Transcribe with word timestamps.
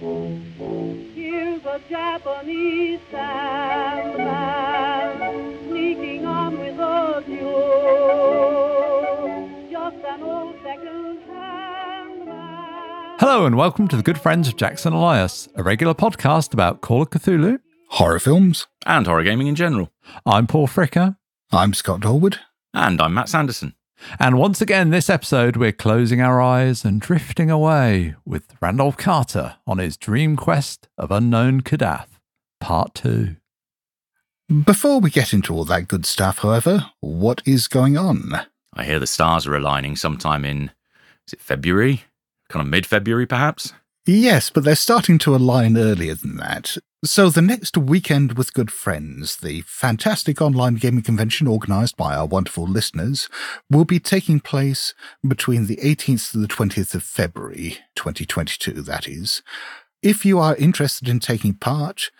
Here's 0.00 1.62
a 1.66 1.78
Japanese 1.90 3.00
sandman 3.10 4.28
sneaking 5.68 6.24
on 6.24 6.58
with 6.58 6.78
a 6.78 7.22
mule. 7.28 8.70
Just 9.70 9.96
an 10.06 10.22
old 10.22 10.54
second-hand. 10.62 12.22
Hello 13.20 13.44
and 13.44 13.56
welcome 13.58 13.88
to 13.88 13.96
the 13.98 14.02
Good 14.02 14.18
Friends 14.18 14.48
of 14.48 14.56
Jackson 14.56 14.94
Elias, 14.94 15.50
a 15.54 15.62
regular 15.62 15.92
podcast 15.92 16.54
about 16.54 16.80
Call 16.80 17.02
of 17.02 17.10
Cthulhu. 17.10 17.58
horror 17.90 18.18
films. 18.20 18.68
and 18.86 19.06
horror 19.06 19.22
gaming 19.22 19.48
in 19.48 19.54
general. 19.54 19.92
I'm 20.24 20.46
Paul 20.46 20.66
Fricker, 20.66 21.18
I'm 21.52 21.74
Scott 21.74 22.00
Dorward. 22.00 22.38
And 22.72 23.02
I'm 23.02 23.12
Matt 23.12 23.28
Sanderson. 23.28 23.74
And 24.18 24.38
once 24.38 24.60
again 24.60 24.90
this 24.90 25.10
episode 25.10 25.56
we're 25.56 25.72
closing 25.72 26.20
our 26.20 26.40
eyes 26.40 26.84
and 26.84 27.00
drifting 27.00 27.50
away 27.50 28.14
with 28.24 28.54
Randolph 28.60 28.96
Carter 28.96 29.56
on 29.66 29.78
his 29.78 29.96
dream 29.96 30.36
quest 30.36 30.88
of 30.96 31.10
unknown 31.10 31.60
Kadath, 31.60 32.08
Part 32.60 32.94
2. 32.94 33.36
Before 34.64 35.00
we 35.00 35.10
get 35.10 35.32
into 35.32 35.54
all 35.54 35.64
that 35.66 35.88
good 35.88 36.04
stuff, 36.04 36.38
however, 36.38 36.86
what 37.00 37.40
is 37.46 37.68
going 37.68 37.96
on? 37.96 38.32
I 38.74 38.84
hear 38.84 38.98
the 38.98 39.06
stars 39.06 39.46
are 39.46 39.54
aligning 39.54 39.96
sometime 39.96 40.44
in, 40.44 40.72
is 41.26 41.34
it 41.34 41.40
February? 41.40 42.04
Kind 42.48 42.62
of 42.62 42.68
mid 42.68 42.86
February, 42.86 43.26
perhaps? 43.26 43.74
Yes, 44.12 44.50
but 44.50 44.64
they're 44.64 44.74
starting 44.74 45.18
to 45.18 45.36
align 45.36 45.76
earlier 45.76 46.16
than 46.16 46.36
that. 46.38 46.76
So, 47.04 47.30
the 47.30 47.40
next 47.40 47.76
Weekend 47.76 48.32
with 48.32 48.52
Good 48.52 48.72
Friends, 48.72 49.36
the 49.36 49.60
fantastic 49.68 50.42
online 50.42 50.74
gaming 50.74 51.04
convention 51.04 51.46
organised 51.46 51.96
by 51.96 52.16
our 52.16 52.26
wonderful 52.26 52.64
listeners, 52.64 53.28
will 53.70 53.84
be 53.84 54.00
taking 54.00 54.40
place 54.40 54.94
between 55.26 55.68
the 55.68 55.76
18th 55.76 56.32
to 56.32 56.38
the 56.38 56.48
20th 56.48 56.92
of 56.96 57.04
February, 57.04 57.78
2022, 57.94 58.82
that 58.82 59.06
is. 59.06 59.42
If 60.02 60.24
you 60.24 60.40
are 60.40 60.56
interested 60.56 61.08
in 61.08 61.20
taking 61.20 61.54
part, 61.54 62.10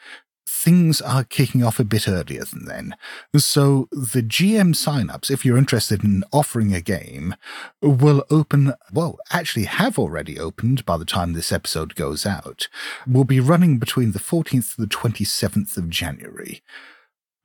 things 0.51 1.01
are 1.01 1.25
kicking 1.25 1.62
off 1.62 1.79
a 1.79 1.84
bit 1.84 2.09
earlier 2.09 2.45
than 2.45 2.65
then. 2.65 2.97
So 3.37 3.89
the 3.93 4.23
GM 4.23 4.75
signups, 4.75 5.31
if 5.31 5.45
you're 5.45 5.56
interested 5.56 6.03
in 6.03 6.25
offering 6.33 6.75
a 6.75 6.81
game, 6.81 7.37
will 7.81 8.25
open, 8.31 8.75
well, 8.93 9.19
actually 9.31 9.65
have 9.65 9.98
already 9.98 10.39
opened 10.39 10.84
by 10.84 10.97
the 10.97 11.05
time 11.05 11.33
this 11.33 11.53
episode 11.53 11.95
goes 11.95 12.27
out, 12.27 12.69
will 13.06 13.25
be 13.25 13.41
running 13.41 13.78
between 13.78 14.12
the 14.12 14.19
14th 14.19 14.75
to 14.75 14.81
the 14.81 14.89
27th 14.89 15.77
of 15.77 15.89
January. 15.89 16.62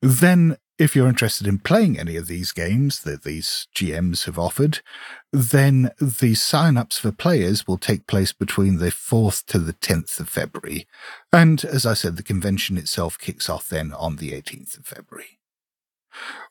Then, 0.02 0.58
if 0.78 0.96
you're 0.96 1.08
interested 1.08 1.48
in 1.48 1.60
playing 1.60 1.98
any 1.98 2.18
of 2.18 2.28
these 2.28 2.52
games 2.52 3.02
that 3.04 3.24
these 3.24 3.68
GMs 3.74 4.26
have 4.26 4.38
offered, 4.38 4.80
then 5.32 5.92
the 6.00 6.36
sign-ups 6.36 6.98
for 7.00 7.12
players 7.12 7.66
will 7.66 7.78
take 7.78 8.08
place 8.08 8.34
between 8.34 8.78
the 8.78 8.88
4th 8.88 9.46
to 9.46 9.60
the 9.60 9.74
10th 9.74 10.20
of 10.20 10.28
February. 10.28 10.86
And 11.32 11.64
as 11.64 11.86
I 11.86 11.94
said, 11.94 12.18
the 12.18 12.24
convention 12.24 12.78
itself 12.78 13.18
kicks 13.18 13.50
off 13.50 13.70
then 13.70 13.94
on 13.94 14.18
the 14.18 14.32
18th 14.32 14.78
of 14.78 14.86
February. 14.86 15.40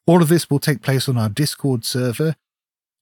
All 0.07 0.23
of 0.23 0.29
this 0.29 0.49
will 0.49 0.59
take 0.59 0.83
place 0.83 1.09
on 1.09 1.19
our 1.19 1.29
Discord 1.29 1.85
server. 1.85 2.37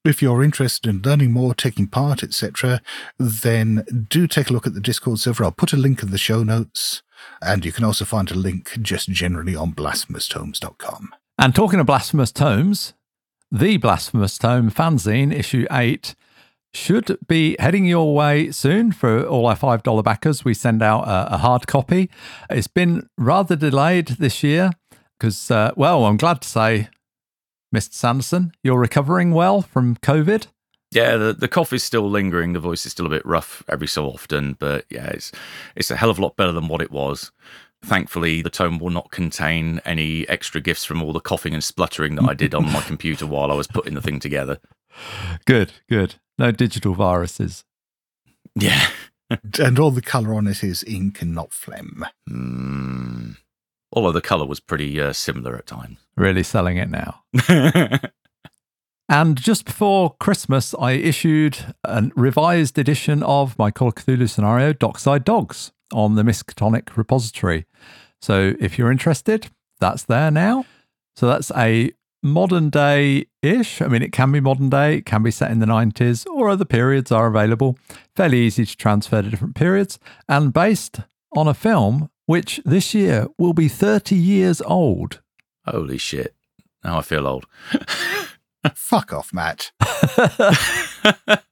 If 0.05 0.21
you're 0.21 0.43
interested 0.43 0.89
in 0.89 1.01
learning 1.01 1.31
more, 1.31 1.53
taking 1.53 1.87
part, 1.87 2.23
etc., 2.23 2.81
then 3.17 3.85
do 4.09 4.27
take 4.27 4.49
a 4.49 4.53
look 4.53 4.67
at 4.67 4.73
the 4.73 4.81
Discord 4.81 5.19
server. 5.19 5.45
I'll 5.45 5.51
put 5.51 5.71
a 5.71 5.77
link 5.77 6.03
in 6.03 6.11
the 6.11 6.17
show 6.17 6.43
notes, 6.43 7.01
and 7.41 7.65
you 7.65 7.71
can 7.71 7.83
also 7.83 8.05
find 8.05 8.29
a 8.31 8.35
link 8.35 8.77
just 8.81 9.09
generally 9.09 9.55
on 9.55 9.73
blasphemoustomes.com. 9.73 11.13
And 11.37 11.55
talking 11.55 11.79
of 11.79 11.85
Blasphemous 11.87 12.31
Tomes, 12.31 12.93
the 13.51 13.77
Blasphemous 13.77 14.37
Tome 14.37 14.69
fanzine, 14.69 15.33
issue 15.33 15.65
8, 15.71 16.15
should 16.73 17.17
be 17.27 17.55
heading 17.59 17.85
your 17.85 18.15
way 18.15 18.51
soon 18.51 18.91
for 18.91 19.25
all 19.25 19.45
our 19.45 19.55
$5 19.55 20.03
backers. 20.03 20.43
We 20.43 20.53
send 20.53 20.81
out 20.81 21.07
a, 21.07 21.35
a 21.35 21.37
hard 21.37 21.67
copy. 21.67 22.09
It's 22.49 22.67
been 22.67 23.07
rather 23.17 23.55
delayed 23.55 24.07
this 24.07 24.43
year 24.43 24.71
because, 25.19 25.51
uh, 25.51 25.71
well, 25.75 26.05
I'm 26.05 26.17
glad 26.17 26.41
to 26.41 26.47
say, 26.47 26.89
Mr. 27.73 27.93
Sanderson, 27.93 28.51
you're 28.63 28.79
recovering 28.79 29.31
well 29.31 29.61
from 29.61 29.95
COVID. 29.97 30.47
Yeah, 30.95 31.17
the, 31.17 31.33
the 31.33 31.47
cough 31.47 31.73
is 31.73 31.83
still 31.83 32.09
lingering. 32.09 32.53
The 32.53 32.59
voice 32.59 32.85
is 32.85 32.91
still 32.91 33.05
a 33.05 33.09
bit 33.09 33.25
rough 33.25 33.63
every 33.67 33.87
so 33.87 34.07
often, 34.07 34.55
but 34.59 34.85
yeah, 34.89 35.07
it's 35.07 35.31
it's 35.75 35.91
a 35.91 35.95
hell 35.95 36.09
of 36.09 36.19
a 36.19 36.21
lot 36.21 36.35
better 36.35 36.51
than 36.51 36.67
what 36.67 36.81
it 36.81 36.91
was. 36.91 37.31
Thankfully, 37.83 38.41
the 38.41 38.49
tome 38.49 38.79
will 38.79 38.89
not 38.89 39.11
contain 39.11 39.81
any 39.83 40.27
extra 40.29 40.61
gifts 40.61 40.85
from 40.85 41.03
all 41.03 41.11
the 41.11 41.19
coughing 41.19 41.53
and 41.53 41.63
spluttering 41.63 42.15
that 42.15 42.29
I 42.29 42.33
did 42.33 42.55
on 42.55 42.71
my 42.71 42.81
computer 42.87 43.27
while 43.27 43.51
I 43.51 43.55
was 43.55 43.67
putting 43.67 43.93
the 43.93 44.01
thing 44.01 44.19
together. 44.19 44.59
Good, 45.45 45.73
good. 45.89 46.15
No 46.37 46.51
digital 46.51 46.93
viruses. 46.93 47.63
Yeah. 48.55 48.87
And 49.59 49.79
all 49.79 49.89
the 49.89 50.01
colour 50.01 50.35
on 50.35 50.45
it 50.45 50.63
is 50.63 50.83
ink 50.83 51.23
and 51.23 51.33
not 51.33 51.53
phlegm. 51.53 52.05
Mm. 52.29 53.37
Although 53.91 54.11
the 54.11 54.21
colour 54.21 54.45
was 54.45 54.59
pretty 54.59 54.99
uh, 55.01 55.11
similar 55.11 55.55
at 55.55 55.65
times. 55.65 55.97
Really 56.15 56.43
selling 56.43 56.77
it 56.77 56.89
now. 56.89 57.23
And 59.13 59.37
just 59.37 59.65
before 59.65 60.15
Christmas, 60.19 60.73
I 60.73 60.93
issued 60.93 61.75
a 61.83 62.09
revised 62.15 62.79
edition 62.79 63.21
of 63.21 63.55
my 63.59 63.69
Call 63.69 63.89
of 63.89 63.93
Cthulhu 63.93 64.27
scenario, 64.27 64.73
Dockside 64.73 65.23
Dogs, 65.23 65.71
on 65.93 66.15
the 66.15 66.23
Miskatonic 66.23 66.97
repository. 66.97 67.67
So 68.19 68.55
if 68.59 68.79
you're 68.79 68.91
interested, 68.91 69.51
that's 69.79 70.01
there 70.01 70.31
now. 70.31 70.65
So 71.15 71.27
that's 71.27 71.51
a 71.51 71.91
modern 72.23 72.71
day 72.71 73.27
ish. 73.43 73.83
I 73.83 73.87
mean, 73.87 74.01
it 74.01 74.13
can 74.13 74.31
be 74.31 74.39
modern 74.39 74.71
day, 74.71 74.95
it 74.95 75.05
can 75.05 75.21
be 75.21 75.29
set 75.29 75.51
in 75.51 75.59
the 75.59 75.67
90s, 75.67 76.25
or 76.25 76.49
other 76.49 76.65
periods 76.65 77.11
are 77.11 77.27
available. 77.27 77.77
Fairly 78.15 78.39
easy 78.39 78.65
to 78.65 78.75
transfer 78.75 79.21
to 79.21 79.29
different 79.29 79.53
periods, 79.53 79.99
and 80.27 80.51
based 80.51 81.01
on 81.35 81.47
a 81.47 81.53
film 81.53 82.09
which 82.25 82.61
this 82.65 82.95
year 82.95 83.27
will 83.37 83.53
be 83.53 83.67
30 83.67 84.15
years 84.15 84.59
old. 84.61 85.21
Holy 85.67 85.99
shit. 85.99 86.33
Now 86.83 86.97
I 86.97 87.03
feel 87.03 87.27
old. 87.27 87.45
Fuck 88.75 89.13
off, 89.13 89.33
Matt. 89.33 89.71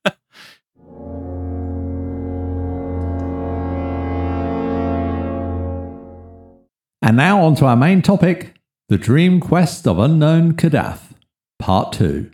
And 7.04 7.18
now 7.18 7.42
on 7.42 7.56
to 7.56 7.66
our 7.66 7.76
main 7.76 8.02
topic 8.02 8.54
the 8.88 8.98
dream 8.98 9.40
quest 9.40 9.88
of 9.88 10.00
unknown 10.00 10.54
Kadath, 10.54 11.14
part 11.60 11.94
two. 11.94 12.32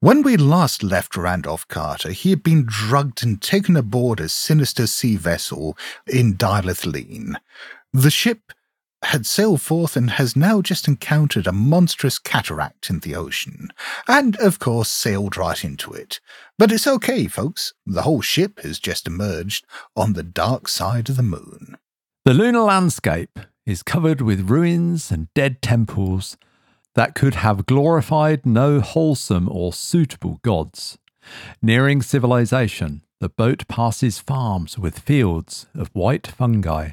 When 0.00 0.22
we 0.22 0.36
last 0.36 0.82
left 0.82 1.16
Randolph 1.16 1.68
Carter, 1.68 2.12
he 2.12 2.30
had 2.30 2.42
been 2.42 2.64
drugged 2.66 3.22
and 3.22 3.40
taken 3.40 3.76
aboard 3.76 4.18
a 4.18 4.28
sinister 4.28 4.86
sea 4.86 5.16
vessel 5.16 5.76
in 6.06 6.34
Dylath-Leen. 6.34 7.36
The 7.92 8.10
ship 8.10 8.52
had 9.02 9.26
sailed 9.26 9.60
forth 9.60 9.96
and 9.96 10.10
has 10.12 10.36
now 10.36 10.60
just 10.62 10.88
encountered 10.88 11.46
a 11.46 11.52
monstrous 11.52 12.18
cataract 12.18 12.90
in 12.90 13.00
the 13.00 13.14
ocean, 13.14 13.68
and 14.08 14.36
of 14.36 14.58
course 14.58 14.88
sailed 14.88 15.36
right 15.36 15.64
into 15.64 15.92
it. 15.92 16.20
But 16.58 16.72
it's 16.72 16.86
okay, 16.86 17.26
folks. 17.26 17.72
The 17.84 18.02
whole 18.02 18.22
ship 18.22 18.60
has 18.60 18.78
just 18.78 19.06
emerged 19.06 19.66
on 19.94 20.14
the 20.14 20.22
dark 20.22 20.68
side 20.68 21.08
of 21.08 21.16
the 21.16 21.22
moon. 21.22 21.76
The 22.24 22.34
lunar 22.34 22.60
landscape 22.60 23.38
is 23.66 23.82
covered 23.82 24.20
with 24.20 24.50
ruins 24.50 25.10
and 25.10 25.32
dead 25.34 25.60
temples 25.60 26.36
that 26.94 27.14
could 27.14 27.36
have 27.36 27.66
glorified 27.66 28.46
no 28.46 28.80
wholesome 28.80 29.48
or 29.50 29.72
suitable 29.72 30.40
gods. 30.42 30.98
Nearing 31.60 32.00
civilization, 32.02 33.02
the 33.20 33.28
boat 33.28 33.68
passes 33.68 34.18
farms 34.18 34.78
with 34.78 34.98
fields 34.98 35.66
of 35.74 35.90
white 35.92 36.26
fungi. 36.26 36.92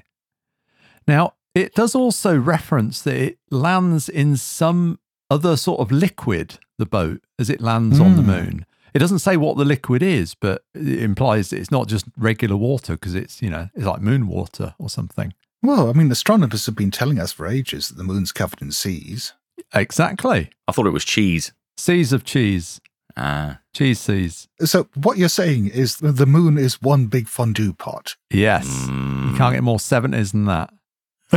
Now, 1.07 1.33
it 1.55 1.73
does 1.75 1.95
also 1.95 2.37
reference 2.37 3.01
that 3.03 3.15
it 3.15 3.37
lands 3.51 4.09
in 4.09 4.37
some 4.37 4.99
other 5.29 5.55
sort 5.57 5.79
of 5.79 5.91
liquid, 5.91 6.59
the 6.77 6.85
boat, 6.85 7.21
as 7.39 7.49
it 7.49 7.61
lands 7.61 7.99
on 7.99 8.15
the 8.15 8.21
Hmm. 8.21 8.27
moon. 8.27 8.65
It 8.93 8.99
doesn't 8.99 9.19
say 9.19 9.37
what 9.37 9.57
the 9.57 9.65
liquid 9.65 10.03
is, 10.03 10.35
but 10.35 10.63
it 10.75 11.01
implies 11.01 11.49
that 11.49 11.57
it's 11.59 11.71
not 11.71 11.87
just 11.87 12.05
regular 12.17 12.55
water 12.55 12.93
because 12.93 13.15
it's, 13.15 13.41
you 13.41 13.49
know, 13.49 13.69
it's 13.73 13.85
like 13.85 14.01
moon 14.01 14.27
water 14.27 14.75
or 14.77 14.87
something. 14.89 15.33
Well, 15.63 15.89
I 15.89 15.93
mean, 15.93 16.11
astronomers 16.11 16.65
have 16.67 16.75
been 16.75 16.91
telling 16.91 17.19
us 17.19 17.31
for 17.31 17.47
ages 17.47 17.87
that 17.89 17.95
the 17.97 18.03
moon's 18.03 18.31
covered 18.31 18.61
in 18.61 18.71
seas. 18.71 19.33
Exactly. 19.73 20.49
I 20.67 20.71
thought 20.71 20.85
it 20.87 20.91
was 20.93 21.05
cheese. 21.05 21.53
Seas 21.77 22.13
of 22.13 22.23
cheese. 22.23 22.79
Ah. 23.17 23.59
Cheese 23.73 23.99
seas. 23.99 24.47
So, 24.59 24.87
what 24.95 25.17
you're 25.17 25.29
saying 25.29 25.67
is 25.67 25.97
the 25.97 26.25
moon 26.27 26.57
is 26.57 26.81
one 26.81 27.07
big 27.07 27.27
fondue 27.27 27.73
pot. 27.73 28.15
Yes. 28.29 28.67
Mm. 28.67 29.31
You 29.31 29.37
can't 29.37 29.53
get 29.55 29.63
more 29.63 29.77
70s 29.79 30.31
than 30.31 30.45
that. 30.45 30.71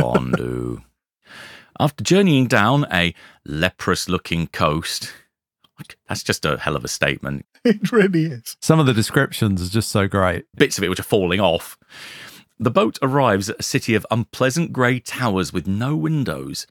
Fondue. 0.01 0.81
After 1.79 2.03
journeying 2.03 2.47
down 2.47 2.85
a 2.91 3.13
leprous 3.45 4.09
looking 4.09 4.47
coast, 4.47 5.13
that's 6.07 6.23
just 6.23 6.45
a 6.45 6.57
hell 6.57 6.75
of 6.75 6.85
a 6.85 6.89
statement. 6.89 7.45
It 7.63 7.91
really 7.91 8.27
is. 8.27 8.55
Some 8.61 8.79
of 8.79 8.85
the 8.85 8.93
descriptions 8.93 9.61
are 9.61 9.69
just 9.69 9.89
so 9.89 10.07
great. 10.07 10.45
Bits 10.55 10.77
of 10.77 10.85
it 10.85 10.89
which 10.89 11.01
are 11.01 11.03
falling 11.03 11.41
off. 11.41 11.77
The 12.57 12.71
boat 12.71 12.97
arrives 13.01 13.49
at 13.49 13.59
a 13.59 13.63
city 13.63 13.93
of 13.93 14.05
unpleasant 14.09 14.71
grey 14.71 15.01
towers 15.01 15.51
with 15.51 15.67
no 15.67 15.93
windows. 15.93 16.65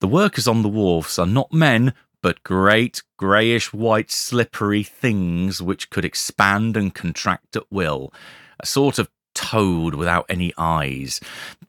The 0.00 0.08
workers 0.08 0.48
on 0.48 0.62
the 0.62 0.68
wharfs 0.68 1.20
are 1.20 1.26
not 1.26 1.52
men, 1.52 1.94
but 2.20 2.42
great 2.42 3.02
greyish 3.16 3.72
white 3.72 4.10
slippery 4.10 4.82
things 4.82 5.62
which 5.62 5.88
could 5.88 6.04
expand 6.04 6.76
and 6.76 6.92
contract 6.92 7.54
at 7.54 7.70
will. 7.70 8.12
A 8.58 8.66
sort 8.66 8.98
of 8.98 9.08
toad 9.44 9.94
without 9.94 10.24
any 10.28 10.52
eyes, 10.56 11.20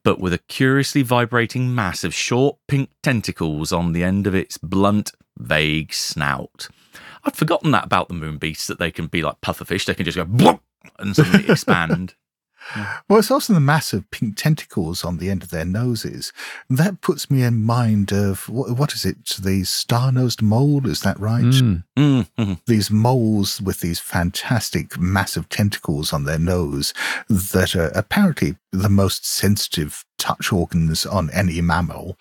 but 0.03 0.19
with 0.19 0.33
a 0.33 0.37
curiously 0.37 1.01
vibrating 1.01 1.75
mass 1.75 2.03
of 2.03 2.13
short 2.13 2.57
pink 2.67 2.89
tentacles 3.03 3.73
on 3.73 3.91
the 3.91 4.03
end 4.03 4.27
of 4.27 4.33
its 4.33 4.57
blunt, 4.57 5.11
vague 5.37 5.93
snout. 5.93 6.69
I'd 7.25 7.35
forgotten 7.35 7.71
that 7.71 7.85
about 7.85 8.07
the 8.07 8.13
moon 8.13 8.37
beasts 8.37 8.67
that 8.67 8.79
they 8.79 8.91
can 8.91 9.07
be 9.07 9.21
like 9.21 9.41
pufferfish. 9.41 9.85
They 9.85 9.93
can 9.93 10.05
just 10.05 10.17
go 10.17 10.59
and 10.99 11.15
suddenly 11.15 11.45
expand. 11.49 12.15
Well, 13.07 13.19
it's 13.19 13.31
also 13.31 13.53
the 13.53 13.59
massive 13.59 14.09
pink 14.11 14.37
tentacles 14.37 15.03
on 15.03 15.17
the 15.17 15.29
end 15.29 15.43
of 15.43 15.49
their 15.49 15.65
noses. 15.65 16.33
That 16.69 17.01
puts 17.01 17.29
me 17.29 17.43
in 17.43 17.63
mind 17.63 18.11
of 18.11 18.49
what, 18.49 18.77
what 18.77 18.93
is 18.93 19.05
it? 19.05 19.25
The 19.39 19.63
star-nosed 19.63 20.41
mole, 20.41 20.87
is 20.87 21.01
that 21.01 21.19
right? 21.19 21.43
Mm. 21.43 21.83
Mm, 21.97 22.27
mhm. 22.37 22.59
These 22.65 22.91
moles 22.91 23.61
with 23.61 23.79
these 23.79 23.99
fantastic, 23.99 24.97
massive 24.99 25.49
tentacles 25.49 26.11
on 26.11 26.25
their 26.25 26.39
nose 26.39 26.93
that 27.29 27.75
are 27.75 27.91
apparently 27.95 28.55
the 28.71 28.89
most 28.89 29.25
sensitive 29.25 30.03
touch 30.17 30.51
organs 30.51 31.05
on 31.05 31.29
any 31.31 31.61
mammal 31.61 32.17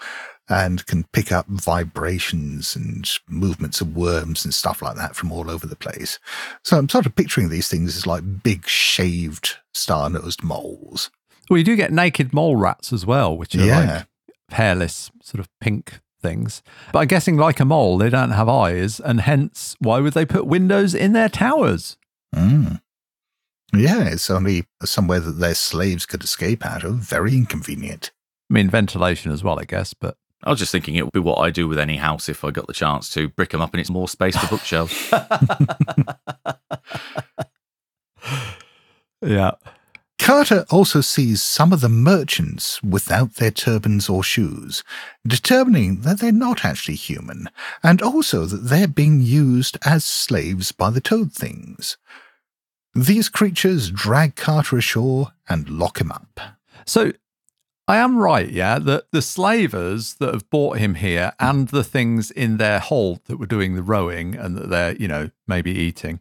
and 0.48 0.84
can 0.86 1.04
pick 1.12 1.32
up 1.32 1.46
vibrations 1.48 2.76
and 2.76 3.08
movements 3.28 3.80
of 3.80 3.96
worms 3.96 4.44
and 4.44 4.52
stuff 4.52 4.82
like 4.82 4.96
that 4.96 5.16
from 5.16 5.32
all 5.32 5.50
over 5.50 5.66
the 5.66 5.76
place. 5.76 6.18
So 6.64 6.76
I'm 6.78 6.88
sort 6.88 7.06
of 7.06 7.14
picturing 7.16 7.48
these 7.48 7.68
things 7.68 7.96
as 7.96 8.06
like 8.06 8.42
big 8.42 8.66
shaved 8.66 9.56
star-nosed 9.72 10.42
moles. 10.42 11.10
Well, 11.48 11.58
you 11.58 11.64
do 11.64 11.76
get 11.76 11.92
naked 11.92 12.32
mole 12.34 12.56
rats 12.56 12.92
as 12.92 13.06
well, 13.06 13.36
which 13.36 13.54
are 13.54 13.64
Yeah. 13.64 13.78
like 13.96 14.06
hairless, 14.50 15.10
sort 15.22 15.40
of 15.40 15.48
pink 15.60 16.00
things. 16.22 16.62
But 16.92 17.00
I'm 17.00 17.08
guessing, 17.08 17.36
like 17.36 17.60
a 17.60 17.64
mole, 17.64 17.98
they 17.98 18.08
don't 18.10 18.30
have 18.30 18.48
eyes, 18.48 18.98
and 19.00 19.20
hence, 19.22 19.76
why 19.78 20.00
would 20.00 20.14
they 20.14 20.24
put 20.24 20.46
windows 20.46 20.94
in 20.94 21.12
their 21.12 21.28
towers? 21.28 21.96
Mm. 22.34 22.80
Yeah, 23.74 24.04
it's 24.04 24.30
only 24.30 24.64
somewhere 24.84 25.20
that 25.20 25.32
their 25.38 25.54
slaves 25.54 26.06
could 26.06 26.22
escape 26.24 26.64
out 26.64 26.84
of. 26.84 26.96
Very 26.96 27.34
inconvenient. 27.34 28.10
I 28.50 28.54
mean, 28.54 28.70
ventilation 28.70 29.32
as 29.32 29.42
well, 29.42 29.58
I 29.58 29.64
guess. 29.64 29.94
But 29.94 30.16
I 30.44 30.50
was 30.50 30.58
just 30.58 30.72
thinking 30.72 30.94
it 30.94 31.04
would 31.04 31.12
be 31.12 31.20
what 31.20 31.38
I 31.38 31.50
do 31.50 31.66
with 31.66 31.78
any 31.78 31.96
house 31.96 32.28
if 32.28 32.44
I 32.44 32.50
got 32.50 32.66
the 32.66 32.72
chance 32.72 33.08
to 33.14 33.28
brick 33.28 33.50
them 33.50 33.60
up 33.60 33.72
and 33.72 33.80
it's 33.80 33.90
more 33.90 34.08
space 34.08 34.36
for 34.36 34.46
bookshelves. 34.46 35.10
yeah, 39.22 39.52
Carter 40.18 40.64
also 40.70 41.02
sees 41.02 41.42
some 41.42 41.70
of 41.72 41.82
the 41.82 41.88
merchants 41.90 42.82
without 42.82 43.34
their 43.34 43.50
turbans 43.50 44.08
or 44.08 44.22
shoes, 44.22 44.82
determining 45.26 46.00
that 46.00 46.20
they're 46.20 46.32
not 46.32 46.64
actually 46.64 46.94
human, 46.94 47.50
and 47.82 48.00
also 48.00 48.46
that 48.46 48.68
they're 48.68 48.88
being 48.88 49.20
used 49.20 49.76
as 49.84 50.02
slaves 50.02 50.72
by 50.72 50.88
the 50.88 51.02
toad 51.02 51.32
things. 51.32 51.98
These 52.94 53.28
creatures 53.28 53.90
drag 53.90 54.34
Carter 54.34 54.78
ashore 54.78 55.32
and 55.46 55.68
lock 55.68 56.00
him 56.00 56.10
up. 56.10 56.40
So 56.86 57.12
I 57.86 57.98
am 57.98 58.16
right, 58.16 58.50
yeah, 58.50 58.78
that 58.78 59.10
the 59.12 59.20
slavers 59.20 60.14
that 60.14 60.32
have 60.32 60.48
brought 60.48 60.78
him 60.78 60.94
here 60.94 61.32
and 61.38 61.68
the 61.68 61.84
things 61.84 62.30
in 62.30 62.56
their 62.56 62.78
hold 62.78 63.20
that 63.26 63.36
were 63.36 63.46
doing 63.46 63.74
the 63.74 63.82
rowing 63.82 64.34
and 64.34 64.56
that 64.56 64.70
they're, 64.70 64.96
you 64.96 65.06
know, 65.06 65.30
maybe 65.46 65.70
eating 65.70 66.20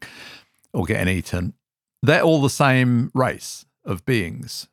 or 0.74 0.84
getting 0.84 1.08
eaten, 1.08 1.54
they're 2.02 2.22
all 2.22 2.42
the 2.42 2.50
same 2.50 3.12
race 3.14 3.66
of 3.86 4.06
beings, 4.06 4.68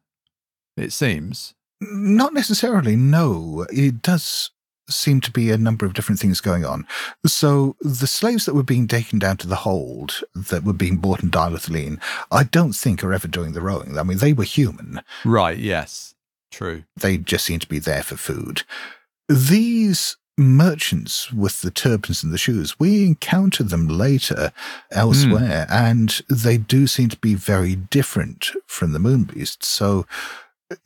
it 0.76 0.92
seems. 0.92 1.54
Not 1.81 2.34
necessarily, 2.34 2.96
no. 2.96 3.66
It 3.70 4.02
does 4.02 4.50
seem 4.88 5.20
to 5.20 5.31
be 5.31 5.52
a 5.52 5.56
number 5.56 5.86
of 5.86 5.94
different 5.94 6.19
things 6.19 6.40
going 6.40 6.64
on. 6.64 6.84
So 7.25 7.76
the 7.81 8.08
slaves 8.08 8.46
that 8.46 8.54
were 8.54 8.64
being 8.64 8.88
taken 8.88 9.20
down 9.20 9.36
to 9.38 9.46
the 9.46 9.56
hold, 9.56 10.22
that 10.34 10.64
were 10.64 10.72
being 10.72 10.96
bought 10.96 11.22
in 11.22 11.31
Dylath-Leen, 11.31 12.00
I 12.32 12.43
don't 12.43 12.72
think 12.72 13.04
are 13.04 13.14
ever 13.14 13.28
doing 13.28 13.52
the 13.52 13.60
rowing. 13.60 13.96
I 13.96 14.02
mean, 14.02 14.19
they 14.19 14.32
were 14.32 14.43
human. 14.43 15.02
Right, 15.25 15.56
yes. 15.56 16.16
True. 16.50 16.85
They 16.97 17.17
just 17.17 17.44
seem 17.44 17.58
to 17.61 17.69
be 17.69 17.79
there 17.79 18.02
for 18.02 18.17
food. 18.17 18.62
These 19.29 20.17
merchants 20.37 21.32
with 21.32 21.61
the 21.61 21.70
turbans 21.70 22.23
and 22.23 22.32
the 22.32 22.38
shoes, 22.38 22.81
we 22.81 23.06
encounter 23.06 23.62
them 23.62 23.87
later 23.87 24.52
elsewhere, 24.91 25.67
hmm. 25.67 25.73
and 25.73 26.23
they 26.29 26.56
do 26.56 26.87
seem 26.87 27.08
to 27.11 27.19
be 27.19 27.35
very 27.35 27.76
different 27.76 28.50
from 28.67 28.93
the 28.93 28.99
moon 28.99 29.25
beasts. 29.25 29.69
So 29.69 30.06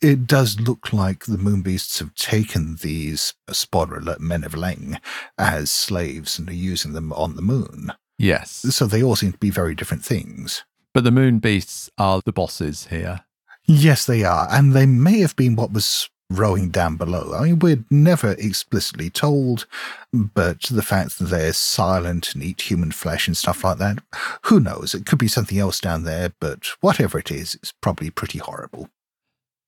it 0.01 0.27
does 0.27 0.59
look 0.59 0.91
like 0.91 1.25
the 1.25 1.37
moon 1.37 1.61
beasts 1.61 1.99
have 1.99 2.13
taken 2.15 2.77
these 2.81 3.33
alert 3.73 4.19
men 4.19 4.43
of 4.43 4.53
Leng 4.53 4.99
as 5.37 5.71
slaves 5.71 6.39
and 6.39 6.49
are 6.49 6.53
using 6.53 6.93
them 6.93 7.13
on 7.13 7.35
the 7.35 7.41
moon. 7.41 7.93
Yes. 8.17 8.65
So 8.69 8.85
they 8.85 9.03
all 9.03 9.15
seem 9.15 9.33
to 9.33 9.37
be 9.37 9.49
very 9.49 9.75
different 9.75 10.03
things. 10.03 10.63
But 10.93 11.03
the 11.03 11.11
moon 11.11 11.39
beasts 11.39 11.89
are 11.97 12.21
the 12.23 12.31
bosses 12.31 12.87
here. 12.87 13.24
Yes, 13.67 14.05
they 14.05 14.23
are, 14.23 14.47
and 14.51 14.73
they 14.73 14.85
may 14.85 15.19
have 15.19 15.35
been 15.35 15.55
what 15.55 15.73
was 15.73 16.09
rowing 16.29 16.69
down 16.69 16.97
below. 16.97 17.33
I 17.33 17.43
mean, 17.43 17.59
we're 17.59 17.83
never 17.89 18.31
explicitly 18.31 19.09
told, 19.09 19.65
but 20.13 20.61
the 20.63 20.81
fact 20.81 21.19
that 21.19 21.25
they're 21.25 21.53
silent 21.53 22.33
and 22.33 22.43
eat 22.43 22.69
human 22.69 22.91
flesh 22.91 23.27
and 23.27 23.37
stuff 23.37 23.63
like 23.63 23.77
that, 23.77 23.99
who 24.43 24.59
knows? 24.59 24.93
It 24.93 25.05
could 25.05 25.19
be 25.19 25.27
something 25.27 25.57
else 25.57 25.79
down 25.79 26.03
there, 26.03 26.33
but 26.39 26.67
whatever 26.81 27.19
it 27.19 27.31
is, 27.31 27.55
it's 27.55 27.73
probably 27.81 28.09
pretty 28.09 28.39
horrible. 28.39 28.89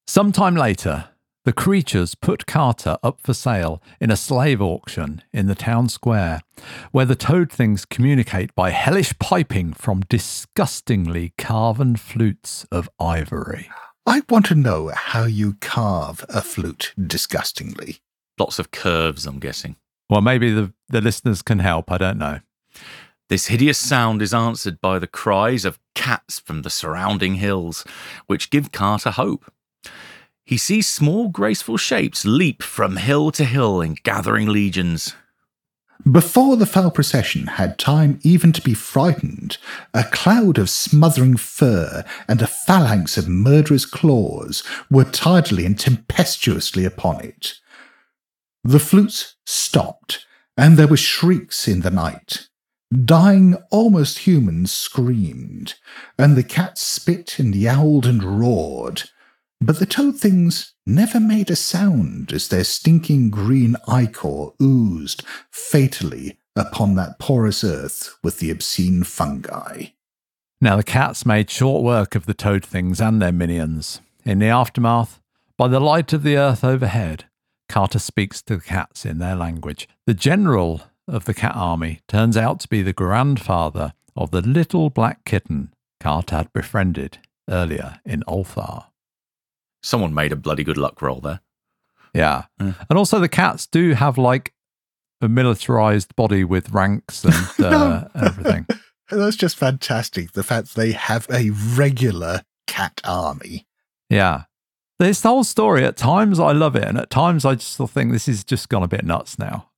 Sometime 0.08 0.56
later, 0.56 1.10
the 1.46 1.54
creatures 1.54 2.16
put 2.16 2.46
Carter 2.46 2.98
up 3.04 3.22
for 3.22 3.34
sale 3.34 3.82
in 4.02 4.12
a 4.12 4.18
slave 4.18 4.62
auction 4.62 5.24
in 5.32 5.48
the 5.48 5.56
town 5.56 5.90
square, 5.90 6.42
where 6.92 7.06
the 7.06 7.16
toad 7.16 7.52
things 7.52 7.86
communicate 7.86 8.54
by 8.54 8.72
hellish 8.72 9.18
piping 9.20 9.74
from 9.74 10.02
disgustingly 10.10 11.34
carven 11.38 11.96
flutes 11.96 12.66
of 12.72 12.90
ivory. 13.00 13.70
I 14.08 14.22
want 14.30 14.46
to 14.46 14.56
know 14.56 14.90
how 14.96 15.26
you 15.26 15.56
carve 15.60 16.24
a 16.30 16.42
flute 16.42 16.94
disgustingly. 16.98 17.98
Lots 18.40 18.58
of 18.58 18.72
curves, 18.72 19.26
I'm 19.26 19.38
guessing. 19.38 19.76
Well, 20.10 20.22
maybe 20.22 20.50
the, 20.50 20.72
the 20.88 21.02
listeners 21.02 21.42
can 21.42 21.60
help. 21.60 21.92
I 21.92 21.98
don't 21.98 22.18
know. 22.18 22.40
This 23.28 23.48
hideous 23.48 23.78
sound 23.78 24.22
is 24.22 24.34
answered 24.34 24.80
by 24.80 24.98
the 24.98 25.08
cries 25.08 25.66
of 25.66 25.78
cats 25.94 26.40
from 26.40 26.62
the 26.62 26.70
surrounding 26.70 27.36
hills, 27.36 27.84
which 28.28 28.50
give 28.50 28.72
Carter 28.72 29.12
hope. 29.12 29.52
He 30.46 30.58
sees 30.58 30.88
small, 30.88 31.28
graceful 31.28 31.76
shapes 31.76 32.24
leap 32.24 32.64
from 32.64 32.96
hill 32.96 33.32
to 33.32 33.44
hill 33.44 33.82
in 33.82 33.98
gathering 34.04 34.48
legions. 34.48 35.16
Before 36.10 36.56
the 36.56 36.66
foul 36.66 36.92
procession 36.92 37.48
had 37.48 37.80
time 37.80 38.20
even 38.24 38.54
to 38.54 38.62
be 38.62 38.74
frightened, 38.74 39.58
a 39.94 40.04
cloud 40.04 40.58
of 40.58 40.70
smothering 40.70 41.38
fur 41.38 42.06
and 42.28 42.42
a 42.42 42.48
phalanx 42.48 43.18
of 43.18 43.28
murderous 43.28 43.86
claws 43.86 44.64
were 44.90 45.04
tidily 45.04 45.66
and 45.66 45.78
tempestuously 45.78 46.86
upon 46.86 47.22
it. 47.22 47.56
The 48.64 48.80
flutes 48.80 49.36
stopped, 49.46 50.26
and 50.56 50.78
there 50.78 50.88
were 50.88 50.98
shrieks 50.98 51.68
in 51.68 51.82
the 51.82 51.92
night. 51.92 52.48
Dying, 53.06 53.56
almost 53.70 54.20
humans 54.20 54.72
screamed, 54.72 55.76
and 56.18 56.38
the 56.38 56.44
cats 56.44 56.82
spit 56.82 57.38
and 57.40 57.54
yowled 57.54 58.06
and 58.06 58.24
roared. 58.24 59.10
But 59.60 59.80
the 59.80 59.86
toad 59.86 60.18
things 60.18 60.74
never 60.86 61.20
made 61.20 61.50
a 61.50 61.56
sound 61.56 62.32
as 62.32 62.48
their 62.48 62.64
stinking 62.64 63.32
green 63.32 63.76
ichor 63.88 64.50
oozed 64.62 65.24
fatally 65.52 66.38
upon 66.56 66.96
that 66.96 67.20
porous 67.20 67.64
earth 67.64 68.18
with 68.24 68.40
the 68.40 68.52
obscene 68.52 69.04
fungi. 69.04 69.88
Now, 70.62 70.76
the 70.76 70.84
cats 70.84 71.26
made 71.26 71.50
short 71.50 71.84
work 71.84 72.16
of 72.16 72.26
the 72.26 72.34
toad 72.34 72.66
things 72.66 73.00
and 73.00 73.22
their 73.22 73.32
minions. 73.32 74.02
In 74.26 74.40
the 74.40 74.48
aftermath, 74.48 75.20
by 75.58 75.68
the 75.68 75.80
light 75.80 76.14
of 76.14 76.24
the 76.24 76.38
earth 76.38 76.64
overhead, 76.64 77.26
Carter 77.70 78.00
speaks 78.00 78.42
to 78.44 78.58
the 78.58 78.64
cats 78.64 79.06
in 79.06 79.20
their 79.20 79.36
language. 79.36 79.88
The 80.06 80.14
general 80.14 80.82
of 81.08 81.26
the 81.26 81.34
cat 81.34 81.56
army 81.56 82.02
turns 82.08 82.38
out 82.38 82.60
to 82.62 82.68
be 82.68 82.82
the 82.82 82.94
grandfather 82.94 83.94
of 84.16 84.32
the 84.32 84.42
little 84.42 84.90
black 84.90 85.26
kitten 85.26 85.74
Carter 86.00 86.38
had 86.38 86.54
befriended 86.54 87.20
earlier 87.50 88.00
in 88.06 88.24
Ulthar. 88.28 88.86
Someone 89.88 90.14
made 90.14 90.34
a 90.34 90.36
bloody 90.36 90.66
good 90.66 90.76
luck 90.76 91.02
roll 91.02 91.22
there. 91.22 91.40
Yeah. 92.14 92.44
And 92.60 92.76
also, 92.90 93.20
the 93.20 93.30
cats 93.30 93.66
do 93.66 93.94
have 93.94 94.18
like 94.18 94.54
a 95.22 95.30
militarized 95.30 96.14
body 96.18 96.44
with 96.44 96.72
ranks 96.72 97.24
and 97.24 97.34
uh, 97.66 98.04
everything. 98.14 98.68
That's 99.10 99.38
just 99.38 99.56
fantastic. 99.56 100.34
The 100.34 100.44
fact 100.44 100.76
they 100.76 100.92
have 100.92 101.26
a 101.32 101.52
regular 101.52 102.44
cat 102.68 103.00
army. 103.06 103.66
Yeah. 104.10 104.44
This 105.00 105.24
whole 105.24 105.46
story, 105.46 105.86
at 105.86 105.96
times 105.96 106.38
I 106.38 106.52
love 106.52 106.76
it, 106.76 106.84
and 106.84 106.98
at 106.98 107.10
times 107.10 107.46
I 107.46 107.56
just 107.56 107.72
still 107.76 107.88
think 107.88 108.12
this 108.12 108.28
is 108.28 108.44
just 108.44 108.68
gone 108.68 108.84
a 108.84 108.90
bit 108.90 109.06
nuts 109.06 109.40
now. 109.40 109.70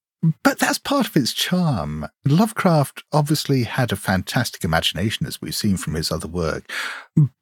But 0.44 0.58
that's 0.58 0.80
part 0.80 1.08
of 1.08 1.16
its 1.16 1.34
charm. 1.34 2.08
Lovecraft 2.26 3.04
obviously 3.12 3.64
had 3.64 3.92
a 3.92 3.96
fantastic 3.96 4.64
imagination, 4.64 5.28
as 5.28 5.40
we've 5.40 5.54
seen 5.54 5.78
from 5.78 5.94
his 5.94 6.12
other 6.12 6.28
work. 6.28 6.72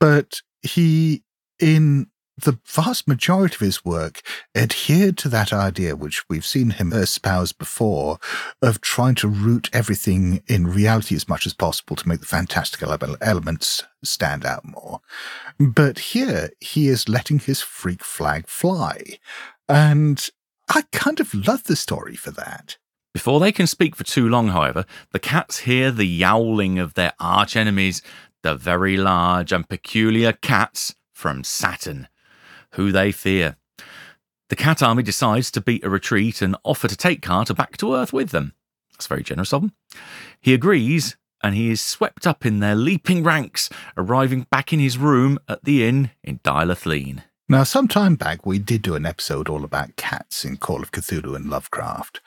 But 0.01 0.41
he, 0.63 1.23
in 1.61 2.07
the 2.37 2.59
vast 2.65 3.07
majority 3.07 3.55
of 3.55 3.61
his 3.61 3.83
work 3.83 4.21
adhered 4.55 5.17
to 5.17 5.29
that 5.29 5.51
idea, 5.51 5.95
which 5.95 6.23
we've 6.29 6.45
seen 6.45 6.71
him 6.71 6.93
espouse 6.93 7.51
before, 7.51 8.19
of 8.61 8.81
trying 8.81 9.15
to 9.15 9.27
root 9.27 9.69
everything 9.73 10.43
in 10.47 10.67
reality 10.67 11.15
as 11.15 11.27
much 11.27 11.45
as 11.45 11.53
possible 11.53 11.95
to 11.95 12.07
make 12.07 12.19
the 12.19 12.25
fantastical 12.25 12.95
elements 13.21 13.83
stand 14.03 14.45
out 14.45 14.63
more. 14.65 15.01
But 15.59 15.99
here, 15.99 16.51
he 16.59 16.87
is 16.87 17.09
letting 17.09 17.39
his 17.39 17.61
freak 17.61 18.03
flag 18.03 18.47
fly. 18.47 19.01
And 19.67 20.29
I 20.69 20.83
kind 20.91 21.19
of 21.19 21.33
love 21.33 21.63
the 21.63 21.75
story 21.75 22.15
for 22.15 22.31
that. 22.31 22.77
Before 23.13 23.39
they 23.39 23.51
can 23.51 23.65
speak 23.65 23.95
for 23.95 24.03
too 24.03 24.29
long, 24.29 24.49
however, 24.49 24.85
the 25.11 25.19
cats 25.19 25.59
hear 25.59 25.89
the 25.89 26.05
yowling 26.05 26.77
of 26.77 26.93
their 26.93 27.13
arch 27.19 27.55
enemies, 27.55 28.03
the 28.43 28.53
very 28.53 28.95
large 28.95 29.51
and 29.51 29.67
peculiar 29.67 30.33
cats 30.33 30.93
from 31.13 31.43
Saturn, 31.43 32.07
who 32.77 32.91
they 32.91 33.11
fear. 33.11 33.57
The 34.49 34.55
cat 34.55 34.81
army 34.81 35.03
decides 35.03 35.51
to 35.51 35.61
beat 35.61 35.83
a 35.83 35.89
retreat 35.89 36.41
and 36.41 36.55
offer 36.63 36.87
to 36.87 36.95
take 36.95 37.21
Carter 37.21 37.53
back 37.53 37.75
to 37.77 37.93
Earth 37.93 38.13
with 38.13 38.29
them. 38.29 38.53
That's 38.93 39.07
very 39.07 39.23
generous 39.23 39.51
of 39.51 39.61
them. 39.61 39.73
He 40.39 40.53
agrees, 40.53 41.17
and 41.43 41.53
he 41.53 41.69
is 41.69 41.81
swept 41.81 42.25
up 42.25 42.45
in 42.45 42.59
their 42.59 42.75
leaping 42.75 43.23
ranks, 43.23 43.69
arriving 43.97 44.47
back 44.49 44.71
in 44.71 44.79
his 44.79 44.97
room 44.97 45.37
at 45.49 45.65
the 45.65 45.85
inn 45.85 46.11
in 46.23 46.39
Dylath-Leen. 46.39 47.23
Now, 47.49 47.63
some 47.63 47.87
time 47.87 48.15
back, 48.15 48.45
we 48.45 48.59
did 48.59 48.81
do 48.81 48.95
an 48.95 49.05
episode 49.05 49.47
all 49.47 49.63
about 49.63 49.95
cats 49.95 50.43
in 50.43 50.57
Call 50.57 50.81
of 50.81 50.91
Cthulhu 50.91 51.35
and 51.35 51.49
Lovecraft. 51.49 52.19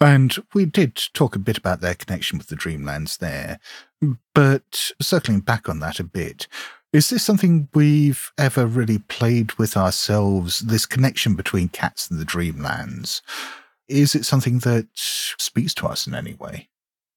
And 0.00 0.36
we 0.52 0.64
did 0.64 0.96
talk 1.12 1.36
a 1.36 1.38
bit 1.38 1.56
about 1.56 1.80
their 1.80 1.94
connection 1.94 2.38
with 2.38 2.48
the 2.48 2.56
Dreamlands 2.56 3.18
there. 3.18 3.60
But 4.34 4.92
circling 5.00 5.40
back 5.40 5.68
on 5.68 5.78
that 5.80 6.00
a 6.00 6.04
bit, 6.04 6.48
is 6.94 7.10
this 7.10 7.24
something 7.24 7.68
we've 7.74 8.30
ever 8.38 8.66
really 8.66 8.98
played 9.00 9.52
with 9.54 9.76
ourselves? 9.76 10.60
This 10.60 10.86
connection 10.86 11.34
between 11.34 11.68
cats 11.68 12.08
and 12.08 12.20
the 12.20 12.24
Dreamlands? 12.24 13.20
Is 13.88 14.14
it 14.14 14.24
something 14.24 14.60
that 14.60 14.86
speaks 14.94 15.74
to 15.74 15.88
us 15.88 16.06
in 16.06 16.14
any 16.14 16.34
way? 16.34 16.68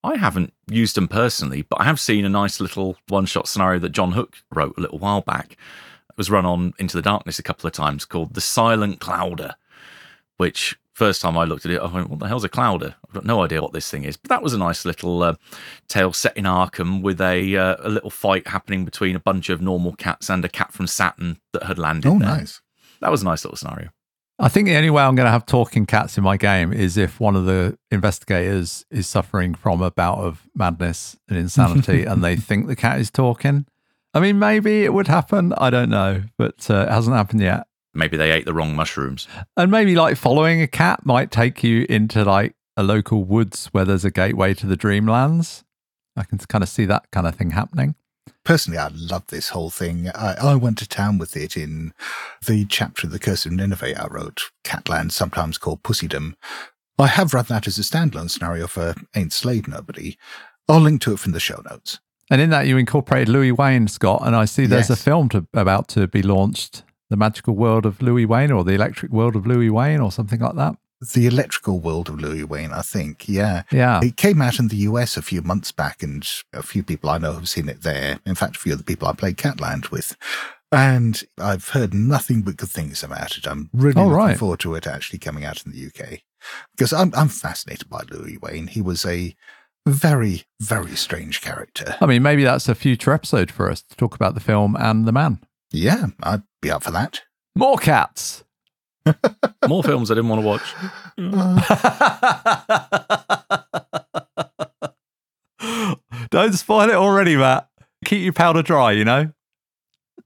I 0.04 0.16
haven't 0.16 0.52
used 0.68 0.96
them 0.96 1.08
personally, 1.08 1.62
but 1.62 1.80
I 1.80 1.84
have 1.84 2.00
seen 2.00 2.26
a 2.26 2.30
nice 2.30 2.60
little 2.60 2.98
one 3.08 3.28
shot 3.28 3.48
scenario 3.48 3.78
that 3.82 3.92
John 3.92 4.14
Hook 4.14 4.38
wrote 4.52 4.76
a 4.80 4.82
little 4.82 4.98
while 4.98 5.22
back. 5.22 5.52
It 5.52 6.18
was 6.18 6.32
run 6.32 6.46
on 6.48 6.74
Into 6.80 6.98
the 6.98 7.04
Darkness 7.04 7.38
a 7.38 7.44
couple 7.44 7.68
of 7.68 7.74
times 7.74 8.04
called 8.04 8.34
The 8.34 8.42
Silent 8.42 9.00
Clowder, 9.00 9.54
which 10.38 10.76
first 10.98 11.22
time 11.22 11.38
I 11.38 11.44
looked 11.44 11.64
at 11.66 11.72
it, 11.72 11.80
I 11.80 11.86
went, 11.86 12.10
what 12.10 12.20
the 12.20 12.28
hell's 12.28 12.44
a 12.44 12.50
clowder? 12.50 12.96
I've 13.08 13.14
got 13.14 13.24
no 13.26 13.44
idea 13.44 13.62
what 13.62 13.72
this 13.72 13.90
thing 13.90 14.04
is. 14.04 14.18
But 14.18 14.30
that 14.30 14.42
was 14.42 14.54
a 14.54 14.58
nice 14.58 14.84
little 14.84 15.22
uh, 15.22 15.36
tale 15.88 16.12
set 16.12 16.36
in 16.36 16.46
Arkham 16.46 17.02
with 17.04 17.22
a, 17.22 17.56
uh, 17.56 17.76
a 17.80 17.90
little 17.90 18.10
fight 18.10 18.48
happening 18.48 18.84
between 18.84 19.16
a 19.16 19.20
bunch 19.20 19.50
of 19.50 19.62
normal 19.62 19.94
cats 19.94 20.30
and 20.30 20.44
a 20.44 20.50
cat 20.50 20.74
from 20.74 20.88
Saturn 20.88 21.38
that 21.54 21.64
had 21.64 21.78
landed 21.78 22.10
Oh, 22.10 22.18
there. 22.18 22.28
nice. 22.30 22.62
That 23.02 23.12
was 23.12 23.22
a 23.22 23.26
nice 23.26 23.46
little 23.46 23.58
scenario. 23.58 23.90
I 24.40 24.50
think 24.50 24.68
the 24.68 24.76
only 24.76 24.90
way 24.90 25.04
I'm 25.04 25.16
going 25.16 25.26
to 25.28 25.32
have 25.32 25.46
talking 25.46 25.86
cats 25.86 26.18
in 26.18 26.24
my 26.24 26.36
game 26.38 26.74
is 26.74 26.98
if 26.98 27.20
one 27.20 27.36
of 27.36 27.46
the 27.46 27.78
investigators 27.92 28.86
is 28.90 29.06
suffering 29.08 29.54
from 29.54 29.82
a 29.84 29.92
bout 29.92 30.18
of 30.18 30.48
madness 30.56 31.16
and 31.30 31.38
insanity 31.38 32.04
and 32.06 32.24
they 32.24 32.36
think 32.36 32.66
the 32.68 32.76
cat 32.76 33.00
is 33.00 33.12
talking. 33.12 33.66
I 34.14 34.20
mean, 34.20 34.40
maybe 34.40 34.84
it 34.84 34.94
would 34.94 35.08
happen. 35.08 35.54
I 35.58 35.70
don't 35.70 35.90
know, 35.90 36.24
but 36.40 36.70
uh, 36.72 36.86
it 36.88 36.90
hasn't 36.90 37.16
happened 37.16 37.42
yet. 37.42 37.67
Maybe 37.98 38.16
they 38.18 38.32
ate 38.32 38.46
the 38.46 38.54
wrong 38.54 38.76
mushrooms. 38.76 39.28
And 39.58 39.72
maybe 39.72 39.96
like 39.96 40.16
following 40.18 40.62
a 40.62 40.68
cat 40.68 41.06
might 41.06 41.32
take 41.32 41.64
you 41.64 41.86
into 41.90 42.24
like 42.24 42.56
a 42.78 42.84
local 42.84 43.24
woods 43.24 43.68
where 43.68 43.86
there's 43.86 44.06
a 44.06 44.12
gateway 44.12 44.54
to 44.54 44.68
the 44.68 44.78
dreamlands. 44.78 45.64
I 46.16 46.24
can 46.24 46.38
kind 46.38 46.64
of 46.64 46.70
see 46.70 46.86
that 46.86 47.10
kind 47.12 47.28
of 47.28 47.36
thing 47.36 47.52
happening. 47.52 47.96
Personally, 48.44 48.78
I 48.78 48.90
love 48.94 49.28
this 49.28 49.50
whole 49.50 49.70
thing. 49.70 50.10
I, 50.16 50.36
I 50.42 50.56
went 50.56 50.78
to 50.80 50.88
town 50.88 51.18
with 51.18 51.36
it 51.36 51.58
in 51.58 51.94
the 52.46 52.66
chapter 52.66 53.08
of 53.08 53.12
the 53.12 53.20
Curse 53.20 53.46
of 53.46 53.52
Nineveh 53.54 54.02
I 54.02 54.08
wrote, 54.08 54.44
Catland, 54.64 55.12
sometimes 55.12 55.58
called 55.58 55.84
Pussydom. 55.84 56.36
I 57.00 57.08
have 57.08 57.34
run 57.34 57.46
that 57.50 57.68
as 57.68 57.78
a 57.78 57.82
standalone 57.82 58.30
scenario 58.30 58.68
for 58.68 58.96
Ain't 59.16 59.34
Slayed 59.34 59.68
Nobody. 59.68 60.18
I'll 60.70 60.80
link 60.80 61.02
to 61.02 61.14
it 61.14 61.20
from 61.20 61.32
the 61.34 61.40
show 61.40 61.62
notes. 61.70 62.00
And 62.30 62.42
in 62.42 62.50
that, 62.50 62.68
you 62.68 62.78
incorporated 62.78 63.30
Louis 63.30 63.52
Wain, 63.52 63.88
Scott. 63.88 64.22
And 64.26 64.36
I 64.36 64.46
see 64.46 64.66
there's 64.66 64.90
Yes. 64.90 65.00
a 65.00 65.04
film 65.04 65.30
to, 65.30 65.48
about 65.54 65.88
to 65.90 66.08
be 66.08 66.22
launched 66.22 66.84
The 67.10 67.18
Magical 67.18 67.56
World 67.56 67.86
of 67.86 68.02
Louis 68.02 68.26
Wain 68.26 68.52
or 68.52 68.64
The 68.64 68.74
Electric 68.74 69.12
World 69.12 69.36
of 69.36 69.46
Louis 69.48 69.70
Wain 69.70 70.00
or 70.00 70.12
something 70.12 70.40
like 70.40 70.56
that. 70.56 70.76
The 71.14 71.28
Electrical 71.28 71.80
World 71.80 72.10
of 72.10 72.20
Louis 72.20 72.44
Wain, 72.44 72.72
I 72.74 72.82
think. 72.82 73.30
Yeah. 73.30 73.64
Yeah. 73.72 74.00
It 74.04 74.18
came 74.18 74.42
out 74.42 74.58
in 74.60 74.68
the 74.70 74.78
US 74.78 75.16
a 75.16 75.22
few 75.22 75.42
months 75.44 75.72
back, 75.72 76.02
and 76.02 76.28
a 76.54 76.64
few 76.64 76.82
people 76.84 77.10
I 77.10 77.20
know 77.20 77.34
have 77.34 77.48
seen 77.48 77.70
it 77.70 77.84
there. 77.84 78.20
In 78.26 78.34
fact, 78.36 78.56
a 78.56 78.60
few 78.60 78.72
of 78.74 78.80
the 78.80 78.84
people 78.84 79.08
I 79.08 79.14
played 79.14 79.38
Catland 79.38 79.92
with. 79.92 80.16
And 80.72 81.24
I've 81.40 81.70
heard 81.70 81.94
nothing 81.94 82.42
but 82.42 82.58
good 82.58 82.70
things 82.70 83.04
about 83.04 83.38
it. 83.38 83.48
I'm 83.48 83.70
really 83.74 84.02
Oh, 84.02 84.06
looking 84.08 84.18
right. 84.18 84.38
forward 84.38 84.60
to 84.62 84.76
it 84.76 84.88
actually 84.88 85.20
coming 85.20 85.46
out 85.46 85.64
in 85.66 85.72
the 85.72 85.86
UK. 85.86 86.20
Because 86.76 86.92
I'm, 86.94 87.14
I'm 87.16 87.30
fascinated 87.30 87.90
by 87.90 88.02
Louis 88.12 88.38
Wain. 88.40 88.68
He 88.68 88.82
was 88.82 89.06
a 89.06 89.36
very, 89.86 90.44
very 90.60 90.96
strange 90.96 91.42
character. 91.42 91.96
I 92.02 92.06
mean, 92.06 92.22
maybe 92.22 92.44
that's 92.44 92.68
a 92.68 92.76
future 92.76 93.14
episode 93.14 93.50
for 93.52 93.72
us 93.72 93.82
to 93.84 93.96
talk 93.96 94.16
about 94.16 94.34
the 94.34 94.42
film 94.42 94.76
and 94.76 95.06
the 95.08 95.14
man. 95.14 95.40
Yeah, 95.72 96.08
I'd 96.24 96.44
be 96.62 96.72
up 96.72 96.84
for 96.84 96.92
that. 96.92 97.22
More 97.56 97.78
cats. 97.78 98.44
More 99.68 99.84
films 99.84 100.12
I 100.12 100.16
didn't 100.16 100.30
want 100.30 100.42
to 100.42 100.48
watch. 100.48 100.76
Don't 106.30 106.54
spoil 106.54 106.90
it 106.90 106.96
already, 106.96 107.38
Matt. 107.38 107.70
Keep 108.06 108.24
your 108.24 108.34
powder 108.34 108.62
dry, 108.62 108.92
you 108.92 109.06
know? 109.06 109.32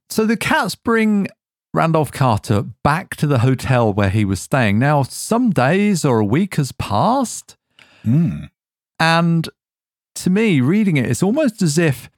So 0.09 0.25
the 0.25 0.37
cats 0.37 0.75
bring 0.75 1.27
Randolph 1.73 2.11
Carter 2.11 2.63
back 2.83 3.15
to 3.17 3.27
the 3.27 3.39
hotel 3.39 3.93
where 3.93 4.09
he 4.09 4.25
was 4.25 4.41
staying. 4.41 4.79
Now, 4.79 5.03
some 5.03 5.51
days 5.51 6.03
or 6.03 6.19
a 6.19 6.25
week 6.25 6.55
has 6.55 6.71
passed. 6.73 7.55
Hmm. 8.03 8.45
And 8.99 9.47
to 10.15 10.29
me, 10.29 10.59
reading 10.59 10.97
it, 10.97 11.09
it's 11.09 11.23
almost 11.23 11.61
as 11.61 11.77
if 11.77 12.09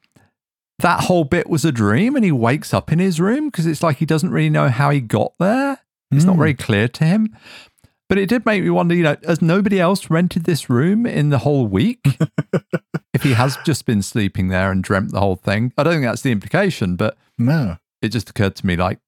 that 0.80 1.04
whole 1.04 1.24
bit 1.24 1.48
was 1.48 1.64
a 1.64 1.72
dream 1.72 2.16
and 2.16 2.24
he 2.24 2.32
wakes 2.32 2.74
up 2.74 2.90
in 2.92 2.98
his 2.98 3.20
room 3.20 3.46
because 3.48 3.66
it's 3.66 3.82
like 3.82 3.98
he 3.98 4.06
doesn't 4.06 4.30
really 4.30 4.50
know 4.50 4.68
how 4.68 4.90
he 4.90 5.00
got 5.00 5.32
there. 5.38 5.78
It's 6.10 6.24
not 6.24 6.34
Hmm. 6.34 6.38
very 6.40 6.54
clear 6.54 6.88
to 6.88 7.04
him. 7.04 7.36
But 8.08 8.18
it 8.18 8.28
did 8.28 8.44
make 8.44 8.62
me 8.62 8.70
wonder, 8.70 8.94
you 8.94 9.02
know, 9.02 9.16
has 9.26 9.40
nobody 9.40 9.80
else 9.80 10.10
rented 10.10 10.44
this 10.44 10.68
room 10.68 11.06
in 11.06 11.30
the 11.30 11.38
whole 11.38 11.66
week? 11.66 12.00
if 13.14 13.22
he 13.22 13.32
has 13.32 13.56
just 13.64 13.86
been 13.86 14.02
sleeping 14.02 14.48
there 14.48 14.70
and 14.70 14.82
dreamt 14.84 15.10
the 15.12 15.20
whole 15.20 15.36
thing. 15.36 15.72
I 15.78 15.82
don't 15.84 15.94
think 15.94 16.04
that's 16.04 16.22
the 16.22 16.30
implication, 16.32 16.96
but 16.96 17.16
No. 17.38 17.78
it 18.02 18.10
just 18.10 18.28
occurred 18.30 18.56
to 18.56 18.66
me 18.66 18.76
like 18.76 18.98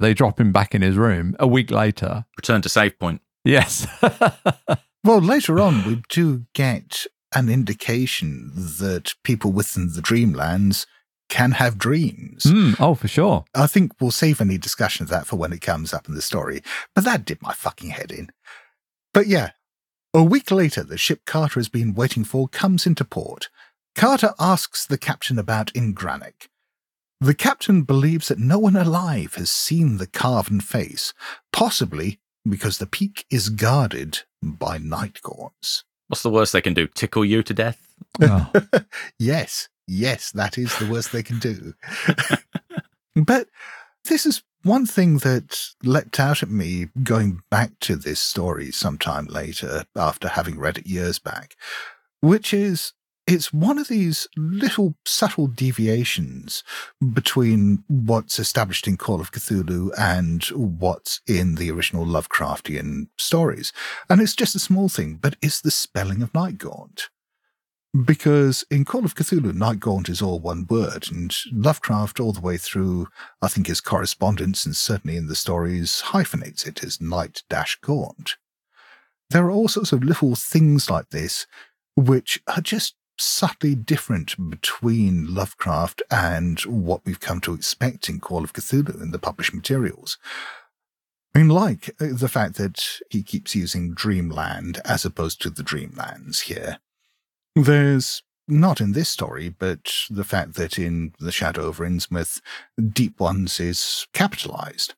they 0.00 0.14
drop 0.14 0.38
him 0.38 0.52
back 0.52 0.74
in 0.74 0.82
his 0.82 0.96
room 0.96 1.34
a 1.40 1.46
week 1.46 1.70
later. 1.70 2.24
Return 2.36 2.62
to 2.62 2.68
save 2.68 2.98
point. 2.98 3.20
Yes. 3.44 3.86
Well, 5.06 5.20
later 5.20 5.60
on, 5.60 5.84
we 5.86 6.02
do 6.08 6.46
get 6.54 7.04
an 7.34 7.48
indication 7.48 8.50
that 8.54 9.14
people 9.24 9.52
within 9.52 9.92
the 9.92 10.00
Dreamlands 10.00 10.86
can 11.28 11.52
have 11.52 11.78
dreams. 11.78 12.44
Hmm, 12.44 12.72
oh, 12.78 12.94
for 12.94 13.08
sure. 13.08 13.44
I 13.54 13.66
think 13.66 13.92
we'll 14.00 14.10
save 14.10 14.40
any 14.40 14.58
discussion 14.58 15.04
of 15.04 15.10
that 15.10 15.26
for 15.26 15.36
when 15.36 15.52
it 15.52 15.60
comes 15.60 15.92
up 15.92 16.08
in 16.08 16.14
the 16.14 16.22
story, 16.22 16.62
but 16.94 17.04
that 17.04 17.24
did 17.24 17.42
my 17.42 17.52
fucking 17.52 17.90
head 17.90 18.12
in. 18.12 18.30
But 19.12 19.26
yeah, 19.26 19.50
a 20.12 20.22
week 20.22 20.50
later, 20.50 20.84
the 20.84 20.98
ship 20.98 21.22
Carter 21.24 21.58
has 21.58 21.68
been 21.68 21.94
waiting 21.94 22.24
for 22.24 22.46
comes 22.48 22.86
into 22.86 23.04
port. 23.04 23.48
Carter 23.94 24.34
asks 24.38 24.86
the 24.86 24.98
captain 24.98 25.38
about 25.38 25.72
Ngranek. 25.72 26.48
The 27.20 27.34
captain 27.34 27.82
believes 27.82 28.28
that 28.28 28.38
no 28.38 28.58
one 28.58 28.76
alive 28.76 29.34
has 29.34 29.50
seen 29.50 29.96
the 29.96 30.06
carven 30.06 30.60
face, 30.60 31.14
possibly 31.52 32.20
because 32.48 32.78
the 32.78 32.86
peak 32.86 33.24
is 33.30 33.48
guarded 33.48 34.20
by 34.42 34.78
night 34.78 35.20
gaunts. 35.22 35.84
What's 36.08 36.22
the 36.22 36.30
worst 36.30 36.52
they 36.52 36.60
can 36.60 36.74
do? 36.74 36.86
Tickle 36.86 37.24
you 37.24 37.42
to 37.42 37.54
death? 37.54 37.86
Oh. 38.20 38.50
Yes, 39.18 39.68
yes, 39.86 40.30
that 40.32 40.58
is 40.58 40.76
the 40.78 40.90
worst 40.90 41.12
they 41.12 41.22
can 41.22 41.38
do. 41.38 41.74
but 43.16 43.48
this 44.04 44.26
is 44.26 44.42
one 44.62 44.86
thing 44.86 45.18
that 45.18 45.58
leapt 45.82 46.18
out 46.18 46.42
at 46.42 46.50
me 46.50 46.88
going 47.02 47.40
back 47.50 47.72
to 47.80 47.96
this 47.96 48.20
story 48.20 48.70
sometime 48.72 49.26
later 49.26 49.84
after 49.96 50.28
having 50.28 50.58
read 50.58 50.78
it 50.78 50.86
years 50.86 51.18
back, 51.18 51.54
which 52.20 52.52
is 52.52 52.92
it's 53.26 53.52
one 53.52 53.78
of 53.78 53.88
these 53.88 54.28
little 54.36 54.94
subtle 55.06 55.46
deviations 55.46 56.62
between 57.12 57.82
what's 57.88 58.38
established 58.38 58.86
in 58.86 58.96
Call 58.96 59.20
of 59.20 59.32
Cthulhu 59.32 59.90
and 59.98 60.44
what's 60.44 61.20
in 61.26 61.54
the 61.54 61.70
original 61.70 62.04
Lovecraftian 62.04 63.08
stories. 63.16 63.72
And 64.10 64.20
it's 64.20 64.36
just 64.36 64.54
a 64.54 64.60
small 64.60 64.88
thing, 64.88 65.18
but 65.20 65.36
it's 65.40 65.60
the 65.60 65.70
spelling 65.70 66.22
of 66.22 66.32
Nightgaunt. 66.32 67.04
Because 68.04 68.64
in 68.70 68.84
Call 68.84 69.04
of 69.04 69.14
Cthulhu, 69.14 69.52
Nightgaunt 69.52 70.08
is 70.08 70.20
all 70.20 70.40
one 70.40 70.66
word, 70.68 71.08
and 71.10 71.34
Lovecraft, 71.52 72.18
all 72.18 72.32
the 72.32 72.40
way 72.40 72.56
through, 72.56 73.06
I 73.40 73.48
think 73.48 73.68
his 73.68 73.80
correspondence 73.80 74.66
and 74.66 74.76
certainly 74.76 75.16
in 75.16 75.28
the 75.28 75.36
stories, 75.36 76.00
hyphenates 76.00 76.66
it 76.66 76.82
as 76.82 77.00
Night 77.00 77.42
Dash 77.48 77.78
Gaunt. 77.80 78.36
There 79.30 79.46
are 79.46 79.50
all 79.50 79.68
sorts 79.68 79.92
of 79.92 80.02
little 80.02 80.34
things 80.34 80.90
like 80.90 81.10
this 81.10 81.46
which 81.96 82.42
are 82.48 82.60
just 82.60 82.96
subtly 83.18 83.74
different 83.74 84.50
between 84.50 85.34
Lovecraft 85.34 86.02
and 86.10 86.60
what 86.60 87.02
we've 87.04 87.20
come 87.20 87.40
to 87.42 87.54
expect 87.54 88.08
in 88.08 88.20
Call 88.20 88.44
of 88.44 88.52
Cthulhu 88.52 89.00
in 89.00 89.10
the 89.10 89.18
published 89.18 89.54
materials. 89.54 90.18
I 91.34 91.40
mean, 91.40 91.48
like 91.48 91.90
uh, 92.00 92.08
the 92.12 92.28
fact 92.28 92.54
that 92.56 92.84
he 93.10 93.22
keeps 93.22 93.54
using 93.54 93.92
Dreamland 93.92 94.80
as 94.84 95.04
opposed 95.04 95.42
to 95.42 95.50
the 95.50 95.64
Dreamlands 95.64 96.42
here. 96.42 96.78
There's 97.56 98.22
not 98.46 98.80
in 98.80 98.92
this 98.92 99.08
story, 99.08 99.48
but 99.48 99.92
the 100.10 100.24
fact 100.24 100.54
that 100.54 100.78
in 100.78 101.12
The 101.18 101.32
Shadow 101.32 101.68
of 101.68 101.78
Innsmouth, 101.78 102.40
Deep 102.92 103.18
Ones 103.18 103.58
is 103.58 104.06
capitalized. 104.12 104.94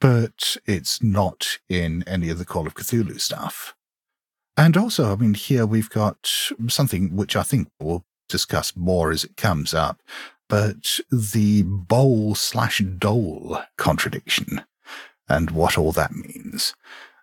But 0.00 0.56
it's 0.66 1.02
not 1.02 1.58
in 1.68 2.02
any 2.06 2.30
of 2.30 2.38
the 2.38 2.44
Call 2.44 2.66
of 2.66 2.74
Cthulhu 2.74 3.20
stuff. 3.20 3.74
And 4.58 4.76
also, 4.76 5.12
I 5.12 5.14
mean, 5.14 5.34
here 5.34 5.64
we've 5.64 5.88
got 5.88 6.28
something 6.66 7.14
which 7.14 7.36
I 7.36 7.44
think 7.44 7.68
we'll 7.80 8.04
discuss 8.28 8.74
more 8.74 9.12
as 9.12 9.22
it 9.22 9.36
comes 9.36 9.72
up, 9.72 10.02
but 10.48 10.98
the 11.12 11.62
bhole 11.62 12.36
slash 12.36 12.80
dhole 12.82 13.64
contradiction 13.76 14.62
and 15.28 15.52
what 15.52 15.78
all 15.78 15.92
that 15.92 16.12
means. 16.12 16.74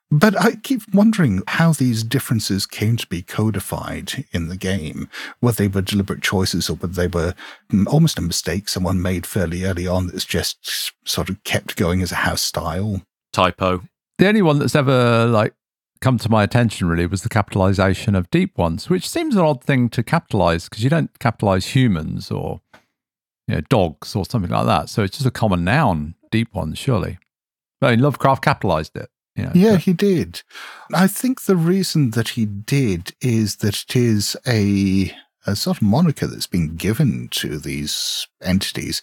But 0.09 0.39
I 0.39 0.55
keep 0.55 0.83
wondering 0.93 1.41
how 1.47 1.73
these 1.73 2.03
differences 2.03 2.65
came 2.65 2.95
to 2.95 3.07
be 3.07 3.21
codified 3.21 4.25
in 4.31 4.47
the 4.47 4.55
game, 4.55 5.09
whether 5.41 5.63
they 5.63 5.67
were 5.67 5.81
deliberate 5.81 6.21
choices 6.21 6.69
or 6.69 6.77
whether 6.77 6.93
they 6.93 7.07
were 7.07 7.33
almost 7.87 8.17
a 8.17 8.21
mistake 8.21 8.69
someone 8.69 9.01
made 9.01 9.25
fairly 9.25 9.65
early 9.65 9.87
on 9.87 10.07
that's 10.07 10.23
just 10.23 10.93
sort 11.03 11.29
of 11.29 11.43
kept 11.43 11.75
going 11.75 12.01
as 12.01 12.13
a 12.13 12.15
house 12.15 12.43
style. 12.43 13.01
Typo. 13.33 13.81
The 14.19 14.27
only 14.29 14.41
one 14.41 14.59
that's 14.59 14.75
ever 14.75 15.25
like 15.25 15.53
come 16.05 16.19
to 16.19 16.29
my 16.29 16.43
attention 16.43 16.87
really 16.87 17.07
was 17.07 17.23
the 17.23 17.29
capitalization 17.29 18.13
of 18.13 18.29
deep 18.29 18.59
ones, 18.59 18.91
which 18.91 19.09
seems 19.09 19.35
an 19.35 19.41
odd 19.41 19.63
thing 19.63 19.89
to 19.89 20.03
capitalize 20.03 20.69
because 20.69 20.83
you 20.83 20.89
don't 20.89 21.17
capitalize 21.17 21.65
humans 21.75 22.29
or 22.29 22.61
you 23.47 23.55
know, 23.55 23.61
dogs 23.69 24.15
or 24.15 24.23
something 24.23 24.51
like 24.51 24.67
that. 24.67 24.87
So 24.87 25.01
it's 25.01 25.17
just 25.17 25.25
a 25.25 25.31
common 25.31 25.63
noun, 25.63 26.13
deep 26.29 26.53
ones, 26.53 26.77
surely. 26.77 27.17
But 27.81 27.87
I 27.87 27.91
mean, 27.95 28.01
Lovecraft 28.01 28.43
capitalized 28.43 28.95
it. 28.95 29.09
You 29.35 29.45
know, 29.45 29.51
Yeah, 29.55 29.71
so- 29.71 29.77
he 29.77 29.93
did. 29.93 30.43
I 30.93 31.07
think 31.07 31.41
the 31.41 31.55
reason 31.55 32.11
that 32.11 32.29
he 32.29 32.45
did 32.45 33.15
is 33.19 33.55
that 33.57 33.83
it 33.89 33.95
is 33.95 34.37
a 34.47 35.11
a 35.47 35.55
sort 35.55 35.77
of 35.77 35.83
moniker 35.83 36.27
that's 36.27 36.47
been 36.47 36.75
given 36.75 37.29
to 37.29 37.57
these 37.59 38.27
entities. 38.43 39.01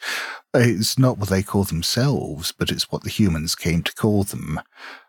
It's 0.54 0.98
not 0.98 1.18
what 1.18 1.28
they 1.30 1.42
call 1.42 1.64
themselves, 1.64 2.52
but 2.52 2.70
it's 2.70 2.90
what 2.92 3.02
the 3.02 3.10
humans 3.10 3.54
came 3.56 3.82
to 3.84 3.94
call 3.94 4.22
them. 4.24 4.60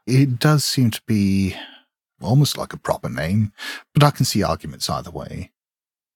It 0.07 0.37
does 0.39 0.63
seem 0.63 0.89
to 0.91 1.01
be 1.07 1.55
almost 2.23 2.57
like 2.57 2.73
a 2.73 2.77
proper 2.77 3.09
name, 3.09 3.51
but 3.93 4.03
I 4.03 4.11
can 4.11 4.25
see 4.25 4.43
arguments 4.43 4.89
either 4.89 5.11
way. 5.11 5.51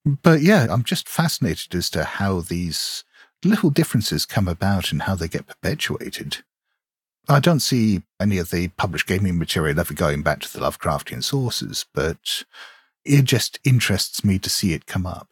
But 0.06 0.42
yeah, 0.42 0.68
I'm 0.70 0.84
just 0.84 1.10
fascinated 1.10 1.76
as 1.76 1.90
to 1.92 2.04
how 2.04 2.42
these 2.42 3.04
little 3.44 3.70
differences 3.70 4.26
come 4.26 4.48
about 4.48 4.92
and 4.92 5.04
how 5.04 5.16
they 5.16 5.28
get 5.28 5.48
perpetuated. 5.48 6.38
I 7.30 7.40
don't 7.40 7.60
see 7.60 8.04
any 8.22 8.38
of 8.38 8.52
the 8.52 8.70
published 8.70 9.08
gaming 9.08 9.38
material 9.38 9.80
ever 9.80 9.94
going 9.94 10.24
back 10.24 10.40
to 10.42 10.54
the 10.54 10.60
Lovecraftian 10.60 11.24
sources, 11.24 11.86
but 11.94 12.44
it 13.04 13.26
just 13.26 13.60
interests 13.66 14.24
me 14.24 14.40
to 14.40 14.50
see 14.50 14.74
it 14.74 14.86
come 14.86 15.06
up. 15.06 15.30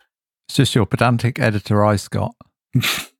It's 0.47 0.57
just 0.57 0.75
your 0.75 0.85
pedantic 0.85 1.39
editor, 1.39 1.85
I, 1.85 1.95
Scott. 1.95 2.35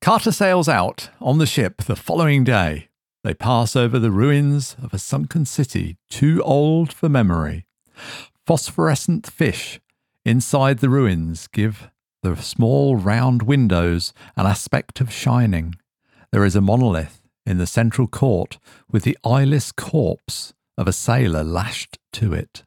Carter 0.00 0.32
sails 0.32 0.68
out 0.68 1.10
on 1.20 1.38
the 1.38 1.46
ship 1.46 1.82
the 1.82 1.96
following 1.96 2.44
day. 2.44 2.88
They 3.24 3.32
pass 3.32 3.74
over 3.74 3.98
the 3.98 4.10
ruins 4.10 4.76
of 4.82 4.92
a 4.92 4.98
sunken 4.98 5.46
city 5.46 5.96
too 6.10 6.42
old 6.42 6.92
for 6.92 7.08
memory. 7.08 7.64
Phosphorescent 8.46 9.26
fish 9.26 9.80
inside 10.26 10.78
the 10.78 10.90
ruins 10.90 11.46
give 11.46 11.88
the 12.22 12.36
small 12.36 12.96
round 12.96 13.42
windows 13.42 14.12
an 14.36 14.44
aspect 14.44 15.00
of 15.00 15.10
shining. 15.10 15.74
There 16.32 16.44
is 16.44 16.54
a 16.54 16.60
monolith 16.60 17.22
in 17.46 17.56
the 17.56 17.66
central 17.66 18.06
court 18.06 18.58
with 18.90 19.04
the 19.04 19.16
eyeless 19.24 19.72
corpse 19.72 20.52
of 20.76 20.86
a 20.86 20.92
sailor 20.92 21.42
lashed 21.42 21.98
to 22.12 22.34
it. 22.34 22.62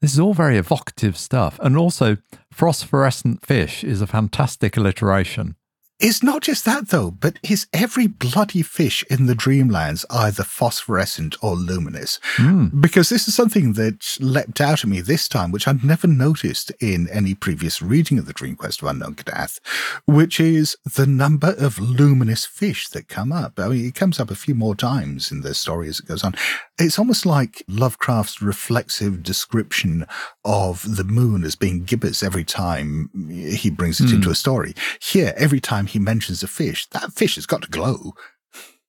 This 0.00 0.14
is 0.14 0.20
all 0.20 0.32
very 0.32 0.56
evocative 0.56 1.18
stuff. 1.18 1.60
And 1.62 1.76
also, 1.76 2.16
phosphorescent 2.50 3.44
fish 3.44 3.84
is 3.84 4.00
a 4.00 4.06
fantastic 4.06 4.78
alliteration. 4.78 5.56
It's 6.00 6.22
not 6.22 6.42
just 6.42 6.64
that 6.64 6.88
though, 6.90 7.10
but 7.10 7.40
is 7.42 7.66
every 7.72 8.06
bloody 8.06 8.62
fish 8.62 9.04
in 9.10 9.26
the 9.26 9.34
Dreamlands 9.34 10.04
either 10.10 10.44
phosphorescent 10.44 11.34
or 11.42 11.56
luminous? 11.56 12.20
Mm. 12.36 12.80
Because 12.80 13.08
this 13.08 13.26
is 13.26 13.34
something 13.34 13.72
that 13.72 14.16
leapt 14.20 14.60
out 14.60 14.84
at 14.84 14.90
me 14.90 15.00
this 15.00 15.28
time, 15.28 15.50
which 15.50 15.66
I'd 15.66 15.82
never 15.82 16.06
noticed 16.06 16.70
in 16.80 17.08
any 17.08 17.34
previous 17.34 17.82
reading 17.82 18.16
of 18.16 18.26
the 18.26 18.32
Dream 18.32 18.54
Quest 18.54 18.80
of 18.80 18.86
Unknown 18.88 19.16
Kadath, 19.16 19.58
which 20.06 20.38
is 20.38 20.76
the 20.94 21.06
number 21.06 21.54
of 21.58 21.80
luminous 21.80 22.46
fish 22.46 22.88
that 22.90 23.08
come 23.08 23.32
up. 23.32 23.58
I 23.58 23.66
mean, 23.66 23.86
it 23.86 23.96
comes 23.96 24.20
up 24.20 24.30
a 24.30 24.36
few 24.36 24.54
more 24.54 24.76
times 24.76 25.32
in 25.32 25.40
the 25.40 25.52
story 25.52 25.88
as 25.88 25.98
it 25.98 26.06
goes 26.06 26.22
on. 26.22 26.36
It's 26.78 27.00
almost 27.00 27.26
like 27.26 27.64
Lovecraft's 27.66 28.40
reflexive 28.40 29.24
description 29.24 30.06
of 30.44 30.96
the 30.96 31.02
moon 31.02 31.42
as 31.42 31.56
being 31.56 31.82
gibbous 31.82 32.22
every 32.22 32.44
time 32.44 33.10
he 33.28 33.68
brings 33.68 34.00
it 34.00 34.10
Hmm. 34.10 34.14
into 34.16 34.30
a 34.30 34.36
story. 34.36 34.74
Here, 35.00 35.34
every 35.36 35.58
time 35.58 35.87
he 35.88 35.98
mentions 35.98 36.42
a 36.42 36.48
fish, 36.48 36.86
that 36.90 37.12
fish 37.12 37.34
has 37.34 37.46
got 37.46 37.62
to 37.62 37.70
glow. 37.70 38.14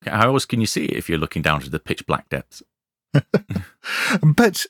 How 0.06 0.32
else 0.32 0.46
can 0.46 0.60
you 0.60 0.66
see 0.66 0.86
it 0.86 0.96
if 0.96 1.08
you're 1.08 1.18
looking 1.18 1.42
down 1.42 1.60
to 1.60 1.70
the 1.70 1.78
pitch 1.78 2.06
black 2.06 2.28
depths? 2.28 2.62
But 4.22 4.66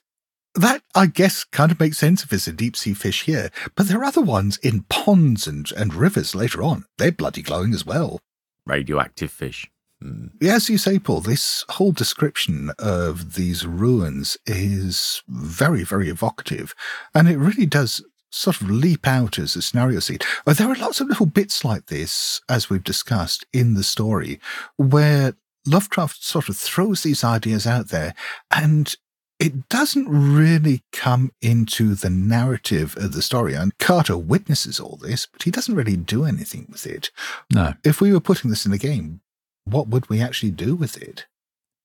that, 0.54 0.82
I 0.94 1.06
guess, 1.06 1.44
kind 1.44 1.70
of 1.70 1.78
makes 1.80 1.98
sense 1.98 2.24
if 2.24 2.32
it's 2.32 2.48
a 2.48 2.52
deep 2.52 2.76
sea 2.76 2.94
fish 2.94 3.24
here. 3.24 3.50
But 3.76 3.88
there 3.88 4.00
are 4.00 4.04
other 4.04 4.20
ones 4.20 4.56
in 4.58 4.82
ponds 4.88 5.46
and, 5.46 5.70
and 5.72 5.94
rivers 5.94 6.34
later 6.34 6.62
on. 6.62 6.84
They're 6.98 7.12
bloody 7.12 7.42
glowing 7.42 7.72
as 7.72 7.86
well. 7.86 8.20
Radioactive 8.66 9.30
fish. 9.30 9.70
Hmm. 10.02 10.26
As 10.42 10.68
you 10.68 10.78
say, 10.78 10.98
Paul, 10.98 11.20
this 11.20 11.64
whole 11.70 11.92
description 11.92 12.70
of 12.78 13.34
these 13.34 13.66
ruins 13.66 14.36
is 14.46 15.22
very, 15.28 15.84
very 15.84 16.08
evocative. 16.08 16.74
And 17.14 17.28
it 17.28 17.38
really 17.38 17.66
does 17.66 18.02
sort 18.30 18.60
of 18.60 18.70
leap 18.70 19.06
out 19.06 19.38
as 19.38 19.56
a 19.56 19.62
scenario 19.62 20.00
seed. 20.00 20.24
There 20.46 20.70
are 20.70 20.76
lots 20.76 21.00
of 21.00 21.08
little 21.08 21.26
bits 21.26 21.64
like 21.64 21.86
this, 21.86 22.40
as 22.48 22.70
we've 22.70 22.84
discussed 22.84 23.44
in 23.52 23.74
the 23.74 23.84
story, 23.84 24.40
where 24.76 25.34
Lovecraft 25.66 26.24
sort 26.24 26.48
of 26.48 26.56
throws 26.56 27.02
these 27.02 27.22
ideas 27.24 27.66
out 27.66 27.88
there 27.88 28.14
and 28.50 28.96
it 29.38 29.68
doesn't 29.70 30.06
really 30.06 30.82
come 30.92 31.32
into 31.40 31.94
the 31.94 32.10
narrative 32.10 32.94
of 32.98 33.12
the 33.12 33.22
story. 33.22 33.54
And 33.54 33.76
Carter 33.78 34.16
witnesses 34.18 34.78
all 34.78 34.98
this, 35.00 35.26
but 35.26 35.44
he 35.44 35.50
doesn't 35.50 35.74
really 35.74 35.96
do 35.96 36.24
anything 36.24 36.66
with 36.70 36.86
it. 36.86 37.10
No. 37.52 37.72
If 37.82 38.02
we 38.02 38.12
were 38.12 38.20
putting 38.20 38.50
this 38.50 38.66
in 38.66 38.72
a 38.72 38.78
game, 38.78 39.22
what 39.64 39.88
would 39.88 40.08
we 40.10 40.20
actually 40.20 40.50
do 40.50 40.74
with 40.74 41.00
it? 41.00 41.26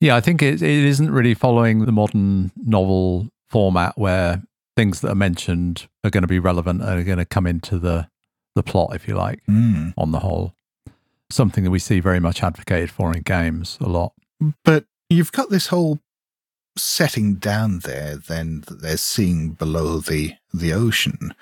Yeah, 0.01 0.17
I 0.17 0.21
think 0.21 0.41
it, 0.41 0.61
it 0.61 0.85
isn't 0.85 1.09
really 1.09 1.33
following 1.33 1.85
the 1.85 1.93
modern 1.93 2.51
novel 2.57 3.29
format 3.49 3.97
where 3.97 4.43
things 4.75 5.01
that 5.01 5.09
are 5.11 5.15
mentioned 5.15 5.87
are 6.03 6.09
going 6.09 6.23
to 6.23 6.27
be 6.27 6.39
relevant 6.39 6.81
and 6.81 6.99
are 6.99 7.03
going 7.03 7.17
to 7.17 7.25
come 7.25 7.47
into 7.47 7.79
the, 7.79 8.07
the 8.55 8.63
plot, 8.63 8.93
if 8.95 9.07
you 9.07 9.15
like, 9.15 9.41
Hmm. 9.45 9.89
on 9.97 10.11
the 10.11 10.19
whole. 10.19 10.53
Something 11.31 11.63
that 11.63 11.71
we 11.71 11.79
see 11.79 11.99
very 11.99 12.19
much 12.19 12.43
advocated 12.43 12.91
for 12.91 13.11
in 13.15 13.21
games 13.23 13.77
a 13.81 13.87
lot. 13.87 14.13
But 14.63 14.85
you've 15.09 15.31
got 15.31 15.49
this 15.49 15.67
whole 15.67 15.99
setting 16.77 17.35
down 17.35 17.79
there, 17.79 18.17
then 18.17 18.63
that 18.67 18.81
they're 18.81 18.97
seeing 18.97 19.51
below 19.51 19.99
the 19.99 20.35
the 20.53 20.73
ocean. 20.73 21.33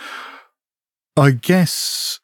I 1.17 1.31
guess 1.31 2.19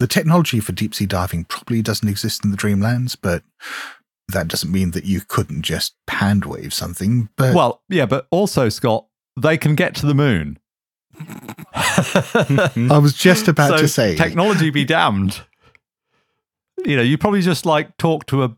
the 0.00 0.06
technology 0.06 0.60
for 0.60 0.72
deep 0.72 0.94
sea 0.94 1.06
diving 1.06 1.44
probably 1.44 1.82
doesn't 1.82 2.08
exist 2.08 2.44
in 2.44 2.50
the 2.50 2.56
Dreamlands, 2.56 3.16
but 3.20 3.42
that 4.28 4.48
doesn't 4.48 4.72
mean 4.72 4.90
that 4.90 5.04
you 5.04 5.20
couldn't 5.20 5.62
just 5.62 5.94
hand 6.08 6.44
wave 6.46 6.74
something. 6.74 7.28
But 7.36 7.54
Well, 7.54 7.82
yeah, 7.88 8.06
but 8.06 8.26
also, 8.30 8.68
Scott, 8.68 9.06
they 9.36 9.56
can 9.58 9.74
get 9.74 9.94
to 9.96 10.06
the 10.06 10.14
moon. 10.14 10.58
I 11.74 12.98
was 13.00 13.14
just 13.14 13.48
about 13.48 13.70
so 13.70 13.78
to 13.78 13.88
say 13.88 14.16
technology 14.16 14.70
be 14.70 14.84
damned. 14.84 15.42
You 16.84 16.96
know, 16.96 17.02
you 17.02 17.16
probably 17.16 17.40
just 17.40 17.64
like 17.64 17.96
talk 17.96 18.26
to 18.26 18.44
a 18.44 18.56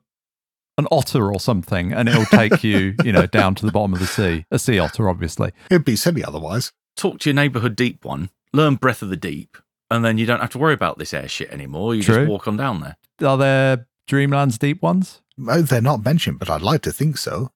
an 0.76 0.86
otter 0.92 1.32
or 1.32 1.40
something, 1.40 1.92
and 1.92 2.08
it'll 2.08 2.24
take 2.26 2.62
you, 2.64 2.94
you 3.04 3.12
know, 3.12 3.26
down 3.26 3.54
to 3.56 3.66
the 3.66 3.72
bottom 3.72 3.92
of 3.92 3.98
the 3.98 4.06
sea. 4.06 4.44
A 4.50 4.58
sea 4.58 4.78
otter, 4.78 5.08
obviously. 5.08 5.52
it'd 5.70 5.84
be 5.84 5.96
silly 5.96 6.24
otherwise. 6.24 6.72
Talk 6.96 7.18
to 7.20 7.30
your 7.30 7.34
neighborhood 7.34 7.76
deep 7.76 8.04
one, 8.04 8.30
learn 8.52 8.76
Breath 8.76 9.02
of 9.02 9.08
the 9.08 9.16
Deep, 9.16 9.56
and 9.90 10.04
then 10.04 10.18
you 10.18 10.26
don't 10.26 10.40
have 10.40 10.50
to 10.50 10.58
worry 10.58 10.74
about 10.74 10.98
this 10.98 11.12
air 11.12 11.28
shit 11.28 11.50
anymore. 11.50 11.94
You 11.94 12.02
True. 12.02 12.14
just 12.16 12.28
walk 12.28 12.48
on 12.48 12.56
down 12.56 12.80
there. 12.80 12.96
Are 13.28 13.36
there 13.36 13.86
Dreamlands 14.08 14.58
deep 14.58 14.80
ones? 14.80 15.20
Oh, 15.48 15.62
they're 15.62 15.80
not 15.80 16.04
mentioned, 16.04 16.38
but 16.38 16.48
I'd 16.50 16.62
like 16.62 16.82
to 16.82 16.92
think 16.92 17.18
so. 17.18 17.50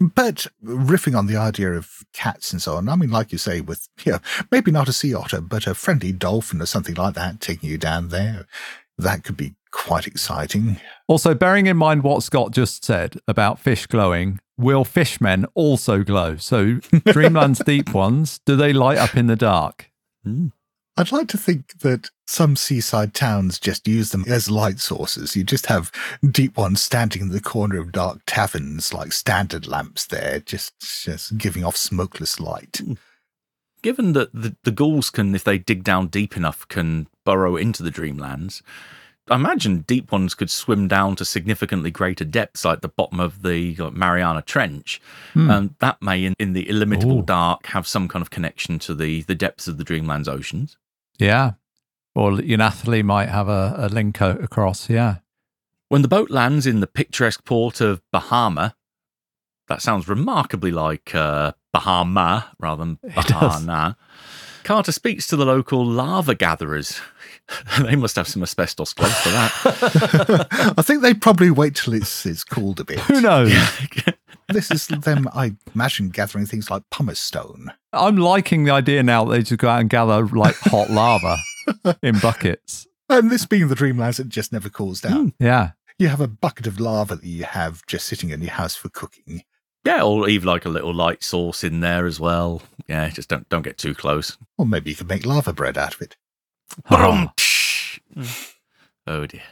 But 0.00 0.46
riffing 0.64 1.18
on 1.18 1.26
the 1.26 1.36
idea 1.36 1.72
of 1.72 2.04
cats 2.12 2.52
and 2.52 2.62
so 2.62 2.76
on, 2.76 2.88
I 2.88 2.94
mean, 2.94 3.10
like 3.10 3.32
you 3.32 3.38
say, 3.38 3.60
with 3.60 3.88
you 4.04 4.12
know, 4.12 4.18
maybe 4.50 4.70
not 4.70 4.88
a 4.88 4.92
sea 4.92 5.14
otter, 5.14 5.40
but 5.40 5.66
a 5.66 5.74
friendly 5.74 6.12
dolphin 6.12 6.62
or 6.62 6.66
something 6.66 6.94
like 6.94 7.14
that 7.14 7.40
taking 7.40 7.68
you 7.68 7.78
down 7.78 8.08
there, 8.08 8.46
that 8.96 9.24
could 9.24 9.36
be 9.36 9.54
quite 9.70 10.06
exciting. 10.06 10.80
Also, 11.08 11.34
bearing 11.34 11.66
in 11.66 11.76
mind 11.76 12.02
what 12.02 12.22
Scott 12.22 12.52
just 12.52 12.84
said 12.84 13.18
about 13.26 13.58
fish 13.58 13.86
glowing, 13.86 14.40
will 14.56 14.84
fishmen 14.84 15.46
also 15.54 16.02
glow? 16.02 16.36
So, 16.36 16.74
Dreamland's 17.06 17.60
deep 17.60 17.92
ones, 17.92 18.40
do 18.44 18.56
they 18.56 18.72
light 18.72 18.98
up 18.98 19.16
in 19.16 19.26
the 19.26 19.36
dark? 19.36 19.90
I'd 20.96 21.12
like 21.12 21.28
to 21.28 21.38
think 21.38 21.78
that 21.80 22.10
some 22.28 22.56
seaside 22.56 23.14
towns 23.14 23.58
just 23.58 23.88
use 23.88 24.10
them 24.10 24.22
as 24.28 24.50
light 24.50 24.80
sources. 24.80 25.34
You 25.34 25.44
just 25.44 25.66
have 25.66 25.90
deep 26.30 26.58
ones 26.58 26.82
standing 26.82 27.22
in 27.22 27.28
the 27.30 27.40
corner 27.40 27.78
of 27.78 27.90
dark 27.90 28.20
taverns, 28.26 28.92
like 28.92 29.12
standard 29.12 29.66
lamps 29.66 30.06
there, 30.06 30.40
just, 30.40 30.78
just 31.04 31.38
giving 31.38 31.64
off 31.64 31.76
smokeless 31.76 32.38
light. 32.38 32.82
Given 33.80 34.12
that 34.12 34.32
the, 34.34 34.54
the 34.62 34.70
ghouls 34.70 35.08
can, 35.08 35.34
if 35.34 35.42
they 35.42 35.56
dig 35.56 35.84
down 35.84 36.08
deep 36.08 36.36
enough, 36.36 36.68
can 36.68 37.08
burrow 37.24 37.56
into 37.56 37.82
the 37.82 37.90
dreamlands, 37.90 38.60
I 39.30 39.36
imagine 39.36 39.80
deep 39.86 40.12
ones 40.12 40.34
could 40.34 40.50
swim 40.50 40.86
down 40.86 41.16
to 41.16 41.24
significantly 41.24 41.90
greater 41.90 42.26
depths, 42.26 42.62
like 42.62 42.82
the 42.82 42.88
bottom 42.88 43.20
of 43.20 43.40
the 43.40 43.74
Mariana 43.94 44.42
Trench. 44.42 45.00
Hmm. 45.32 45.50
And 45.50 45.74
that 45.80 46.02
may, 46.02 46.24
in, 46.24 46.34
in 46.38 46.52
the 46.52 46.68
illimitable 46.68 47.20
Ooh. 47.20 47.24
dark, 47.24 47.66
have 47.66 47.86
some 47.86 48.06
kind 48.06 48.20
of 48.20 48.28
connection 48.28 48.78
to 48.80 48.94
the, 48.94 49.22
the 49.22 49.34
depths 49.34 49.66
of 49.66 49.78
the 49.78 49.84
Dreamlands 49.84 50.28
oceans. 50.28 50.76
Yeah. 51.18 51.52
Or 52.14 52.32
Y'ha-nthlei 52.40 53.04
might 53.04 53.28
have 53.28 53.48
a, 53.48 53.74
a 53.76 53.88
link 53.88 54.20
o- 54.20 54.30
across. 54.42 54.88
Yeah. 54.90 55.16
When 55.88 56.02
the 56.02 56.08
boat 56.08 56.30
lands 56.30 56.66
in 56.66 56.80
the 56.80 56.86
picturesque 56.86 57.44
port 57.44 57.80
of 57.80 58.02
Baharna, 58.12 58.74
that 59.68 59.82
sounds 59.82 60.08
remarkably 60.08 60.70
like 60.70 61.14
uh, 61.14 61.52
Bahama 61.72 62.50
rather 62.58 62.84
than 62.84 62.98
It. 63.04 63.12
Baharna. 63.12 63.96
Carter 64.64 64.92
speaks 64.92 65.26
to 65.28 65.36
the 65.36 65.46
local 65.46 65.84
lava 65.86 66.34
gatherers. 66.34 67.00
they 67.80 67.96
must 67.96 68.16
have 68.16 68.28
some 68.28 68.42
asbestos 68.42 68.92
gloves 68.92 69.16
for 69.20 69.30
that. 69.30 70.74
I 70.76 70.82
think 70.82 71.00
they 71.02 71.14
probably 71.14 71.50
wait 71.50 71.76
till 71.76 71.94
it's, 71.94 72.26
it's 72.26 72.44
cooled 72.44 72.80
a 72.80 72.84
bit. 72.84 72.98
Who 73.00 73.20
knows? 73.22 73.52
This 74.48 74.70
is 74.70 74.86
them, 74.86 75.28
I 75.34 75.56
imagine, 75.74 76.08
gathering 76.08 76.46
things 76.46 76.70
like 76.70 76.82
pumice 76.90 77.20
stone. 77.20 77.72
I'm 77.92 78.16
liking 78.16 78.64
the 78.64 78.72
idea 78.72 79.02
now 79.02 79.24
that 79.24 79.30
they 79.32 79.42
just 79.42 79.58
go 79.60 79.68
out 79.68 79.80
and 79.80 79.90
gather 79.90 80.26
like 80.26 80.56
hot 80.56 80.88
lava 80.90 81.36
in 82.02 82.18
buckets. 82.22 82.86
And 83.10 83.30
this 83.30 83.44
being 83.46 83.68
the 83.68 83.74
Dreamlands, 83.74 84.18
it 84.20 84.28
just 84.28 84.52
never 84.52 84.68
cools 84.70 85.00
down. 85.02 85.28
Hmm. 85.38 85.44
Yeah. 85.44 85.70
You 85.98 86.08
have 86.08 86.20
a 86.20 86.28
bucket 86.28 86.66
of 86.66 86.78
lava 86.80 87.16
that 87.16 87.24
you 87.24 87.44
have 87.44 87.84
just 87.86 88.06
sitting 88.06 88.30
in 88.30 88.40
your 88.40 88.52
house 88.52 88.74
for 88.76 88.88
cooking. 88.88 89.42
yeah, 89.84 90.02
or 90.02 90.28
even 90.28 90.46
like 90.48 90.64
a 90.64 90.68
little 90.70 90.94
light 90.94 91.22
sauce 91.24 91.62
in 91.64 91.80
there 91.80 92.06
as 92.06 92.18
well. 92.20 92.62
Yeah, 92.86 93.08
just 93.10 93.28
don't 93.28 93.48
don't 93.48 93.62
get 93.62 93.78
too 93.78 93.94
close. 93.94 94.38
Or 94.56 94.64
maybe 94.64 94.90
you 94.90 94.96
could 94.96 95.08
make 95.08 95.26
lava 95.26 95.52
bread 95.52 95.76
out 95.76 95.94
of 95.94 96.00
it. 96.02 96.16
Oh. 96.90 97.30
Oh 99.06 99.26
dear. 99.26 99.42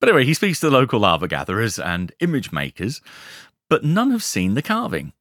But 0.00 0.10
anyway, 0.10 0.26
he 0.26 0.34
speaks 0.34 0.60
to 0.60 0.66
the 0.68 0.72
local 0.76 1.00
lava 1.00 1.26
gatherers 1.28 1.78
and 1.78 2.12
image 2.20 2.52
makers, 2.52 3.00
but 3.68 3.84
none 3.84 4.10
have 4.10 4.22
seen 4.22 4.54
the 4.54 4.62
carving. 4.62 5.12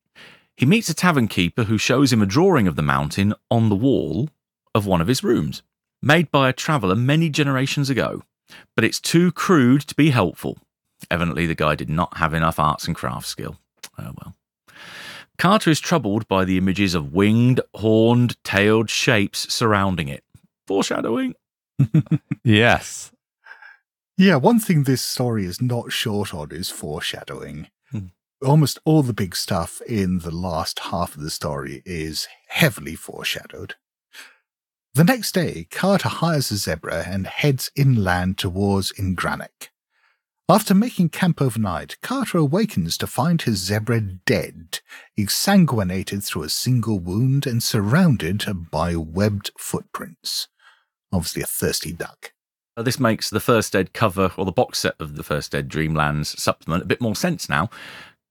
He 0.55 0.65
meets 0.65 0.89
a 0.89 0.93
tavern 0.93 1.27
keeper 1.27 1.63
who 1.63 1.77
shows 1.77 2.13
him 2.13 2.21
a 2.21 2.27
drawing 2.27 2.67
of 2.67 2.75
the 2.75 2.81
mountain 2.81 3.33
on 3.49 3.69
the 3.69 3.75
wall 3.75 4.29
of 4.75 4.85
one 4.85 5.01
of 5.01 5.07
his 5.07 5.23
rooms, 5.23 5.63
made 6.01 6.31
by 6.31 6.49
a 6.49 6.53
traveller 6.53 6.95
many 6.95 7.29
generations 7.29 7.89
ago. 7.89 8.23
But 8.75 8.85
it's 8.85 8.99
too 8.99 9.31
crude 9.31 9.81
to 9.81 9.95
be 9.95 10.11
helpful. 10.11 10.57
Evidently, 11.09 11.47
the 11.47 11.55
guy 11.55 11.75
did 11.75 11.89
not 11.89 12.17
have 12.17 12.33
enough 12.33 12.59
arts 12.59 12.85
and 12.85 12.95
crafts 12.95 13.29
skill. 13.29 13.57
Oh 13.97 14.13
well. 14.21 14.35
Carter 15.37 15.71
is 15.71 15.79
troubled 15.79 16.27
by 16.27 16.45
the 16.45 16.57
images 16.57 16.93
of 16.93 17.13
winged, 17.13 17.59
horned, 17.73 18.41
tailed 18.43 18.89
shapes 18.89 19.51
surrounding 19.53 20.07
it. 20.07 20.23
Foreshadowing. 20.67 21.35
Yes. 22.45 23.11
Yeah, 24.17 24.35
one 24.35 24.59
thing 24.59 24.83
this 24.83 25.01
story 25.01 25.45
is 25.45 25.61
not 25.61 25.93
short 25.93 26.33
on 26.33 26.51
is 26.51 26.69
foreshadowing. 26.69 27.67
Almost 28.43 28.79
all 28.83 29.03
the 29.03 29.13
big 29.13 29.37
stuff 29.37 29.81
in 29.87 30.19
the 30.19 30.31
last 30.31 30.79
half 30.79 31.15
of 31.15 31.21
the 31.21 31.29
story 31.29 31.81
is 31.85 32.27
heavily 32.49 32.95
foreshadowed. 32.95 33.75
The 34.93 35.05
next 35.05 35.31
day, 35.33 35.65
Carter 35.71 36.09
hires 36.09 36.51
a 36.51 36.57
zebra 36.57 37.05
and 37.07 37.25
heads 37.25 37.71
inland 37.75 38.37
towards 38.37 38.91
Ngranek. 38.93 39.69
After 40.49 40.73
making 40.75 41.09
camp 41.09 41.41
overnight, 41.41 41.95
Carter 42.01 42.37
awakens 42.37 42.97
to 42.97 43.07
find 43.07 43.41
his 43.41 43.59
zebra 43.59 44.01
dead, 44.01 44.81
exsanguinated 45.17 46.23
through 46.25 46.43
a 46.43 46.49
single 46.49 46.99
wound 46.99 47.47
and 47.47 47.63
surrounded 47.63 48.45
by 48.69 48.97
webbed 48.97 49.51
footprints. 49.57 50.49
Obviously, 51.13 51.43
a 51.43 51.45
thirsty 51.45 51.93
duck. 51.93 52.33
Uh, 52.75 52.83
This 52.83 52.99
makes 52.99 53.29
the 53.29 53.39
First 53.39 53.73
Ed 53.73 53.93
cover 53.93 54.31
or 54.35 54.43
the 54.43 54.51
box 54.51 54.79
set 54.79 54.95
of 54.99 55.15
the 55.15 55.23
First 55.23 55.55
Ed 55.55 55.69
Dreamlands 55.69 56.37
supplement 56.37 56.83
a 56.83 56.87
bit 56.87 57.01
more 57.01 57.15
sense 57.15 57.47
now. 57.47 57.69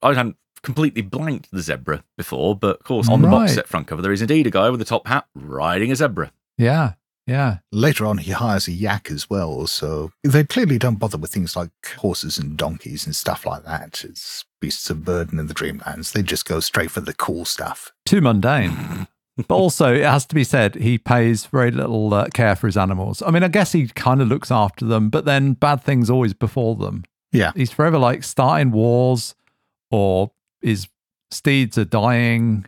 I 0.02 0.14
hadn't 0.14 0.36
completely 0.62 1.02
blanked 1.02 1.50
the 1.50 1.60
zebra 1.60 2.04
before, 2.16 2.56
but 2.56 2.78
of 2.78 2.84
course, 2.84 3.08
on 3.08 3.22
the 3.22 3.28
box 3.28 3.54
set 3.54 3.68
front 3.68 3.86
cover, 3.86 4.02
there 4.02 4.12
is 4.12 4.22
indeed 4.22 4.46
a 4.46 4.50
guy 4.50 4.70
with 4.70 4.80
a 4.80 4.84
top 4.84 5.06
hat 5.06 5.26
riding 5.34 5.90
a 5.92 5.96
zebra. 5.96 6.32
Yeah. 6.58 6.94
Yeah. 7.26 7.58
Later 7.70 8.06
on, 8.06 8.18
he 8.18 8.32
hires 8.32 8.66
a 8.66 8.72
yak 8.72 9.08
as 9.10 9.30
well, 9.30 9.66
so 9.66 10.10
they 10.24 10.44
clearly 10.44 10.76
don't 10.78 10.98
bother 10.98 11.18
with 11.18 11.32
things 11.32 11.54
like 11.54 11.70
horses 11.98 12.36
and 12.36 12.56
donkeys 12.56 13.06
and 13.06 13.14
stuff 13.14 13.46
like 13.46 13.64
that. 13.64 14.04
It's 14.04 14.44
beasts 14.60 14.90
of 14.90 15.04
burden 15.04 15.38
in 15.38 15.46
the 15.46 15.54
Dreamlands. 15.54 16.12
They 16.12 16.22
just 16.22 16.46
go 16.46 16.58
straight 16.60 16.90
for 16.90 17.00
the 17.00 17.14
cool 17.14 17.44
stuff. 17.44 17.92
Too 18.06 18.20
mundane. 18.20 19.06
But 19.48 19.54
also, 19.54 19.94
it 19.94 20.04
has 20.04 20.26
to 20.26 20.34
be 20.34 20.44
said, 20.44 20.74
he 20.74 20.98
pays 20.98 21.46
very 21.46 21.70
little 21.70 22.12
uh, 22.12 22.26
care 22.34 22.54
for 22.54 22.66
his 22.66 22.76
animals. 22.76 23.22
I 23.22 23.30
mean, 23.30 23.42
I 23.42 23.48
guess 23.48 23.72
he 23.72 23.88
kind 23.88 24.20
of 24.20 24.28
looks 24.28 24.50
after 24.50 24.84
them, 24.84 25.08
but 25.08 25.24
then 25.24 25.54
bad 25.54 25.82
things 25.82 26.10
always 26.10 26.34
befall 26.34 26.74
them. 26.74 27.04
Yeah. 27.32 27.52
He's 27.56 27.70
forever 27.70 27.96
like 27.96 28.24
starting 28.24 28.72
wars 28.72 29.34
or 29.92 30.32
is 30.60 30.88
steeds 31.30 31.78
are 31.78 31.84
dying. 31.84 32.66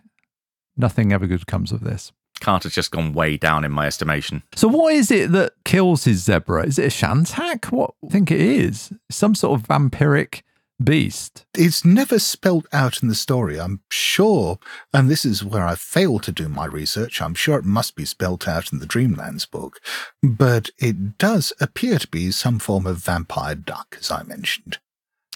Nothing 0.76 1.12
ever 1.12 1.26
good 1.26 1.46
comes 1.46 1.72
of 1.72 1.80
this. 1.80 2.12
Carter's 2.40 2.74
just 2.74 2.90
gone 2.90 3.12
way 3.12 3.36
down 3.36 3.64
in 3.64 3.72
my 3.72 3.86
estimation. 3.86 4.42
So, 4.54 4.68
what 4.68 4.92
is 4.94 5.10
it 5.10 5.32
that 5.32 5.52
kills 5.64 6.04
his 6.04 6.24
zebra? 6.24 6.66
Is 6.66 6.78
it 6.78 6.86
a 6.86 6.88
shantak? 6.88 7.72
What 7.72 7.94
I 8.04 8.08
think 8.08 8.30
it 8.30 8.40
is? 8.40 8.92
Some 9.10 9.34
sort 9.34 9.58
of 9.58 9.66
vampiric 9.66 10.42
beast. 10.82 11.46
It's 11.56 11.84
never 11.84 12.18
spelt 12.18 12.66
out 12.72 13.02
in 13.02 13.08
the 13.08 13.14
story, 13.14 13.60
I'm 13.60 13.80
sure, 13.90 14.58
and 14.92 15.08
this 15.08 15.24
is 15.24 15.44
where 15.44 15.66
I 15.66 15.76
failed 15.76 16.24
to 16.24 16.32
do 16.32 16.48
my 16.48 16.66
research. 16.66 17.22
I'm 17.22 17.34
sure 17.34 17.58
it 17.58 17.64
must 17.64 17.94
be 17.94 18.04
spelt 18.04 18.48
out 18.48 18.72
in 18.72 18.80
the 18.80 18.86
Dreamlands 18.86 19.48
book, 19.48 19.80
but 20.22 20.70
it 20.78 21.16
does 21.16 21.52
appear 21.60 21.98
to 22.00 22.08
be 22.08 22.32
some 22.32 22.58
form 22.58 22.86
of 22.86 22.98
vampire 22.98 23.54
duck, 23.54 23.96
as 24.00 24.10
I 24.10 24.24
mentioned. 24.24 24.78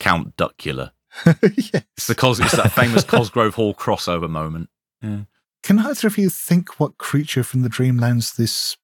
Count 0.00 0.36
Duckula. 0.36 0.90
yes. 1.42 1.84
It's 1.96 2.06
the 2.06 2.14
Cos- 2.14 2.40
it's 2.40 2.56
that 2.56 2.72
famous 2.72 3.04
Cosgrove 3.04 3.54
Hall 3.54 3.74
crossover 3.74 4.28
moment. 4.28 4.68
Yeah. 5.02 5.22
Can 5.62 5.78
either 5.78 6.06
of 6.06 6.18
you 6.18 6.30
think 6.30 6.78
what 6.78 6.98
creature 6.98 7.42
from 7.42 7.62
the 7.62 7.68
Dreamlands 7.68 8.36
this 8.36 8.76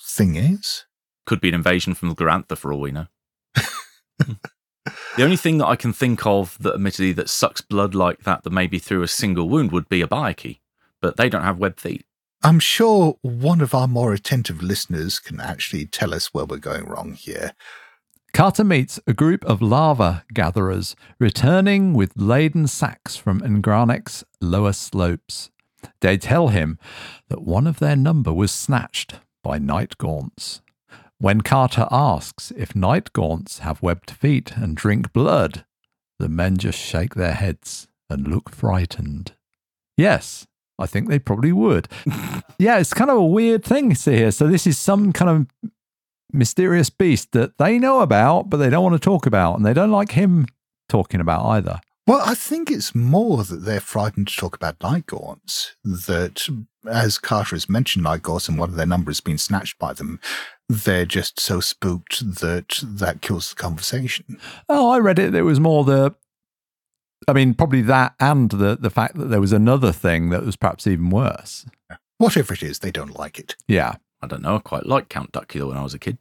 thing 0.00 0.36
is? 0.36 0.84
Could 1.26 1.40
be 1.40 1.48
an 1.48 1.54
invasion 1.54 1.94
from 1.94 2.08
the 2.08 2.14
Garantha 2.14 2.56
for 2.56 2.72
all 2.72 2.80
we 2.80 2.92
know. 2.92 3.06
the 3.54 5.22
only 5.22 5.36
thing 5.36 5.58
that 5.58 5.66
I 5.66 5.76
can 5.76 5.92
think 5.92 6.26
of 6.26 6.56
that 6.60 6.74
admittedly 6.74 7.12
that 7.12 7.30
sucks 7.30 7.60
blood 7.60 7.94
like 7.94 8.24
that 8.24 8.44
that 8.44 8.50
maybe 8.50 8.78
through 8.78 9.02
a 9.02 9.08
single 9.08 9.48
wound 9.48 9.72
would 9.72 9.88
be 9.88 10.02
a 10.02 10.06
byakhee, 10.06 10.60
but 11.00 11.16
they 11.16 11.28
don't 11.28 11.42
have 11.42 11.58
web 11.58 11.78
feet. 11.78 12.04
I'm 12.42 12.60
sure 12.60 13.16
one 13.22 13.62
of 13.62 13.74
our 13.74 13.88
more 13.88 14.12
attentive 14.12 14.62
listeners 14.62 15.18
can 15.18 15.40
actually 15.40 15.86
tell 15.86 16.12
us 16.12 16.34
where 16.34 16.44
we're 16.44 16.58
going 16.58 16.84
wrong 16.84 17.14
here. 17.14 17.52
Carter 18.34 18.64
meets 18.64 18.98
a 19.06 19.12
group 19.14 19.44
of 19.44 19.62
lava 19.62 20.24
gatherers 20.34 20.96
returning 21.20 21.94
with 21.94 22.10
laden 22.16 22.66
sacks 22.66 23.14
from 23.14 23.40
Ngranek's 23.40 24.24
lower 24.40 24.72
slopes. 24.72 25.52
They 26.00 26.18
tell 26.18 26.48
him 26.48 26.76
that 27.28 27.42
one 27.42 27.68
of 27.68 27.78
their 27.78 27.94
number 27.94 28.32
was 28.32 28.50
snatched 28.50 29.20
by 29.44 29.58
night 29.58 29.96
gaunts. 29.98 30.62
When 31.18 31.42
Carter 31.42 31.86
asks 31.92 32.52
if 32.56 32.74
night 32.74 33.12
gaunts 33.12 33.60
have 33.60 33.82
webbed 33.82 34.10
feet 34.10 34.56
and 34.56 34.76
drink 34.76 35.12
blood, 35.12 35.64
the 36.18 36.28
men 36.28 36.56
just 36.56 36.80
shake 36.80 37.14
their 37.14 37.34
heads 37.34 37.86
and 38.10 38.26
look 38.26 38.50
frightened. 38.50 39.34
Yes, 39.96 40.48
I 40.76 40.86
think 40.86 41.08
they 41.08 41.20
probably 41.20 41.52
would. 41.52 41.86
yeah, 42.58 42.78
it's 42.78 42.94
kind 42.94 43.12
of 43.12 43.16
a 43.16 43.24
weird 43.24 43.64
thing 43.64 43.94
to 43.94 44.10
hear. 44.10 44.32
So, 44.32 44.48
this 44.48 44.66
is 44.66 44.76
some 44.76 45.12
kind 45.12 45.30
of 45.30 45.70
mysterious 46.34 46.90
beast 46.90 47.32
that 47.32 47.56
they 47.58 47.78
know 47.78 48.00
about, 48.00 48.50
but 48.50 48.58
they 48.58 48.68
don't 48.68 48.82
want 48.82 48.94
to 48.94 48.98
talk 48.98 49.24
about, 49.24 49.56
and 49.56 49.64
they 49.64 49.72
don't 49.72 49.90
like 49.90 50.12
him 50.12 50.46
talking 50.88 51.20
about 51.20 51.46
either. 51.46 51.80
Well, 52.06 52.20
I 52.22 52.34
think 52.34 52.70
it's 52.70 52.94
more 52.94 53.44
that 53.44 53.64
they're 53.64 53.80
frightened 53.80 54.28
to 54.28 54.36
talk 54.36 54.54
about 54.54 54.82
night 54.82 55.06
gaunts. 55.06 55.74
That, 55.84 56.46
as 56.86 57.16
Carter 57.16 57.56
has 57.56 57.68
mentioned, 57.68 58.04
night 58.04 58.22
gaunts 58.22 58.46
and 58.46 58.58
one 58.58 58.68
of 58.68 58.76
their 58.76 58.84
number 58.84 59.10
has 59.10 59.22
been 59.22 59.38
snatched 59.38 59.78
by 59.78 59.94
them. 59.94 60.20
They're 60.68 61.06
just 61.06 61.40
so 61.40 61.60
spooked 61.60 62.40
that 62.40 62.80
that 62.82 63.22
kills 63.22 63.48
the 63.48 63.56
conversation. 63.56 64.38
Oh, 64.68 64.90
I 64.90 64.98
read 64.98 65.18
it. 65.18 65.34
It 65.34 65.42
was 65.42 65.60
more 65.60 65.84
the, 65.84 66.14
I 67.26 67.32
mean, 67.32 67.54
probably 67.54 67.80
that 67.82 68.14
and 68.20 68.50
the 68.50 68.76
the 68.76 68.90
fact 68.90 69.16
that 69.16 69.26
there 69.26 69.40
was 69.40 69.52
another 69.52 69.92
thing 69.92 70.28
that 70.28 70.44
was 70.44 70.56
perhaps 70.56 70.86
even 70.86 71.08
worse. 71.08 71.64
Whatever 72.18 72.52
it 72.52 72.62
is, 72.62 72.80
they 72.80 72.90
don't 72.90 73.18
like 73.18 73.38
it. 73.38 73.56
Yeah. 73.66 73.94
I 74.22 74.26
don't 74.26 74.42
know, 74.42 74.56
I 74.56 74.58
quite 74.60 74.86
liked 74.86 75.10
Count 75.10 75.32
Duckula 75.32 75.68
when 75.68 75.76
I 75.76 75.82
was 75.82 75.92
a 75.92 75.98
kid. 75.98 76.16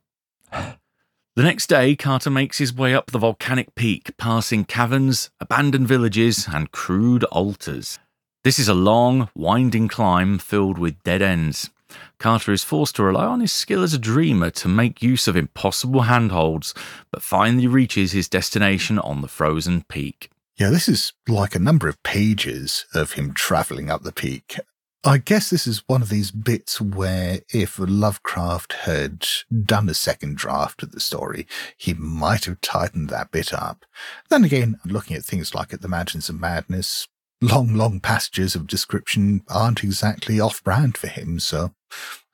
The 1.36 1.44
next 1.44 1.68
day, 1.68 1.96
Carter 1.96 2.30
makes 2.30 2.60
his 2.60 2.74
way 2.76 2.94
up 2.94 3.10
the 3.10 3.18
volcanic 3.18 3.74
peak, 3.74 4.16
passing 4.18 4.66
caverns, 4.66 5.32
abandoned 5.40 5.88
villages, 5.88 6.48
and 6.48 6.72
crude 6.72 7.24
altars. 7.26 7.98
This 8.44 8.60
is 8.60 8.68
a 8.68 8.76
long, 8.76 9.30
winding 9.34 9.88
climb 9.88 10.38
filled 10.38 10.78
with 10.78 11.02
dead 11.04 11.24
ends. 11.24 11.72
Carter 12.20 12.52
is 12.52 12.64
forced 12.64 12.96
to 12.98 13.04
rely 13.04 13.26
on 13.26 13.40
his 13.40 13.52
skill 13.52 13.84
as 13.84 13.94
a 13.94 14.00
dreamer 14.00 14.50
to 14.52 14.68
make 14.68 15.02
use 15.02 15.28
of 15.28 15.36
impossible 15.36 16.02
handholds, 16.04 16.74
but 17.12 17.24
finally 17.24 17.68
reaches 17.68 18.12
his 18.12 18.28
destination 18.28 19.00
on 19.00 19.22
the 19.22 19.28
frozen 19.28 19.84
peak. 19.90 20.30
Yeah, 20.58 20.70
this 20.70 20.88
is 20.88 21.14
like 21.28 21.56
a 21.56 21.60
number 21.60 21.88
of 21.88 22.02
pages 22.04 22.86
of 22.94 23.14
him 23.14 23.34
traveling 23.34 23.90
up 23.90 24.04
the 24.04 24.12
peak. 24.12 24.60
I 25.06 25.18
guess 25.18 25.50
this 25.50 25.68
is 25.68 25.84
one 25.88 26.02
of 26.02 26.08
these 26.08 26.32
bits 26.32 26.80
where 26.80 27.42
if 27.54 27.78
Lovecraft 27.78 28.72
had 28.72 29.28
done 29.66 29.90
a 29.90 29.94
second 29.94 30.38
draft 30.38 30.82
of 30.82 30.94
the 30.94 31.02
story, 31.02 31.46
he 31.76 31.94
might 31.94 32.46
have 32.46 32.62
tightened 32.62 33.10
that 33.10 33.30
bit 33.30 33.54
up. 33.54 33.86
Then 34.30 34.46
again, 34.46 34.80
looking 34.86 35.18
at 35.18 35.26
things 35.26 35.54
like 35.54 35.74
at 35.74 35.82
the 35.82 35.90
Mountains 35.90 36.30
of 36.30 36.40
Madness, 36.40 37.10
long, 37.42 37.74
long 37.74 38.00
passages 38.00 38.56
of 38.56 38.66
description 38.66 39.44
aren't 39.50 39.84
exactly 39.84 40.40
off 40.40 40.64
brand 40.64 40.96
for 40.98 41.08
him, 41.08 41.38
so 41.38 41.74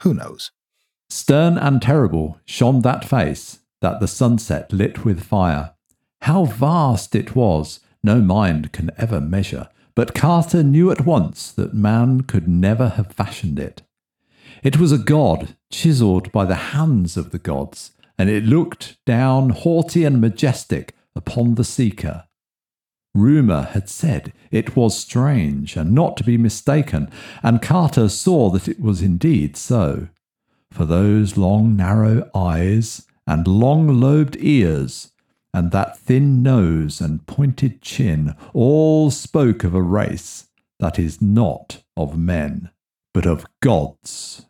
who 0.04 0.14
knows? 0.14 0.52
Stern 1.10 1.58
and 1.58 1.82
terrible 1.82 2.40
shone 2.46 2.82
that 2.82 3.04
face 3.04 3.62
that 3.82 4.00
the 4.00 4.08
sunset 4.08 4.72
lit 4.72 5.04
with 5.04 5.24
fire. 5.24 5.74
How 6.22 6.46
vast 6.46 7.16
it 7.16 7.36
was, 7.36 7.80
no 8.04 8.22
mind 8.22 8.72
can 8.72 8.92
ever 8.96 9.20
measure, 9.20 9.70
but 10.00 10.16
Carter 10.16 10.64
knew 10.64 10.92
at 10.92 11.06
once 11.06 11.52
that 11.52 11.74
man 11.74 12.22
could 12.22 12.48
never 12.48 12.88
have 12.88 13.12
fashioned 13.12 13.60
it. 13.60 13.82
It 14.64 14.80
was 14.80 14.94
a 14.94 14.98
god 14.98 15.58
chiselled 15.70 16.32
by 16.32 16.46
the 16.46 16.72
hands 16.72 17.18
of 17.18 17.32
the 17.32 17.38
gods, 17.38 17.92
and 18.18 18.30
it 18.30 18.46
looked 18.46 18.96
down 19.06 19.50
haughty 19.50 20.06
and 20.06 20.22
majestic 20.22 20.96
upon 21.18 21.56
the 21.56 21.66
seeker. 21.66 22.24
Rumour 23.14 23.64
had 23.74 23.90
said 23.90 24.32
it 24.52 24.74
was 24.74 24.98
strange 24.98 25.76
and 25.76 25.92
not 25.92 26.16
to 26.16 26.24
be 26.24 26.38
mistaken, 26.38 27.12
and 27.44 27.62
Carter 27.62 28.08
saw 28.08 28.50
that 28.52 28.70
it 28.70 28.80
was 28.80 29.02
indeed 29.02 29.58
so. 29.58 30.08
For 30.72 30.86
those 30.86 31.36
long 31.36 31.76
narrow 31.76 32.30
eyes 32.34 33.06
and 33.28 33.46
long 33.46 34.00
lobed 34.00 34.38
ears, 34.40 35.12
and 35.54 35.72
that 35.72 35.98
thin 35.98 36.44
nose 36.44 37.02
and 37.02 37.26
pointed 37.26 37.82
chin 37.82 38.36
all 38.54 39.12
spoke 39.12 39.64
of 39.64 39.74
a 39.74 39.82
race 39.82 40.48
that 40.80 41.00
is 41.00 41.22
not 41.22 41.84
of 41.98 42.18
men, 42.18 42.70
but 43.14 43.26
of 43.26 43.46
gods. 43.62 44.46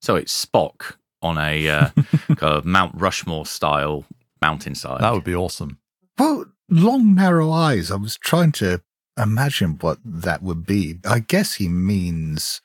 So 0.00 0.16
it's 0.16 0.46
Spock 0.46 0.96
on 1.20 1.38
a 1.38 1.68
uh, 1.68 1.88
kind 2.28 2.42
of 2.42 2.64
Mount 2.64 2.94
Rushmore 2.94 3.46
style 3.46 4.04
mountainside. 4.40 5.00
That 5.00 5.12
would 5.12 5.24
be 5.24 5.34
awesome. 5.34 5.78
Well, 6.18 6.46
long, 6.68 7.14
narrow 7.14 7.50
eyes. 7.50 7.90
I 7.90 7.96
was 7.96 8.16
trying 8.16 8.52
to 8.52 8.82
imagine 9.18 9.78
what 9.80 9.98
that 10.04 10.42
would 10.42 10.66
be. 10.66 10.98
I 11.04 11.18
guess 11.20 11.54
he 11.54 11.68
means 11.68 12.60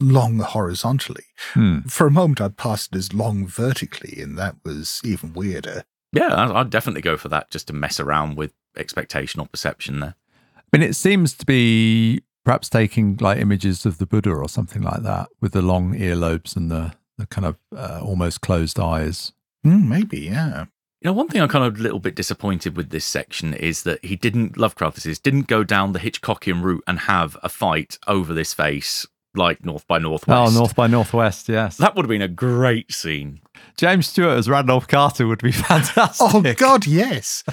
long 0.00 0.38
horizontally. 0.40 1.24
Hmm. 1.52 1.80
For 1.88 2.06
a 2.06 2.12
moment, 2.12 2.40
I 2.40 2.48
passed 2.48 2.94
it 2.94 2.98
as 2.98 3.12
long 3.12 3.46
vertically, 3.46 4.20
and 4.20 4.38
that 4.38 4.56
was 4.64 5.00
even 5.04 5.32
weirder. 5.32 5.84
Yeah, 6.12 6.28
I- 6.34 6.60
I'd 6.60 6.70
definitely 6.70 7.02
go 7.02 7.16
for 7.16 7.28
that 7.28 7.50
just 7.50 7.66
to 7.68 7.72
mess 7.72 7.98
around 8.00 8.36
with 8.36 8.52
expectation 8.76 9.40
or 9.40 9.46
perception 9.46 10.00
there. 10.00 10.14
I 10.56 10.62
mean, 10.78 10.82
it 10.88 10.94
seems 10.94 11.34
to 11.34 11.46
be 11.46 12.22
perhaps 12.44 12.68
taking 12.68 13.16
like 13.20 13.38
images 13.38 13.84
of 13.86 13.98
the 13.98 14.06
Buddha 14.06 14.30
or 14.30 14.48
something 14.48 14.82
like 14.82 15.02
that 15.02 15.28
with 15.40 15.52
the 15.52 15.62
long 15.62 15.94
earlobes 15.94 16.56
and 16.56 16.70
the, 16.70 16.92
the 17.18 17.26
kind 17.26 17.46
of 17.46 17.56
uh, 17.76 18.00
almost 18.02 18.40
closed 18.40 18.78
eyes. 18.78 19.32
Hmm, 19.64 19.88
maybe, 19.88 20.20
yeah. 20.20 20.66
You 21.02 21.08
know, 21.10 21.12
one 21.12 21.28
thing 21.28 21.42
I'm 21.42 21.48
kind 21.48 21.64
of 21.64 21.78
a 21.78 21.82
little 21.82 21.98
bit 21.98 22.14
disappointed 22.14 22.76
with 22.76 22.90
this 22.90 23.04
section 23.04 23.52
is 23.54 23.82
that 23.82 24.04
he 24.04 24.16
didn't, 24.16 24.56
Lovecraft 24.56 24.94
this 24.96 25.06
is, 25.06 25.18
didn't 25.18 25.46
go 25.46 25.62
down 25.64 25.92
the 25.92 25.98
Hitchcockian 25.98 26.62
route 26.62 26.84
and 26.86 27.00
have 27.00 27.36
a 27.42 27.48
fight 27.48 27.98
over 28.06 28.32
this 28.32 28.54
face 28.54 29.06
like 29.34 29.64
North 29.64 29.86
by 29.86 29.98
Northwest. 29.98 30.52
Oh, 30.54 30.58
North 30.58 30.74
by 30.74 30.86
Northwest, 30.86 31.48
yes. 31.48 31.76
That 31.76 31.94
would 31.94 32.04
have 32.04 32.08
been 32.10 32.22
a 32.22 32.28
great 32.28 32.92
scene. 32.92 33.40
James 33.76 34.08
Stewart 34.08 34.38
as 34.38 34.48
Randolph 34.48 34.88
Carter 34.88 35.26
would 35.26 35.42
be 35.42 35.52
fantastic. 35.52 36.28
Oh, 36.34 36.54
God, 36.56 36.86
yes. 36.86 37.42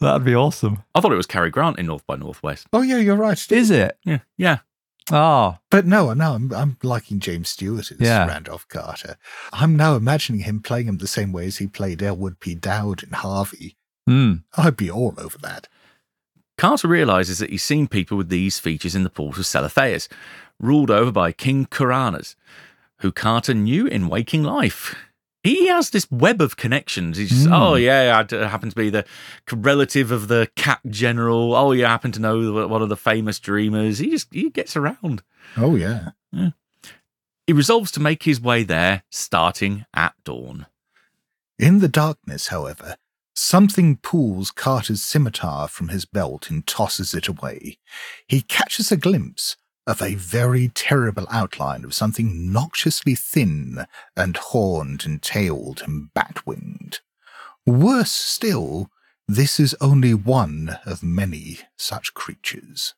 That'd 0.00 0.24
be 0.24 0.34
awesome. 0.34 0.82
I 0.94 1.00
thought 1.00 1.12
it 1.12 1.16
was 1.16 1.26
Cary 1.26 1.50
Grant 1.50 1.78
in 1.78 1.86
North 1.86 2.06
by 2.06 2.16
Northwest. 2.16 2.66
Oh, 2.72 2.82
yeah, 2.82 2.98
you're 2.98 3.16
right. 3.16 3.52
Is 3.52 3.70
it? 3.70 3.98
Yeah, 4.04 4.20
yeah. 4.36 4.58
Ah, 5.12 5.58
But 5.70 5.84
no, 5.84 6.14
no, 6.14 6.32
I'm, 6.32 6.52
I'm 6.54 6.78
liking 6.82 7.20
James 7.20 7.50
Stewart 7.50 7.90
as 7.90 8.00
Yeah. 8.00 8.26
Randolph 8.26 8.66
Carter. 8.68 9.16
I'm 9.52 9.76
now 9.76 9.96
imagining 9.96 10.42
him 10.42 10.60
playing 10.60 10.88
him 10.88 10.96
the 10.98 11.06
same 11.06 11.30
way 11.32 11.46
as 11.46 11.58
he 11.58 11.66
played 11.66 12.02
Elwood 12.02 12.40
P. 12.40 12.54
Dowd 12.54 13.02
in 13.02 13.10
Harvey. 13.10 13.76
hmm. 14.06 14.36
I'd 14.56 14.76
be 14.78 14.90
all 14.90 15.14
over 15.18 15.36
that. 15.38 15.68
Carter 16.56 16.88
realizes 16.88 17.38
that 17.40 17.50
he's 17.50 17.62
seen 17.64 17.86
people 17.88 18.16
with 18.16 18.28
these 18.30 18.58
features 18.58 18.94
in 18.94 19.02
the 19.04 19.10
port 19.10 19.36
of 19.36 19.44
Celephaïs, 19.44 20.08
ruled 20.60 20.90
over 20.90 21.10
by 21.10 21.32
King 21.32 21.66
Kuranes, 21.66 22.36
who 23.04 23.12
Carter 23.12 23.52
knew 23.52 23.86
in 23.86 24.08
waking 24.08 24.42
life. 24.42 24.94
He 25.42 25.66
has 25.68 25.90
this 25.90 26.10
web 26.10 26.40
of 26.40 26.56
connections. 26.56 27.18
He's 27.18 27.28
just, 27.28 27.46
Hmm. 27.48 27.52
oh 27.52 27.74
yeah, 27.74 28.24
I 28.32 28.46
happen 28.48 28.70
to 28.70 28.74
be 28.74 28.88
the 28.88 29.04
relative 29.52 30.10
of 30.10 30.28
the 30.28 30.48
cat 30.56 30.80
general. 30.88 31.54
Oh, 31.54 31.72
you 31.72 31.84
happen 31.84 32.12
to 32.12 32.18
know 32.20 32.66
one 32.66 32.80
of 32.80 32.88
the 32.88 32.96
famous 32.96 33.38
dreamers. 33.38 33.98
He 33.98 34.08
just 34.08 34.32
he 34.32 34.48
gets 34.48 34.74
around. 34.74 35.22
Oh, 35.54 35.76
yeah. 35.76 36.12
He 37.46 37.52
resolves 37.52 37.90
to 37.92 38.00
make 38.00 38.22
his 38.22 38.40
way 38.40 38.62
there, 38.62 39.02
starting 39.10 39.84
at 39.92 40.14
dawn. 40.24 40.64
In 41.58 41.80
the 41.80 41.88
darkness, 41.88 42.46
however, 42.46 42.96
something 43.34 43.98
pulls 43.98 44.50
Carter's 44.50 45.02
scimitar 45.02 45.68
from 45.68 45.88
his 45.88 46.06
belt 46.06 46.48
and 46.48 46.66
tosses 46.66 47.12
it 47.12 47.28
away. 47.28 47.76
He 48.26 48.40
catches 48.40 48.90
a 48.90 48.96
glimpse 48.96 49.58
of 49.86 50.00
a 50.00 50.14
very 50.14 50.68
terrible 50.68 51.26
outline 51.30 51.84
of 51.84 51.94
something 51.94 52.52
noxiously 52.52 53.14
thin 53.14 53.86
and 54.16 54.36
horned 54.36 55.04
and 55.04 55.22
tailed 55.22 55.82
and 55.82 56.12
bat 56.14 56.46
winged. 56.46 57.00
Worse 57.66 58.10
still, 58.12 58.90
this 59.28 59.58
is 59.58 59.74
only 59.80 60.14
one 60.14 60.78
of 60.84 61.02
many 61.02 61.60
such 61.76 62.14
creatures. 62.14 62.94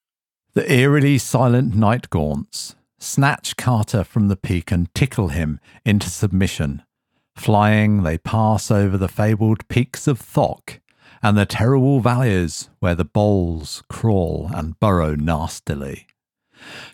The 0.54 0.70
eerily 0.72 1.18
silent 1.18 1.74
night 1.74 2.10
gaunts 2.10 2.74
snatch 2.98 3.56
Carter 3.56 4.04
from 4.04 4.28
the 4.28 4.36
peak 4.36 4.72
and 4.72 4.92
tickle 4.94 5.28
him 5.28 5.60
into 5.84 6.08
submission. 6.08 6.82
Flying, 7.36 8.02
they 8.02 8.16
pass 8.16 8.70
over 8.70 8.96
the 8.96 9.08
fabled 9.08 9.68
peaks 9.68 10.06
of 10.06 10.18
Thok 10.18 10.80
and 11.22 11.36
the 11.36 11.46
terrible 11.46 12.00
valleys 12.00 12.70
where 12.80 12.94
the 12.94 13.04
bholes 13.04 13.82
crawl 13.88 14.50
and 14.54 14.78
burrow 14.80 15.14
nastily. 15.14 16.06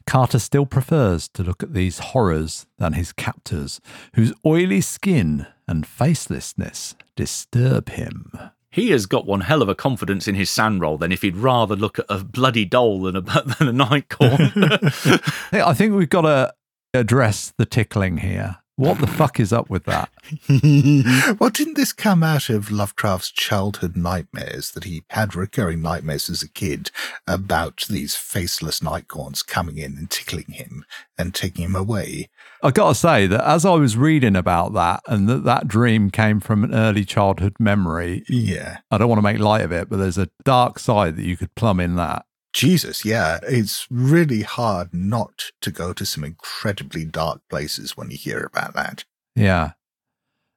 Carter 0.06 0.38
still 0.38 0.66
prefers 0.66 1.28
to 1.28 1.42
look 1.42 1.62
at 1.62 1.74
these 1.74 1.98
horrors 1.98 2.66
than 2.78 2.94
his 2.94 3.12
captors, 3.12 3.80
whose 4.14 4.32
oily 4.44 4.80
skin 4.80 5.46
and 5.68 5.86
facelessness 5.86 6.94
disturb 7.16 7.90
him. 7.90 8.32
He 8.70 8.90
has 8.90 9.04
got 9.04 9.26
one 9.26 9.42
hell 9.42 9.60
of 9.60 9.68
a 9.68 9.74
confidence 9.74 10.26
in 10.26 10.34
his 10.34 10.48
SAN 10.48 10.80
roll 10.80 10.96
than 10.96 11.12
if 11.12 11.20
he'd 11.20 11.36
rather 11.36 11.76
look 11.76 11.98
at 11.98 12.06
a 12.08 12.24
bloody 12.24 12.64
dhole 12.64 13.02
than 13.02 13.16
a, 13.16 13.20
than 13.58 13.68
a 13.68 13.72
night 13.72 14.08
corn. 14.08 14.52
I 15.52 15.74
think 15.74 15.94
we've 15.94 16.08
got 16.08 16.22
to 16.22 16.54
address 16.94 17.52
the 17.58 17.66
tickling 17.66 18.18
here. 18.18 18.56
What 18.76 19.00
the 19.00 19.06
fuck 19.06 19.38
is 19.38 19.52
up 19.52 19.68
with 19.68 19.84
that? 19.84 20.08
well, 21.38 21.50
didn't 21.50 21.76
this 21.76 21.92
come 21.92 22.22
out 22.22 22.48
of 22.48 22.70
Lovecraft's 22.70 23.30
childhood 23.30 23.96
nightmares 23.96 24.70
that 24.70 24.84
he 24.84 25.02
had 25.10 25.34
recurring 25.34 25.82
nightmares 25.82 26.30
as 26.30 26.42
a 26.42 26.48
kid 26.48 26.90
about 27.26 27.84
these 27.90 28.14
faceless 28.14 28.80
nightgaunts 28.80 29.46
coming 29.46 29.76
in 29.76 29.98
and 29.98 30.10
tickling 30.10 30.50
him 30.52 30.86
and 31.18 31.34
taking 31.34 31.66
him 31.66 31.76
away? 31.76 32.30
I 32.62 32.70
got 32.70 32.88
to 32.88 32.94
say 32.94 33.26
that 33.26 33.46
as 33.46 33.66
I 33.66 33.74
was 33.74 33.96
reading 33.98 34.36
about 34.36 34.72
that 34.72 35.00
and 35.06 35.28
that 35.28 35.44
that 35.44 35.68
dream 35.68 36.10
came 36.10 36.40
from 36.40 36.64
an 36.64 36.74
early 36.74 37.04
childhood 37.04 37.56
memory, 37.58 38.24
Yeah. 38.26 38.78
I 38.90 38.96
don't 38.96 39.08
want 39.08 39.18
to 39.18 39.22
make 39.22 39.38
light 39.38 39.62
of 39.62 39.72
it, 39.72 39.90
but 39.90 39.98
there's 39.98 40.18
a 40.18 40.30
dark 40.44 40.78
side 40.78 41.16
that 41.16 41.24
you 41.24 41.36
could 41.36 41.54
plumb 41.56 41.78
in 41.78 41.96
that. 41.96 42.24
Jesus, 42.52 43.04
yeah. 43.04 43.38
It's 43.44 43.86
really 43.90 44.42
hard 44.42 44.92
not 44.92 45.52
to 45.62 45.70
go 45.70 45.92
to 45.92 46.04
some 46.04 46.24
incredibly 46.24 47.04
dark 47.04 47.40
places 47.48 47.96
when 47.96 48.10
you 48.10 48.16
hear 48.16 48.44
about 48.44 48.74
that. 48.74 49.04
Yeah. 49.34 49.72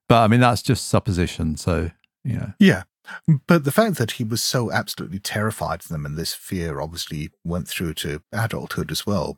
But 0.09 0.23
I 0.23 0.27
mean, 0.27 0.39
that's 0.41 0.61
just 0.61 0.87
supposition. 0.87 1.55
So, 1.57 1.91
you 2.23 2.33
know, 2.37 2.53
Yeah. 2.59 2.83
But 3.47 3.65
the 3.65 3.71
fact 3.71 3.97
that 3.97 4.11
he 4.13 4.23
was 4.23 4.41
so 4.43 4.71
absolutely 4.71 5.19
terrified 5.19 5.81
of 5.81 5.89
them 5.89 6.05
and 6.07 6.17
this 6.17 6.33
fear 6.33 6.79
obviously 6.81 7.29
went 7.43 7.67
through 7.67 7.93
to 7.95 8.23
adulthood 8.33 8.89
as 8.91 9.05
well. 9.05 9.37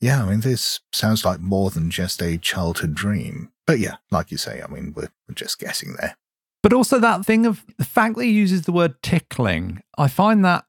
Yeah, 0.00 0.22
I 0.22 0.28
mean, 0.28 0.40
this 0.40 0.80
sounds 0.92 1.24
like 1.24 1.40
more 1.40 1.70
than 1.70 1.90
just 1.90 2.20
a 2.22 2.36
childhood 2.36 2.94
dream. 2.94 3.50
But 3.66 3.78
yeah, 3.78 3.96
like 4.10 4.30
you 4.30 4.36
say, 4.36 4.62
I 4.62 4.70
mean, 4.70 4.92
we're, 4.94 5.08
we're 5.26 5.34
just 5.34 5.58
guessing 5.58 5.96
there. 5.98 6.16
but 6.62 6.72
also 6.74 6.98
that 6.98 7.24
thing 7.24 7.46
of 7.46 7.64
the 7.78 7.84
fact 7.84 8.16
that 8.16 8.24
he 8.24 8.30
uses 8.30 8.62
the 8.62 8.72
word 8.72 9.02
tickling, 9.02 9.82
I 9.96 10.08
find 10.08 10.44
that 10.44 10.66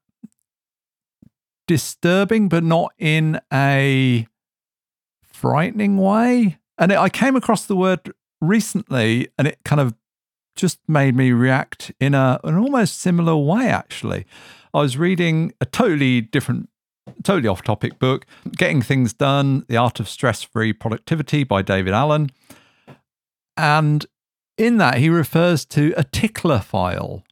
disturbing, 1.70 2.50
but 2.50 2.64
not 2.64 2.92
in 2.98 3.40
a 3.54 4.26
frightening 5.22 5.98
way. 5.98 6.58
And 6.80 6.92
it, 6.92 6.98
I 6.98 7.10
came 7.10 7.36
across 7.36 7.68
the 7.68 7.76
word 7.76 8.12
recently 8.42 9.30
and 9.38 9.48
it 9.48 9.60
kind 9.64 9.80
of 9.80 9.94
just 10.56 10.80
made 10.88 11.16
me 11.16 11.32
react 11.32 11.92
in 12.00 12.16
a, 12.16 12.40
an 12.44 12.56
almost 12.56 13.00
similar 13.00 13.38
way, 13.38 13.68
actually. 13.68 14.26
I 14.74 14.80
was 14.80 14.98
reading 14.98 15.54
a 15.62 15.66
totally 15.68 16.22
different 16.22 16.70
totally 17.24 17.48
off 17.48 17.62
topic 17.62 18.00
book, 18.00 18.26
Getting 18.58 18.82
Things 18.82 19.14
Done 19.14 19.64
The 19.68 19.78
Art 19.78 20.00
of 20.00 20.10
Stress 20.10 20.42
Free 20.42 20.74
Productivity 20.74 21.44
by 21.44 21.62
David 21.62 21.94
Allen. 21.94 22.32
And 23.56 24.08
in 24.58 24.78
that, 24.78 24.98
he 24.98 25.10
refers 25.10 25.66
to 25.66 25.94
a 25.96 26.04
tickler 26.04 26.60
file. 26.60 27.24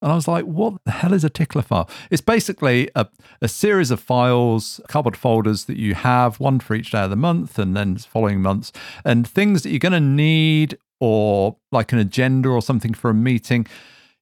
And 0.00 0.12
I 0.12 0.14
was 0.14 0.28
like, 0.28 0.44
what 0.44 0.74
the 0.84 0.92
hell 0.92 1.12
is 1.12 1.24
a 1.24 1.30
tickler 1.30 1.62
file? 1.62 1.90
It's 2.10 2.22
basically 2.22 2.88
a, 2.94 3.06
a 3.42 3.48
series 3.48 3.90
of 3.90 4.00
files, 4.00 4.80
cardboard 4.88 5.16
folders 5.16 5.64
that 5.64 5.76
you 5.76 5.94
have, 5.94 6.38
one 6.38 6.60
for 6.60 6.74
each 6.74 6.92
day 6.92 7.02
of 7.02 7.10
the 7.10 7.16
month 7.16 7.58
and 7.58 7.76
then 7.76 7.96
following 7.96 8.40
months, 8.40 8.72
and 9.04 9.26
things 9.26 9.62
that 9.62 9.70
you're 9.70 9.78
going 9.80 9.92
to 9.92 10.00
need 10.00 10.78
or 11.00 11.56
like 11.72 11.92
an 11.92 11.98
agenda 11.98 12.48
or 12.48 12.62
something 12.62 12.94
for 12.94 13.10
a 13.10 13.14
meeting. 13.14 13.66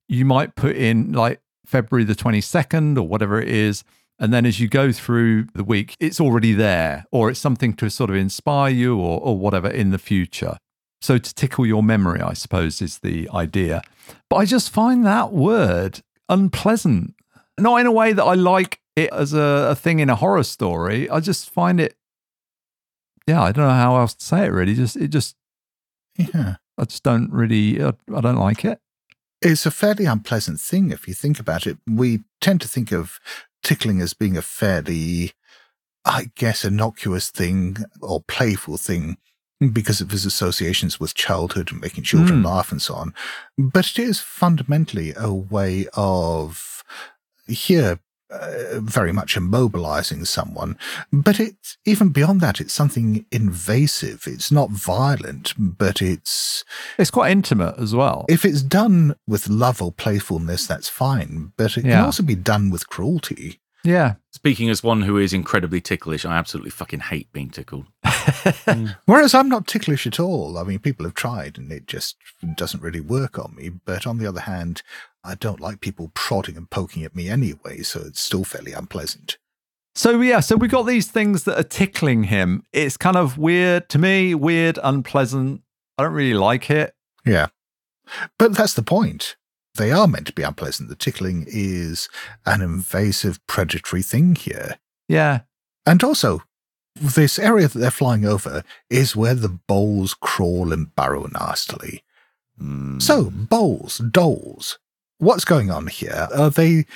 You 0.08 0.24
might 0.24 0.54
put 0.54 0.76
in 0.76 1.12
like 1.12 1.40
February 1.66 2.04
the 2.04 2.14
22nd 2.14 2.96
or 2.96 3.02
whatever 3.02 3.40
it 3.40 3.48
is. 3.48 3.84
And 4.18 4.32
then 4.32 4.46
as 4.46 4.58
you 4.58 4.68
go 4.68 4.92
through 4.92 5.48
the 5.54 5.64
week, 5.64 5.94
it's 6.00 6.20
already 6.20 6.54
there, 6.54 7.04
or 7.12 7.28
it's 7.28 7.40
something 7.40 7.74
to 7.74 7.90
sort 7.90 8.08
of 8.08 8.16
inspire 8.16 8.70
you 8.70 8.96
or, 8.96 9.20
or 9.20 9.36
whatever 9.36 9.68
in 9.68 9.90
the 9.90 9.98
future. 9.98 10.56
So 11.00 11.18
to 11.18 11.34
tickle 11.34 11.66
your 11.66 11.82
memory, 11.82 12.20
I 12.20 12.32
suppose, 12.32 12.80
is 12.80 12.98
the 12.98 13.28
idea. 13.32 13.82
But 14.28 14.36
I 14.36 14.44
just 14.44 14.70
find 14.70 15.04
that 15.04 15.32
word 15.32 16.00
unpleasant. 16.28 17.14
Not 17.58 17.80
in 17.80 17.86
a 17.86 17.92
way 17.92 18.12
that 18.12 18.24
I 18.24 18.34
like 18.34 18.80
it 18.96 19.10
as 19.12 19.32
a, 19.32 19.68
a 19.70 19.74
thing 19.74 20.00
in 20.00 20.10
a 20.10 20.16
horror 20.16 20.42
story. 20.42 21.08
I 21.08 21.20
just 21.20 21.50
find 21.50 21.80
it, 21.80 21.96
yeah, 23.26 23.42
I 23.42 23.52
don't 23.52 23.66
know 23.66 23.72
how 23.72 23.96
else 23.98 24.14
to 24.14 24.24
say 24.24 24.46
it 24.46 24.52
really. 24.52 24.74
Just, 24.74 24.96
it 24.96 25.08
just, 25.08 25.36
Yeah. 26.16 26.56
I 26.78 26.84
just 26.84 27.02
don't 27.02 27.30
really, 27.32 27.82
I, 27.82 27.92
I 28.14 28.20
don't 28.20 28.36
like 28.36 28.64
it. 28.64 28.80
It's 29.42 29.66
a 29.66 29.70
fairly 29.70 30.06
unpleasant 30.06 30.60
thing 30.60 30.90
if 30.90 31.06
you 31.06 31.14
think 31.14 31.38
about 31.38 31.66
it. 31.66 31.78
We 31.86 32.20
tend 32.40 32.60
to 32.62 32.68
think 32.68 32.92
of 32.92 33.18
tickling 33.62 34.00
as 34.00 34.14
being 34.14 34.36
a 34.36 34.42
fairly, 34.42 35.32
I 36.04 36.30
guess, 36.36 36.64
innocuous 36.64 37.30
thing 37.30 37.78
or 38.00 38.22
playful 38.22 38.76
thing 38.76 39.16
because 39.72 40.00
of 40.00 40.10
his 40.10 40.26
associations 40.26 41.00
with 41.00 41.14
childhood 41.14 41.70
and 41.72 41.80
making 41.80 42.04
children 42.04 42.42
Mm. 42.42 42.46
laugh 42.46 42.70
and 42.72 42.82
so 42.82 42.94
on. 42.94 43.14
But 43.56 43.86
it 43.90 43.98
is 43.98 44.20
fundamentally 44.20 45.14
a 45.16 45.32
way 45.32 45.86
of 45.94 46.82
here 47.46 47.98
uh, 48.28 48.80
very 48.80 49.12
much 49.12 49.36
immobilizing 49.36 50.26
someone. 50.26 50.76
But 51.12 51.38
it's 51.38 51.78
even 51.84 52.08
beyond 52.08 52.40
that, 52.40 52.60
it's 52.60 52.72
something 52.72 53.24
invasive. 53.30 54.24
It's 54.26 54.50
not 54.50 54.70
violent, 54.72 55.54
but 55.56 56.02
it's 56.02 56.64
It's 56.98 57.12
quite 57.12 57.30
intimate 57.30 57.76
as 57.78 57.94
well. 57.94 58.24
if 58.28 58.44
it's 58.44 58.62
done 58.62 59.14
with 59.28 59.48
love 59.48 59.80
or 59.80 59.92
playfulness, 59.92 60.66
that's 60.66 60.88
fine. 60.88 61.52
But 61.56 61.76
it 61.78 61.82
can 61.82 62.04
also 62.04 62.24
be 62.24 62.34
done 62.34 62.68
with 62.70 62.88
cruelty. 62.88 63.60
Yeah. 63.86 64.14
Speaking 64.32 64.68
as 64.68 64.82
one 64.82 65.02
who 65.02 65.16
is 65.16 65.32
incredibly 65.32 65.80
ticklish, 65.80 66.24
I 66.24 66.36
absolutely 66.36 66.70
fucking 66.70 67.00
hate 67.00 67.32
being 67.32 67.50
tickled. 67.50 67.86
Whereas 69.06 69.34
I'm 69.34 69.48
not 69.48 69.66
ticklish 69.66 70.06
at 70.06 70.20
all. 70.20 70.58
I 70.58 70.64
mean, 70.64 70.78
people 70.78 71.04
have 71.06 71.14
tried 71.14 71.56
and 71.56 71.72
it 71.72 71.86
just 71.86 72.16
doesn't 72.54 72.82
really 72.82 73.00
work 73.00 73.38
on 73.38 73.54
me. 73.54 73.70
But 73.70 74.06
on 74.06 74.18
the 74.18 74.26
other 74.26 74.40
hand, 74.40 74.82
I 75.24 75.34
don't 75.34 75.60
like 75.60 75.80
people 75.80 76.10
prodding 76.14 76.56
and 76.56 76.68
poking 76.70 77.04
at 77.04 77.16
me 77.16 77.28
anyway, 77.28 77.82
so 77.82 78.00
it's 78.00 78.20
still 78.20 78.44
fairly 78.44 78.72
unpleasant. 78.72 79.38
So 79.94 80.20
yeah, 80.20 80.40
so 80.40 80.56
we 80.56 80.68
got 80.68 80.82
these 80.82 81.10
things 81.10 81.44
that 81.44 81.58
are 81.58 81.64
tickling 81.64 82.24
him. 82.24 82.64
It's 82.72 82.98
kind 82.98 83.16
of 83.16 83.38
weird 83.38 83.88
to 83.88 83.98
me, 83.98 84.34
weird, 84.34 84.78
unpleasant. 84.82 85.62
I 85.96 86.02
don't 86.02 86.12
really 86.12 86.34
like 86.34 86.70
it. 86.70 86.94
Yeah. 87.24 87.48
But 88.38 88.54
that's 88.54 88.74
the 88.74 88.82
point. 88.82 89.36
They 89.76 89.92
are 89.92 90.08
meant 90.08 90.26
to 90.28 90.32
be 90.32 90.42
unpleasant. 90.42 90.88
The 90.88 90.96
tickling 90.96 91.46
is 91.48 92.08
an 92.44 92.62
invasive, 92.62 93.44
predatory 93.46 94.02
thing 94.02 94.34
here. 94.34 94.78
Yeah. 95.08 95.40
And 95.84 96.02
also, 96.02 96.42
this 96.94 97.38
area 97.38 97.68
that 97.68 97.78
they're 97.78 97.90
flying 97.90 98.24
over 98.24 98.62
is 98.90 99.16
where 99.16 99.34
the 99.34 99.48
bholes 99.48 100.14
crawl 100.14 100.72
and 100.72 100.94
burrow 100.94 101.28
nastily. 101.32 102.02
Mm. 102.60 103.00
So, 103.00 103.30
bholes, 103.30 103.98
dholes. 103.98 104.78
What's 105.18 105.44
going 105.44 105.70
on 105.70 105.86
here? 105.86 106.28
Are 106.34 106.50
they 106.50 106.86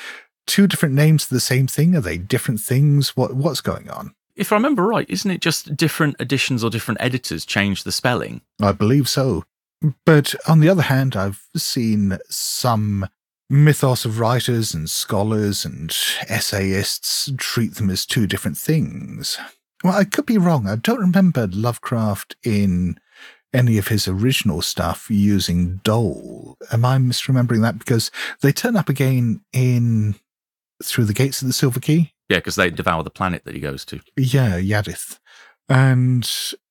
two 0.46 0.66
different 0.66 0.94
names 0.94 1.24
for 1.24 1.34
the 1.34 1.40
same 1.40 1.66
thing? 1.66 1.94
Are 1.94 2.00
they 2.00 2.18
different 2.18 2.60
things? 2.60 3.16
What 3.16 3.34
What's 3.34 3.60
going 3.60 3.88
on? 3.88 4.14
if 4.40 4.52
I 4.52 4.56
remember 4.56 4.86
right, 4.86 5.08
isn't 5.08 5.30
it 5.30 5.42
just 5.42 5.76
different 5.76 6.16
editions 6.18 6.64
or 6.64 6.70
different 6.70 7.00
editors 7.00 7.44
change 7.44 7.84
the 7.84 7.92
spelling? 7.92 8.40
I 8.60 8.72
believe 8.72 9.06
so. 9.06 9.44
But 10.04 10.34
on 10.46 10.60
the 10.60 10.68
other 10.68 10.82
hand, 10.82 11.16
I've 11.16 11.42
seen 11.56 12.18
some 12.28 13.08
mythos 13.48 14.04
of 14.04 14.20
writers 14.20 14.74
and 14.74 14.88
scholars 14.88 15.64
and 15.64 15.90
essayists 16.28 17.32
treat 17.38 17.74
them 17.74 17.90
as 17.90 18.06
two 18.06 18.26
different 18.26 18.58
things. 18.58 19.38
Well, 19.82 19.94
I 19.94 20.04
could 20.04 20.26
be 20.26 20.38
wrong. 20.38 20.68
I 20.68 20.76
don't 20.76 21.00
remember 21.00 21.48
Lovecraft 21.48 22.36
in 22.44 22.98
any 23.52 23.78
of 23.78 23.88
his 23.88 24.06
original 24.06 24.62
stuff 24.62 25.10
using 25.10 25.80
dhole. 25.82 26.56
Am 26.70 26.84
I 26.84 26.98
misremembering 26.98 27.62
that? 27.62 27.78
Because 27.78 28.10
they 28.42 28.52
turn 28.52 28.76
up 28.76 28.88
again 28.88 29.40
in 29.52 30.14
Through 30.82 31.06
the 31.06 31.14
Gates 31.14 31.42
of 31.42 31.48
the 31.48 31.54
Silver 31.54 31.80
Key. 31.80 32.12
Yeah, 32.28 32.38
because 32.38 32.54
they 32.54 32.70
devour 32.70 33.02
the 33.02 33.10
planet 33.10 33.44
that 33.44 33.54
he 33.54 33.60
goes 33.60 33.84
to. 33.86 34.00
Yeah, 34.16 34.60
Yaddith. 34.60 35.18
And 35.68 36.30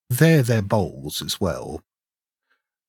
they're 0.09 0.43
their 0.43 0.61
bholes 0.61 1.21
as 1.21 1.41
well. 1.41 1.81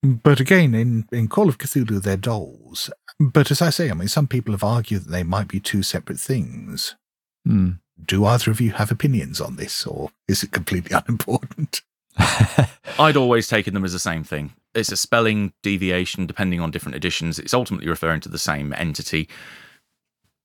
But 0.03 0.41
again, 0.41 0.75
in, 0.75 1.07
in 1.13 1.29
Call 1.29 1.49
of 1.49 1.59
Cthulhu, 1.59 2.03
they're 2.03 2.17
dholes. 2.17 2.91
But 3.19 3.51
as 3.51 3.61
I 3.61 3.69
say, 3.71 3.91
I 3.91 3.95
mean, 3.95 4.09
some 4.09 4.27
people 4.27 4.53
have 4.55 4.65
argued 4.65 5.05
that 5.05 5.11
they 5.11 5.23
might 5.23 5.49
be 5.49 5.61
two 5.61 5.83
separate 5.83 6.19
things. 6.19 6.97
Hmm. 7.45 7.73
Do 8.03 8.25
either 8.25 8.51
of 8.51 8.63
you 8.63 8.71
have 8.73 8.91
opinions 8.91 9.43
on 9.43 9.57
this, 9.57 9.87
or 9.87 10.11
is 10.27 10.43
it 10.43 10.53
completely 10.53 10.97
unimportant? 11.07 11.83
I'd 12.99 13.17
always 13.17 13.47
taken 13.47 13.75
them 13.75 13.85
as 13.85 13.93
the 13.93 13.99
same 13.99 14.25
thing. 14.25 14.55
It's 14.75 14.91
a 14.93 14.97
spelling 14.97 15.53
deviation 15.63 16.27
depending 16.27 16.61
on 16.61 16.71
different 16.71 16.97
editions. 16.97 17.39
It's 17.39 17.53
ultimately 17.55 17.89
referring 17.89 18.21
to 18.23 18.29
the 18.31 18.39
same 18.39 18.73
entity. 18.73 19.29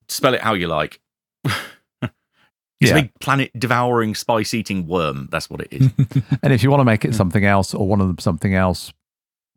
Spell 0.09 0.33
it 0.33 0.41
how 0.41 0.53
you 0.53 0.67
like. 0.67 0.99
It's 2.81 2.91
Yeah. 2.91 2.97
a 2.97 3.01
big 3.03 3.13
planet 3.21 3.51
devouring, 3.57 4.15
spice 4.15 4.53
eating 4.53 4.85
worm. 4.85 5.29
That's 5.31 5.49
what 5.49 5.61
it 5.61 5.69
is. 5.71 5.89
and 6.43 6.51
if 6.51 6.61
you 6.61 6.69
want 6.69 6.81
to 6.81 6.85
make 6.85 7.05
it 7.05 7.15
something 7.15 7.45
else 7.45 7.73
or 7.73 7.87
one 7.87 8.01
of 8.01 8.07
them 8.07 8.17
something 8.19 8.53
else, 8.53 8.91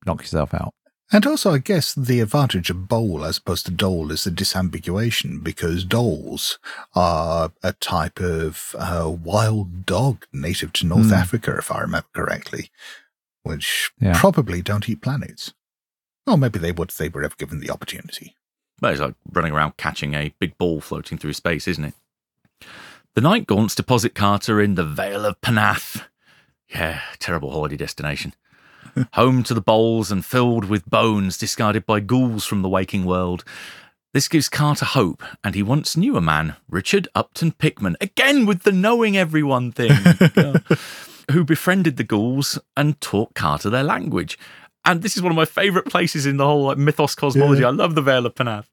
knock 0.09 0.23
yourself 0.23 0.53
out. 0.55 0.75
And 1.11 1.27
also, 1.27 1.55
I 1.55 1.59
guess 1.59 1.95
the 1.95 2.21
advantage 2.21 2.69
of 2.69 2.87
bhole 2.89 3.25
as 3.27 3.39
opposed 3.39 3.65
to 3.67 3.73
dhole 3.73 4.11
is 4.11 4.25
the 4.25 4.31
disambiguation, 4.31 5.43
because 5.43 5.85
dholes 5.85 6.59
are 6.95 7.51
a 7.63 7.73
type 7.73 8.21
of 8.21 8.77
uh, 8.79 9.09
wild 9.09 9.87
dog 9.87 10.27
native 10.35 10.73
to 10.75 10.87
North 10.87 11.07
Hmm. 11.07 11.15
Africa, 11.15 11.57
if 11.57 11.73
I 11.73 11.81
remember 11.81 12.09
correctly, 12.15 12.71
which 13.43 13.91
Yeah. 13.99 14.19
probably 14.21 14.61
don't 14.61 14.87
eat 14.89 15.01
planets. 15.01 15.55
Or 16.27 16.37
maybe 16.37 16.59
they 16.59 16.73
would 16.73 16.91
if 16.91 16.99
they 16.99 17.09
were 17.09 17.25
ever 17.25 17.35
given 17.39 17.61
the 17.61 17.71
opportunity. 17.71 18.37
But 18.79 18.93
it's 18.93 19.01
like 19.01 19.15
running 19.33 19.53
around 19.55 19.79
catching 19.79 20.13
a 20.13 20.35
big 20.39 20.59
ball 20.59 20.83
floating 20.83 21.17
through 21.17 21.33
space, 21.33 21.67
isn't 21.67 21.85
it? 21.87 21.95
The 23.15 23.23
Night 23.23 23.47
Gaunts 23.47 23.75
deposit 23.75 24.15
Carter 24.15 24.61
in 24.61 24.75
the 24.75 24.85
Vale 24.85 25.25
of 25.25 25.41
Pnath. 25.41 26.05
Yeah, 26.69 27.01
terrible 27.19 27.51
holiday 27.51 27.77
destination. 27.79 28.35
Home 29.15 29.43
to 29.45 29.55
the 29.55 29.61
bholes 29.61 30.11
and 30.11 30.25
filled 30.25 30.65
with 30.65 30.89
bones 30.89 31.37
discarded 31.39 31.87
by 31.87 32.01
ghouls 32.01 32.45
from 32.45 32.63
the 32.63 32.69
waking 32.69 33.05
world. 33.05 33.45
This 34.15 34.29
gives 34.29 34.49
Carter 34.49 34.87
hope, 34.87 35.23
and 35.45 35.55
he 35.55 35.63
once 35.63 35.97
knew 35.97 36.17
a 36.17 36.21
man, 36.21 36.57
Richard 36.69 37.09
Upton 37.15 37.53
Pickman, 37.53 37.97
again 38.01 38.47
with 38.47 38.63
the 38.63 38.73
knowing 38.73 39.17
everyone 39.17 39.71
thing, 39.71 39.93
who 41.31 41.45
befriended 41.45 41.99
the 41.99 42.05
ghouls 42.05 42.59
and 42.77 43.01
taught 43.01 43.35
Carter 43.35 43.69
their 43.69 43.85
language. 43.85 44.39
And 44.85 45.03
this 45.03 45.17
is 45.17 45.23
one 45.23 45.33
of 45.33 45.37
my 45.37 45.45
favourite 45.45 45.87
places 45.87 46.25
in 46.25 46.39
the 46.39 46.47
whole 46.47 46.65
like, 46.65 46.79
mythos 46.79 47.15
cosmology. 47.15 47.61
Yeah. 47.61 47.69
I 47.69 47.73
love 47.73 47.95
the 47.95 48.03
Vale 48.03 48.25
of 48.25 48.35
Pnath. 48.35 48.67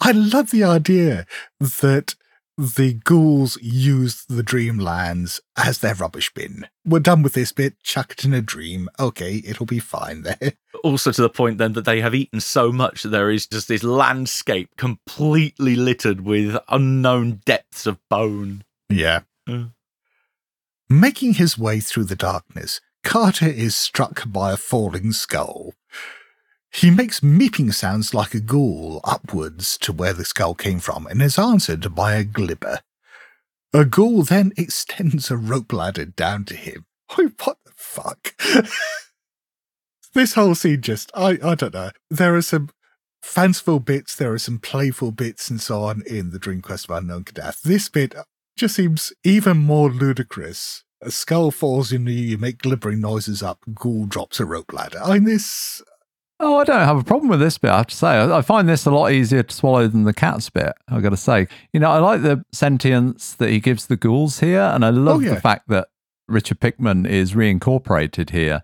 I 0.00 0.12
love 0.12 0.50
the 0.50 0.64
idea 0.64 1.26
that 1.60 2.14
the 2.58 2.94
ghouls 2.94 3.58
used 3.60 4.34
the 4.34 4.42
dreamlands 4.42 5.40
as 5.56 5.78
their 5.78 5.94
rubbish 5.94 6.32
bin. 6.32 6.66
We're 6.84 7.00
done 7.00 7.22
with 7.22 7.34
this 7.34 7.52
bit, 7.52 7.82
chuck 7.82 8.12
it 8.12 8.24
in 8.24 8.32
a 8.32 8.40
dream. 8.40 8.88
Okay, 8.98 9.42
it'll 9.44 9.66
be 9.66 9.78
fine 9.78 10.22
there. 10.22 10.52
also 10.82 11.12
to 11.12 11.22
the 11.22 11.28
point 11.28 11.58
then 11.58 11.74
that 11.74 11.84
they 11.84 12.00
have 12.00 12.14
eaten 12.14 12.40
so 12.40 12.72
much 12.72 13.02
that 13.02 13.10
there 13.10 13.30
is 13.30 13.46
just 13.46 13.68
this 13.68 13.82
landscape 13.82 14.70
completely 14.76 15.76
littered 15.76 16.22
with 16.22 16.56
unknown 16.68 17.40
depths 17.44 17.86
of 17.86 17.98
bone. 18.08 18.64
Yeah. 18.88 19.20
Mm. 19.48 19.72
Making 20.88 21.34
his 21.34 21.58
way 21.58 21.80
through 21.80 22.04
the 22.04 22.16
darkness, 22.16 22.80
Carter 23.04 23.48
is 23.48 23.74
struck 23.74 24.22
by 24.26 24.52
a 24.52 24.56
falling 24.56 25.12
skull. 25.12 25.74
He 26.72 26.90
makes 26.90 27.20
meeping 27.20 27.72
sounds 27.72 28.12
like 28.12 28.34
a 28.34 28.40
ghoul 28.40 29.00
upwards 29.04 29.78
to 29.78 29.92
where 29.92 30.12
the 30.12 30.24
skull 30.24 30.54
came 30.54 30.80
from 30.80 31.06
and 31.06 31.22
is 31.22 31.38
answered 31.38 31.94
by 31.94 32.14
a 32.14 32.24
glibber. 32.24 32.80
A 33.72 33.84
ghoul 33.84 34.22
then 34.22 34.52
extends 34.58 35.30
a 35.30 35.36
rope 35.36 35.72
ladder 35.72 36.04
down 36.04 36.44
to 36.46 36.56
him. 36.56 36.86
Oh, 37.16 37.30
what 37.44 37.58
the 37.64 37.72
fuck? 37.76 38.34
this 40.14 40.34
whole 40.34 40.54
scene 40.54 40.80
just, 40.80 41.10
I, 41.14 41.38
I 41.42 41.54
don't 41.54 41.74
know. 41.74 41.90
There 42.10 42.34
are 42.36 42.42
some 42.42 42.70
fanciful 43.22 43.80
bits, 43.80 44.14
there 44.14 44.32
are 44.32 44.38
some 44.38 44.58
playful 44.58 45.12
bits 45.12 45.50
and 45.50 45.60
so 45.60 45.82
on 45.82 46.02
in 46.06 46.30
the 46.30 46.38
Dream 46.38 46.62
Quest 46.62 46.88
of 46.88 46.96
Unknown 46.96 47.24
Kadath. 47.24 47.62
This 47.62 47.88
bit 47.88 48.14
just 48.56 48.76
seems 48.76 49.12
even 49.24 49.58
more 49.58 49.90
ludicrous. 49.90 50.84
A 51.02 51.10
skull 51.10 51.50
falls 51.50 51.92
in 51.92 52.06
you, 52.06 52.14
you 52.14 52.38
make 52.38 52.62
glibbering 52.62 53.00
noises 53.00 53.42
up, 53.42 53.60
ghoul 53.74 54.06
drops 54.06 54.40
a 54.40 54.46
rope 54.46 54.72
ladder. 54.72 55.00
I 55.02 55.14
mean, 55.14 55.24
this. 55.24 55.82
Oh, 56.38 56.58
I 56.58 56.64
don't 56.64 56.84
have 56.84 56.98
a 56.98 57.04
problem 57.04 57.28
with 57.30 57.40
this 57.40 57.56
bit. 57.56 57.70
I 57.70 57.78
have 57.78 57.86
to 57.86 57.96
say, 57.96 58.08
I, 58.08 58.38
I 58.38 58.42
find 58.42 58.68
this 58.68 58.84
a 58.84 58.90
lot 58.90 59.10
easier 59.10 59.42
to 59.42 59.54
swallow 59.54 59.86
than 59.88 60.04
the 60.04 60.12
cat's 60.12 60.50
bit. 60.50 60.72
I've 60.88 61.02
got 61.02 61.10
to 61.10 61.16
say, 61.16 61.48
you 61.72 61.80
know, 61.80 61.90
I 61.90 61.98
like 61.98 62.20
the 62.22 62.44
sentience 62.52 63.32
that 63.34 63.48
he 63.48 63.58
gives 63.58 63.86
the 63.86 63.96
ghouls 63.96 64.40
here, 64.40 64.60
and 64.60 64.84
I 64.84 64.90
love 64.90 65.16
Oh, 65.16 65.20
yeah. 65.20 65.34
the 65.34 65.40
fact 65.40 65.68
that 65.68 65.88
Richard 66.28 66.60
Pickman 66.60 67.06
is 67.06 67.32
reincorporated 67.32 68.30
here, 68.30 68.62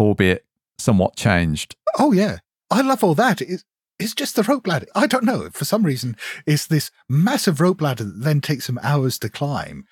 albeit 0.00 0.44
somewhat 0.78 1.16
changed. 1.16 1.76
Oh, 1.98 2.12
yeah. 2.12 2.38
I 2.70 2.80
love 2.82 3.04
all 3.04 3.14
that. 3.14 3.40
It, 3.42 3.62
it's 3.98 4.14
just 4.14 4.36
the 4.36 4.42
rope 4.42 4.66
ladder. 4.66 4.86
I 4.94 5.06
don't 5.06 5.24
know. 5.24 5.48
For 5.52 5.64
some 5.64 5.82
reason, 5.84 6.16
it's 6.46 6.66
this 6.66 6.90
massive 7.08 7.60
rope 7.60 7.80
ladder 7.80 8.04
that 8.04 8.22
then 8.22 8.40
takes 8.40 8.66
some 8.66 8.78
hours 8.82 9.18
to 9.20 9.28
climb. 9.28 9.84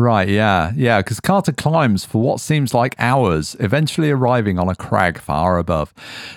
Right, 0.00 0.30
yeah, 0.30 0.72
yeah, 0.74 1.00
because 1.00 1.20
Carter 1.20 1.52
climbs 1.52 2.06
for 2.06 2.22
what 2.22 2.40
seems 2.40 2.72
like 2.72 2.94
hours, 2.98 3.54
eventually 3.60 4.10
arriving 4.10 4.58
on 4.58 4.66
a 4.66 4.74
crag 4.74 5.18
far 5.18 5.58
above. 5.58 5.92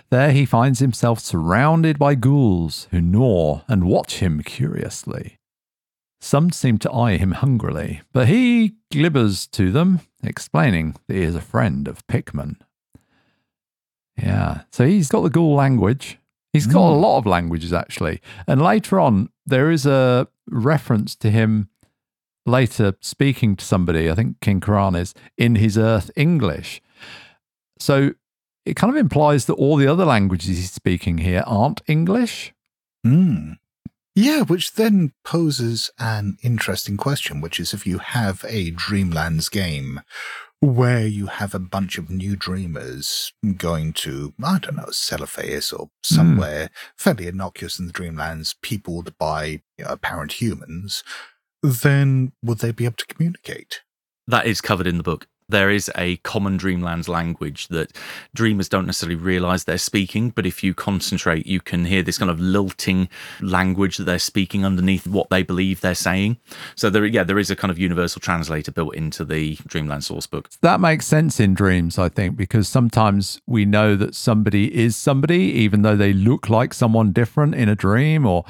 There 0.10 0.34
he 0.34 0.44
finds 0.46 0.80
himself 0.80 1.22
surrounded 1.22 1.98
by 1.98 2.16
ghouls 2.16 2.90
who 2.92 3.00
gnaw 3.00 3.62
and 3.70 3.86
watch 3.86 4.16
him 4.20 4.44
curiously. 4.44 5.38
Some 6.20 6.52
seem 6.52 6.78
to 6.80 6.92
eye 6.92 7.16
him 7.16 7.32
hungrily, 7.32 8.02
but 8.12 8.28
he 8.28 8.74
glibbers 8.92 9.50
to 9.52 9.72
them, 9.72 10.02
explaining 10.22 10.98
that 11.08 11.16
he 11.16 11.22
is 11.24 11.34
a 11.36 11.40
friend 11.42 11.88
of 11.88 12.06
Pickman. 12.08 12.58
Yeah, 14.18 14.64
so 14.74 14.86
he's 14.86 15.08
got 15.08 15.22
the 15.22 15.30
ghoul 15.30 15.56
language. 15.56 16.20
He's 16.52 16.68
got 16.68 16.92
a 16.92 16.98
Mm. 16.98 17.02
lot 17.02 17.18
of 17.20 17.26
languages, 17.26 17.72
actually. 17.72 18.22
And 18.46 18.62
later 18.62 19.00
on, 19.00 19.30
there 19.46 19.72
is 19.72 19.86
a 19.86 20.28
reference 20.50 21.16
to 21.16 21.32
him 21.32 21.70
later 22.46 22.94
speaking 23.00 23.56
to 23.56 23.66
somebody, 23.66 24.10
I 24.10 24.16
think 24.16 24.40
King 24.42 24.60
Kuranes, 24.60 25.14
in 25.38 25.56
his 25.56 25.78
Earth 25.78 26.12
English. 26.16 26.82
So 27.80 28.12
it 28.66 28.76
kind 28.76 28.92
of 28.92 28.98
implies 28.98 29.46
that 29.46 29.54
all 29.54 29.78
the 29.78 29.88
other 29.88 30.06
languages 30.06 30.58
he's 30.58 30.72
speaking 30.72 31.20
here 31.20 31.44
aren't 31.46 31.82
English. 31.88 32.54
Hmm. 33.04 33.54
Yeah, 34.16 34.42
which 34.44 34.76
then 34.76 35.12
poses 35.24 35.90
an 35.98 36.38
interesting 36.44 36.98
question, 36.98 37.42
which 37.42 37.60
is 37.60 37.74
if 37.74 37.88
you 37.88 37.98
have 37.98 38.46
a 38.48 38.72
Dreamlands 38.72 39.50
game 39.50 40.02
where 40.62 41.06
you 41.06 41.26
have 41.26 41.54
a 41.54 41.60
bunch 41.60 41.98
of 41.98 42.10
new 42.10 42.36
dreamers 42.38 43.34
going 43.58 43.92
to, 43.92 44.34
I 44.42 44.60
don't 44.60 44.78
know, 44.78 44.86
Celephaïs 44.86 45.78
or 45.78 45.90
somewhere 46.04 46.70
fairly 46.96 47.28
innocuous 47.28 47.80
in 47.80 47.88
the 47.88 47.92
Dreamlands, 47.92 48.56
peopled 48.62 49.18
by 49.18 49.62
you 49.78 49.84
know, 49.84 49.90
apparent 49.90 50.34
humans, 50.34 51.04
then 51.64 52.34
would 52.44 52.60
they 52.60 52.72
be 52.72 52.86
able 52.86 52.98
to 52.98 53.06
communicate? 53.08 53.82
That 54.28 54.46
is 54.46 54.62
covered 54.62 54.88
in 54.88 54.98
the 54.98 55.04
book. 55.04 55.28
There 55.50 55.70
is 55.70 55.92
a 55.96 56.18
common 56.18 56.58
Dreamlands 56.58 57.08
language 57.10 57.68
that 57.68 57.96
dreamers 58.34 58.70
don't 58.70 58.86
necessarily 58.86 59.18
realize 59.18 59.66
they're 59.66 59.78
speaking, 59.78 60.30
but 60.30 60.46
if 60.46 60.64
you 60.64 60.74
concentrate, 60.74 61.46
you 61.46 61.60
can 61.60 61.86
hear 61.86 62.02
this 62.02 62.18
kind 62.18 62.32
of 62.32 62.40
lilting 62.40 63.10
language 63.42 63.98
that 63.98 64.06
they're 64.06 64.20
speaking 64.20 64.66
underneath 64.66 65.06
what 65.06 65.30
they 65.30 65.44
believe 65.44 65.82
they're 65.82 65.96
saying. 65.96 66.38
So 66.76 66.90
there, 66.90 67.06
yeah, 67.06 67.24
there 67.24 67.40
is 67.40 67.52
a 67.52 67.58
kind 67.58 67.72
of 67.72 67.78
universal 67.78 68.22
translator 68.22 68.72
built 68.72 68.96
into 68.96 69.26
the 69.26 69.58
Dreamland 69.68 70.06
source 70.06 70.28
book. 70.28 70.50
That 70.62 70.80
makes 70.80 71.06
sense 71.06 71.40
in 71.40 71.54
dreams, 71.54 72.00
I 72.00 72.10
think, 72.10 72.38
because 72.38 72.68
sometimes 72.68 73.42
we 73.46 73.66
know 73.66 73.96
that 73.98 74.16
somebody 74.16 74.74
is 74.74 74.96
somebody, 74.96 75.52
even 75.52 75.82
though 75.82 75.98
they 75.98 76.14
look 76.14 76.50
like 76.50 76.74
someone 76.74 77.12
different 77.12 77.54
in 77.54 77.68
a 77.68 77.76
dream. 77.76 78.26
Or 78.26 78.46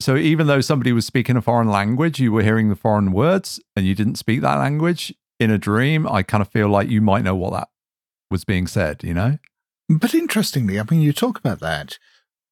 so, 0.00 0.16
even 0.16 0.46
though 0.46 0.60
somebody 0.60 0.92
was 0.92 1.06
speaking 1.06 1.36
a 1.36 1.42
foreign 1.42 1.68
language, 1.68 2.20
you 2.20 2.30
were 2.30 2.42
hearing 2.42 2.68
the 2.68 2.76
foreign 2.76 3.12
words 3.12 3.60
and 3.74 3.86
you 3.86 3.94
didn't 3.94 4.16
speak 4.16 4.42
that 4.42 4.56
language 4.58 5.14
in 5.40 5.50
a 5.50 5.58
dream. 5.58 6.06
I 6.06 6.22
kind 6.22 6.42
of 6.42 6.48
feel 6.48 6.68
like 6.68 6.88
you 6.88 7.00
might 7.00 7.24
know 7.24 7.34
what 7.34 7.52
that 7.52 7.68
was 8.30 8.44
being 8.44 8.66
said, 8.66 9.02
you 9.02 9.14
know? 9.14 9.38
But 9.88 10.14
interestingly, 10.14 10.78
I 10.78 10.84
mean, 10.90 11.00
you 11.00 11.12
talk 11.12 11.38
about 11.38 11.60
that, 11.60 11.98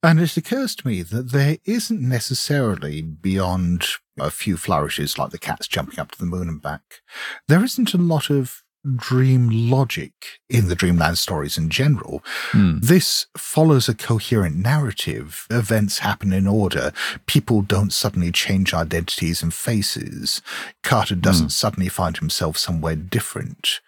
and 0.02 0.20
it 0.20 0.36
occurs 0.36 0.74
to 0.76 0.86
me 0.86 1.02
that 1.02 1.32
there 1.32 1.58
isn't 1.64 2.00
necessarily 2.00 3.02
beyond 3.02 3.84
a 4.18 4.30
few 4.30 4.56
flourishes 4.56 5.18
like 5.18 5.30
the 5.30 5.38
cats 5.38 5.66
jumping 5.66 5.98
up 5.98 6.12
to 6.12 6.18
the 6.18 6.26
moon 6.26 6.48
and 6.48 6.62
back, 6.62 7.02
there 7.48 7.62
isn't 7.62 7.92
a 7.92 7.98
lot 7.98 8.30
of 8.30 8.63
dream 8.96 9.48
logic 9.50 10.12
in 10.48 10.68
the 10.68 10.74
Dreamland 10.74 11.18
stories 11.18 11.56
in 11.56 11.70
general. 11.70 12.22
Hmm. 12.52 12.78
This 12.80 13.26
follows 13.36 13.88
a 13.88 13.94
coherent 13.94 14.56
narrative. 14.56 15.46
Events 15.50 16.00
happen 16.00 16.32
in 16.32 16.46
order. 16.46 16.92
People 17.26 17.62
don't 17.62 17.92
suddenly 17.92 18.30
change 18.30 18.74
identities 18.74 19.42
and 19.42 19.52
faces. 19.52 20.42
Carter 20.82 21.14
doesn't 21.14 21.50
suddenly 21.50 21.88
find 21.88 22.16
himself 22.16 22.56
somewhere 22.56 22.96
different. 22.96 23.80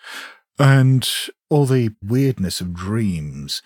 And 0.58 1.08
all 1.50 1.66
the 1.66 1.90
weirdness 2.02 2.60
of 2.60 2.74
dreams 2.74 3.62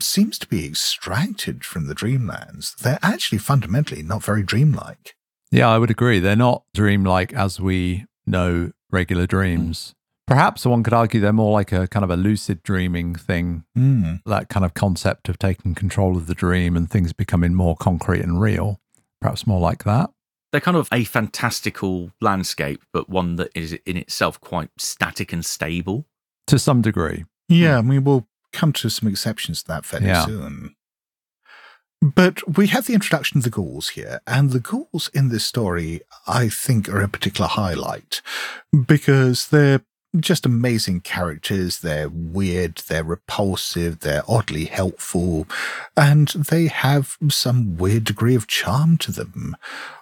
seems 0.00 0.38
to 0.38 0.48
be 0.48 0.66
extracted 0.66 1.64
from 1.64 1.86
the 1.86 1.94
dreamlands. 1.94 2.76
They're 2.76 2.98
actually 3.02 3.38
fundamentally 3.38 4.02
not 4.02 4.24
very 4.24 4.42
dreamlike. 4.42 5.14
Yeah, 5.50 5.68
I 5.68 5.78
would 5.78 5.90
agree. 5.90 6.18
They're 6.18 6.34
not 6.36 6.64
dreamlike 6.74 7.32
as 7.32 7.60
we 7.60 8.06
know 8.26 8.72
regular 8.90 9.26
dreams. 9.26 9.94
Perhaps 10.26 10.66
one 10.66 10.82
could 10.82 10.92
argue 10.92 11.20
they're 11.20 11.32
more 11.32 11.52
like 11.52 11.70
a 11.70 11.86
kind 11.86 12.02
of 12.04 12.10
a 12.10 12.16
lucid 12.16 12.62
dreaming 12.64 13.14
thing, 13.14 13.64
Mm. 13.78 14.22
that 14.26 14.48
kind 14.48 14.64
of 14.64 14.74
concept 14.74 15.28
of 15.28 15.38
taking 15.38 15.74
control 15.74 16.16
of 16.16 16.26
the 16.26 16.34
dream 16.34 16.76
and 16.76 16.90
things 16.90 17.12
becoming 17.12 17.54
more 17.54 17.76
concrete 17.76 18.22
and 18.22 18.40
real. 18.40 18.80
Perhaps 19.20 19.46
more 19.46 19.60
like 19.60 19.84
that. 19.84 20.10
They're 20.50 20.60
kind 20.60 20.76
of 20.76 20.88
a 20.92 21.04
fantastical 21.04 22.10
landscape, 22.20 22.82
but 22.92 23.08
one 23.08 23.36
that 23.36 23.50
is 23.54 23.72
in 23.86 23.96
itself 23.96 24.40
quite 24.40 24.70
static 24.78 25.32
and 25.32 25.44
stable. 25.44 26.06
To 26.48 26.58
some 26.58 26.82
degree. 26.82 27.24
Yeah, 27.48 27.78
I 27.78 27.82
mean, 27.82 28.02
we'll 28.04 28.26
come 28.52 28.72
to 28.74 28.88
some 28.88 29.08
exceptions 29.08 29.62
to 29.62 29.68
that 29.68 29.84
fairly 29.84 30.06
Yeah. 30.06 30.24
soon. 30.26 30.74
But 32.02 32.56
we 32.58 32.66
have 32.68 32.86
the 32.86 32.94
introduction 32.94 33.38
of 33.38 33.44
the 33.44 33.50
ghouls 33.50 33.90
here, 33.90 34.20
and 34.26 34.50
the 34.50 34.60
ghouls 34.60 35.08
in 35.14 35.28
this 35.28 35.44
story, 35.44 36.00
I 36.26 36.48
think, 36.48 36.88
are 36.88 37.00
a 37.00 37.08
particular 37.08 37.48
highlight 37.48 38.22
because 38.86 39.48
they're 39.48 39.82
just 40.20 40.46
amazing 40.46 41.00
characters. 41.00 41.80
They're 41.80 42.08
weird, 42.08 42.76
they're 42.88 43.04
repulsive, 43.04 44.00
they're 44.00 44.22
oddly 44.28 44.66
helpful, 44.66 45.46
and 45.96 46.28
they 46.28 46.66
have 46.66 47.16
some 47.28 47.76
weird 47.76 48.04
degree 48.04 48.34
of 48.34 48.46
charm 48.46 48.96
to 48.98 49.12
them. 49.12 49.56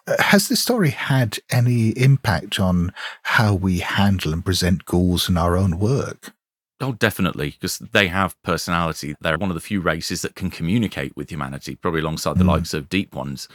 Uh, 0.07 0.23
Has 0.23 0.49
this 0.49 0.61
story 0.61 0.91
had 0.91 1.39
any 1.51 1.91
impact 1.91 2.61
on 2.61 2.93
how 3.25 3.55
we 3.55 3.79
handle 3.81 4.33
and 4.33 4.45
present 4.45 4.85
ghouls 4.85 5.29
in 5.29 5.37
our 5.37 5.57
own 5.57 5.79
work? 5.79 6.33
Oh, 6.81 6.93
definitely, 6.93 7.51
because 7.51 7.79
they 7.79 8.09
have 8.09 8.41
personality. 8.43 9.15
They're 9.21 9.39
one 9.39 9.49
of 9.51 9.55
the 9.55 9.61
few 9.61 9.81
races 9.81 10.23
that 10.23 10.35
can 10.35 10.51
communicate 10.51 11.17
with 11.17 11.31
humanity, 11.31 11.77
probably 11.77 12.01
alongside 12.01 12.37
the 12.37 12.45
Mm. 12.45 12.49
likes 12.49 12.75
of 12.75 12.89
deep 12.89 13.15
ones, 13.15 13.49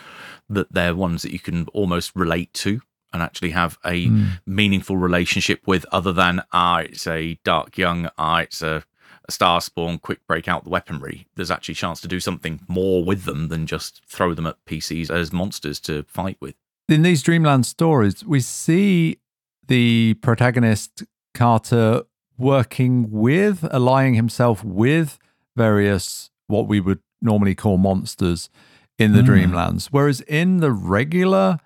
that 0.49 0.71
they're 0.71 0.95
ones 0.95 1.21
that 1.21 1.33
you 1.33 1.39
can 1.39 1.65
almost 1.73 2.11
relate 2.15 2.53
to 2.55 2.81
and 3.13 3.21
actually 3.21 3.51
have 3.51 3.77
a 3.85 4.07
Mm. 4.07 4.27
meaningful 4.45 4.97
relationship 4.97 5.61
with, 5.65 5.85
other 5.91 6.13
than, 6.13 6.41
ah, 6.51 6.79
it's 6.79 7.07
a 7.07 7.39
dark 7.43 7.77
young, 7.77 8.09
ah, 8.17 8.39
it's 8.39 8.61
a, 8.61 8.83
a 9.27 9.31
star 9.31 9.61
spawn, 9.61 9.97
quick 9.99 10.25
break 10.27 10.47
out 10.47 10.63
the 10.63 10.69
weaponry. 10.69 11.27
There's 11.35 11.51
actually 11.51 11.73
a 11.73 11.75
chance 11.77 12.01
to 12.01 12.07
do 12.07 12.19
something 12.19 12.61
more 12.67 13.03
with 13.03 13.23
them 13.25 13.47
than 13.49 13.65
just 13.67 14.01
throw 14.07 14.33
them 14.33 14.47
at 14.47 14.63
PCs 14.65 15.09
as 15.09 15.31
monsters 15.33 15.79
to 15.81 16.03
fight 16.07 16.37
with. 16.39 16.55
In 16.87 17.03
these 17.03 17.21
Dreamland 17.21 17.65
stories, 17.65 18.25
we 18.25 18.39
see 18.39 19.19
the 19.67 20.15
protagonist, 20.15 21.03
Carter, 21.35 22.03
working 22.37 23.11
with, 23.11 23.63
allying 23.71 24.15
himself 24.15 24.63
with 24.63 25.19
various 25.55 26.29
what 26.47 26.67
we 26.67 26.79
would 26.79 26.99
normally 27.21 27.53
call 27.53 27.77
monsters 27.77 28.49
in 28.97 29.11
the 29.13 29.21
Hmm. 29.21 29.29
Dreamlands. 29.29 29.87
Whereas 29.91 30.21
in 30.21 30.57
the 30.57 30.71
regular 30.71 31.59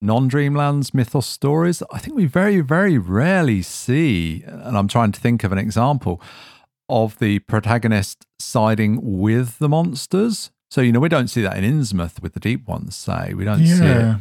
non 0.00 0.28
Dreamlands 0.28 0.94
mythos 0.94 1.26
stories, 1.26 1.82
I 1.92 1.98
think 1.98 2.16
we 2.16 2.26
very, 2.26 2.60
very 2.60 2.98
rarely 2.98 3.62
see, 3.62 4.42
and 4.46 4.76
I'm 4.76 4.88
trying 4.88 5.12
to 5.12 5.20
think 5.20 5.44
of 5.44 5.52
an 5.52 5.58
example 5.58 6.20
of 6.88 7.18
the 7.18 7.38
protagonist 7.40 8.26
siding 8.38 8.98
with 9.20 9.58
the 9.58 9.68
monsters. 9.68 10.50
So, 10.70 10.80
you 10.80 10.92
know, 10.92 11.00
we 11.00 11.08
don't 11.08 11.28
see 11.28 11.42
that 11.42 11.56
in 11.56 11.64
Innsmouth 11.64 12.22
with 12.22 12.34
the 12.34 12.40
deep 12.40 12.66
ones, 12.66 12.96
say. 12.96 13.34
We 13.34 13.44
don't 13.44 13.64
see 13.64 13.84
it. 13.84 14.16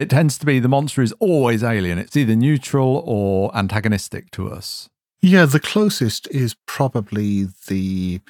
It 0.00 0.10
tends 0.10 0.36
to 0.38 0.46
be 0.46 0.58
the 0.58 0.68
monster 0.68 1.02
is 1.02 1.12
always 1.20 1.62
alien. 1.62 1.98
It's 1.98 2.16
either 2.16 2.34
neutral 2.34 3.02
or 3.06 3.56
antagonistic 3.56 4.30
to 4.32 4.50
us. 4.50 4.88
Yeah, 5.22 5.46
the 5.46 5.60
closest 5.60 6.26
is 6.30 6.56
probably 6.66 7.46
the 7.68 8.20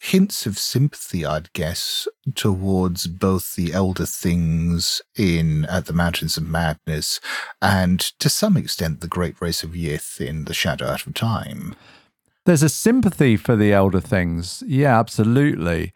hints 0.00 0.46
of 0.46 0.58
sympathy, 0.58 1.24
I'd 1.26 1.52
guess, 1.52 2.06
towards 2.34 3.06
both 3.06 3.56
the 3.56 3.72
elder 3.72 4.06
things 4.06 5.02
in 5.16 5.64
At 5.66 5.86
the 5.86 5.92
Mountains 5.92 6.36
of 6.36 6.46
Madness 6.46 7.20
and 7.60 8.00
to 8.20 8.28
some 8.28 8.56
extent 8.56 9.00
the 9.00 9.08
great 9.08 9.40
race 9.40 9.62
of 9.62 9.70
Yith 9.70 10.20
in 10.20 10.44
The 10.44 10.54
Shadow 10.54 10.86
Out 10.86 11.06
of 11.06 11.14
Time. 11.14 11.74
There's 12.46 12.62
a 12.62 12.68
sympathy 12.68 13.36
for 13.36 13.56
the 13.56 13.72
elder 13.72 14.00
things. 14.00 14.62
Yeah, 14.66 14.98
absolutely. 14.98 15.92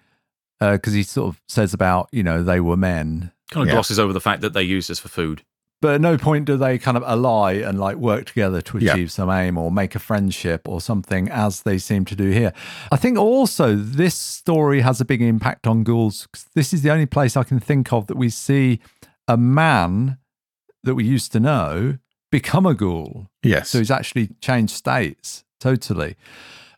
Uh, 0.60 0.72
because 0.72 0.92
he 0.92 1.02
sort 1.02 1.34
of 1.34 1.40
says 1.48 1.72
about, 1.72 2.08
you 2.12 2.22
know, 2.22 2.42
they 2.42 2.60
were 2.60 2.76
men. 2.76 3.32
Kind 3.50 3.62
of 3.62 3.68
Yeah. 3.68 3.74
glosses 3.74 3.98
over 3.98 4.12
the 4.12 4.20
fact 4.20 4.42
that 4.42 4.52
they 4.52 4.62
used 4.62 4.90
us 4.90 4.98
for 4.98 5.08
food. 5.08 5.42
But 5.82 5.94
at 5.96 6.00
no 6.00 6.16
point 6.16 6.44
do 6.46 6.56
they 6.56 6.78
kind 6.78 6.96
of 6.96 7.02
ally 7.02 7.54
and 7.54 7.78
like 7.78 7.96
work 7.96 8.24
together 8.26 8.62
to 8.62 8.78
Yeah. 8.78 8.92
achieve 8.92 9.10
some 9.12 9.28
aim 9.28 9.58
or 9.58 9.70
make 9.70 9.94
a 9.94 9.98
friendship 9.98 10.66
or 10.68 10.80
something 10.80 11.28
as 11.28 11.62
they 11.62 11.76
seem 11.76 12.04
to 12.06 12.14
do 12.16 12.30
here. 12.30 12.52
I 12.92 12.96
think 12.96 13.18
also 13.18 13.74
this 13.76 14.14
story 14.14 14.80
has 14.82 15.00
a 15.00 15.04
big 15.04 15.20
impact 15.20 15.66
on 15.66 15.82
ghouls. 15.82 16.28
This 16.54 16.72
is 16.72 16.82
the 16.82 16.90
only 16.90 17.06
place 17.06 17.36
I 17.36 17.42
can 17.42 17.58
think 17.60 17.92
of 17.92 18.06
that 18.06 18.16
we 18.16 18.30
see 18.30 18.80
a 19.26 19.36
man 19.36 20.18
that 20.84 20.94
we 20.94 21.04
used 21.04 21.32
to 21.32 21.40
know 21.40 21.98
become 22.30 22.64
a 22.64 22.74
ghoul. 22.74 23.28
Yes. 23.42 23.68
So 23.70 23.78
he's 23.78 23.90
actually 23.90 24.28
changed 24.40 24.72
states 24.74 25.44
totally. 25.60 26.14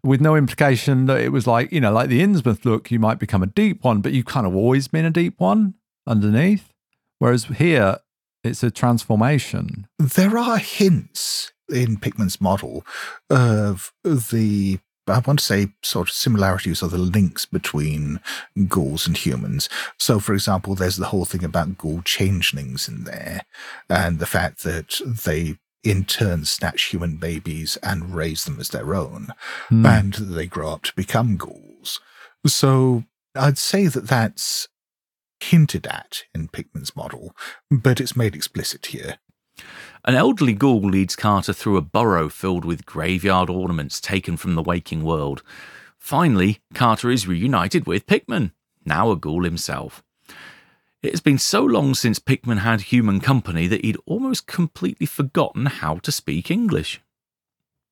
With 0.02 0.20
no 0.22 0.34
implication 0.34 1.04
that 1.06 1.20
it 1.20 1.30
was 1.30 1.46
like, 1.46 1.70
you 1.72 1.80
know, 1.80 1.92
like 1.92 2.08
the 2.08 2.20
Innsmouth 2.22 2.64
look, 2.64 2.90
you 2.90 2.98
might 2.98 3.18
become 3.18 3.42
a 3.42 3.46
deep 3.46 3.84
one, 3.84 4.00
but 4.00 4.12
you've 4.12 4.26
kind 4.26 4.46
of 4.46 4.54
always 4.56 4.88
been 4.88 5.04
a 5.04 5.10
deep 5.10 5.34
one 5.38 5.74
underneath. 6.06 6.72
Whereas 7.18 7.44
here, 7.44 7.98
it's 8.44 8.62
a 8.62 8.70
transformation. 8.70 9.86
there 9.98 10.36
are 10.38 10.58
hints 10.58 11.52
in 11.68 11.96
Pickman's 11.96 12.40
model 12.40 12.84
of 13.30 13.92
the 14.04 14.78
I 15.06 15.18
want 15.18 15.38
to 15.40 15.44
say 15.44 15.68
sort 15.82 16.08
of 16.08 16.14
similarities 16.14 16.82
or 16.82 16.88
the 16.88 16.96
links 16.96 17.44
between 17.44 18.20
ghouls 18.68 19.06
and 19.06 19.14
humans. 19.14 19.68
So, 19.98 20.18
for 20.18 20.32
example, 20.32 20.74
there's 20.74 20.96
the 20.96 21.06
whole 21.08 21.26
thing 21.26 21.44
about 21.44 21.76
ghoul 21.76 22.00
changelings 22.06 22.88
in 22.88 23.04
there, 23.04 23.42
and 23.90 24.18
the 24.18 24.24
fact 24.26 24.62
that 24.62 24.98
they 25.04 25.58
in 25.82 26.04
turn 26.04 26.46
snatch 26.46 26.84
human 26.84 27.16
babies 27.16 27.76
and 27.82 28.14
raise 28.14 28.44
them 28.46 28.58
as 28.58 28.70
their 28.70 28.94
own, 28.94 29.28
Hmm. 29.68 29.84
and 29.84 30.14
they 30.14 30.46
grow 30.46 30.70
up 30.72 30.82
to 30.84 30.94
become 30.96 31.36
ghouls. 31.36 32.00
So, 32.46 33.04
I'd 33.34 33.58
say 33.58 33.88
that 33.88 34.06
that's 34.08 34.68
hinted 35.50 35.86
at 35.86 36.24
in 36.34 36.48
Pickman's 36.48 36.94
model, 36.96 37.34
but 37.70 38.00
it's 38.00 38.16
made 38.16 38.34
explicit 38.34 38.86
here. 38.86 39.18
An 40.04 40.14
elderly 40.14 40.52
ghoul 40.52 40.80
leads 40.80 41.16
Carter 41.16 41.52
through 41.52 41.76
a 41.76 41.82
burrow 41.82 42.28
filled 42.28 42.64
with 42.64 42.86
graveyard 42.86 43.48
ornaments 43.48 44.00
taken 44.00 44.36
from 44.36 44.54
the 44.54 44.62
waking 44.62 45.02
world. 45.02 45.42
Finally, 45.98 46.60
Carter 46.74 47.10
is 47.10 47.26
reunited 47.26 47.86
with 47.86 48.06
Pickman, 48.06 48.52
now 48.84 49.10
a 49.10 49.16
ghoul 49.16 49.44
himself. 49.44 50.02
It 51.02 51.12
has 51.12 51.20
been 51.20 51.38
so 51.38 51.62
long 51.62 51.94
since 51.94 52.18
Pickman 52.18 52.58
had 52.58 52.82
human 52.82 53.20
company 53.20 53.66
that 53.66 53.84
he'd 53.84 53.98
almost 54.06 54.46
completely 54.46 55.06
forgotten 55.06 55.66
how 55.66 55.96
to 55.96 56.10
speak 56.10 56.50
English. 56.50 57.00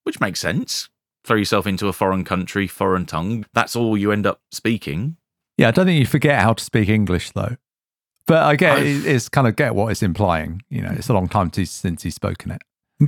Which 0.03 0.21
makes 0.21 0.41
sense. 0.41 0.89
Throw 1.25 1.37
yourself 1.37 1.67
into 1.67 1.89
a 1.89 1.93
foreign 1.93 2.25
country, 2.25 2.67
foreign 2.67 3.07
tongue, 3.07 3.45
that's 3.53 3.77
all 3.77 3.97
you 3.97 4.13
end 4.13 4.27
up 4.27 4.41
speaking. 4.51 5.17
Yeah, 5.59 5.69
I 5.69 5.71
don't 5.71 5.87
think 5.87 5.99
you 6.01 6.07
forget 6.07 6.41
how 6.43 6.53
to 6.55 6.63
speak 6.65 6.89
English 6.89 7.33
though. 7.33 7.57
But 8.27 8.45
I 8.45 8.57
get 8.57 8.79
it- 8.83 9.05
it's 9.07 9.29
kind 9.29 9.47
of 9.49 9.57
get 9.57 9.75
what 9.75 9.91
it's 9.91 10.03
implying. 10.03 10.63
You 10.71 10.83
know, 10.83 10.93
it's 10.93 11.09
a 11.09 11.13
long 11.15 11.29
time 11.29 11.51
to, 11.51 11.67
since 11.67 12.03
he's 12.05 12.15
spoken 12.15 12.51
it. 12.53 12.63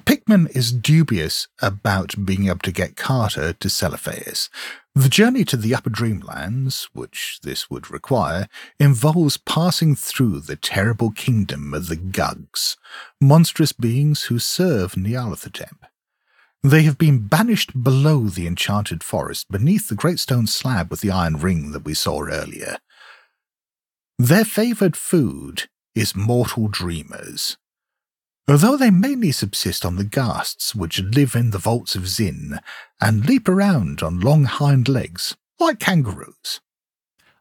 Pickman 0.06 0.48
is 0.48 0.72
dubious 0.72 1.46
about 1.62 2.14
being 2.24 2.46
able 2.48 2.58
to 2.60 2.72
get 2.72 2.96
Carter 2.96 3.52
to 3.52 3.68
Celephaeus. 3.68 4.48
The 4.96 5.08
journey 5.08 5.44
to 5.44 5.56
the 5.56 5.72
Upper 5.74 5.90
Dreamlands, 5.90 6.88
which 6.92 7.38
this 7.44 7.70
would 7.70 7.90
require, 7.92 8.48
involves 8.80 9.36
passing 9.36 9.94
through 9.94 10.40
the 10.40 10.56
terrible 10.56 11.12
kingdom 11.12 11.72
of 11.74 11.86
the 11.86 11.96
Gugs, 11.96 12.76
monstrous 13.20 13.72
beings 13.72 14.24
who 14.24 14.40
serve 14.40 14.94
Nyarlathotep. 14.94 15.74
They 16.64 16.84
have 16.84 16.96
been 16.96 17.28
banished 17.28 17.84
below 17.84 18.22
the 18.22 18.46
enchanted 18.46 19.04
forest 19.04 19.50
beneath 19.50 19.90
the 19.90 19.94
great 19.94 20.18
stone 20.18 20.46
slab 20.46 20.90
with 20.90 21.02
the 21.02 21.10
iron 21.10 21.36
ring 21.36 21.72
that 21.72 21.84
we 21.84 21.92
saw 21.92 22.22
earlier. 22.22 22.78
Their 24.18 24.46
favoured 24.46 24.96
food 24.96 25.68
is 25.94 26.16
mortal 26.16 26.68
dreamers. 26.68 27.58
Although 28.48 28.78
they 28.78 28.90
mainly 28.90 29.30
subsist 29.30 29.84
on 29.84 29.96
the 29.96 30.04
ghasts 30.04 30.74
which 30.74 31.02
live 31.02 31.34
in 31.34 31.50
the 31.50 31.58
vaults 31.58 31.94
of 31.96 32.08
Zin 32.08 32.58
and 32.98 33.26
leap 33.26 33.46
around 33.46 34.02
on 34.02 34.20
long 34.20 34.44
hind 34.44 34.88
legs, 34.88 35.36
like 35.60 35.78
kangaroos. 35.78 36.62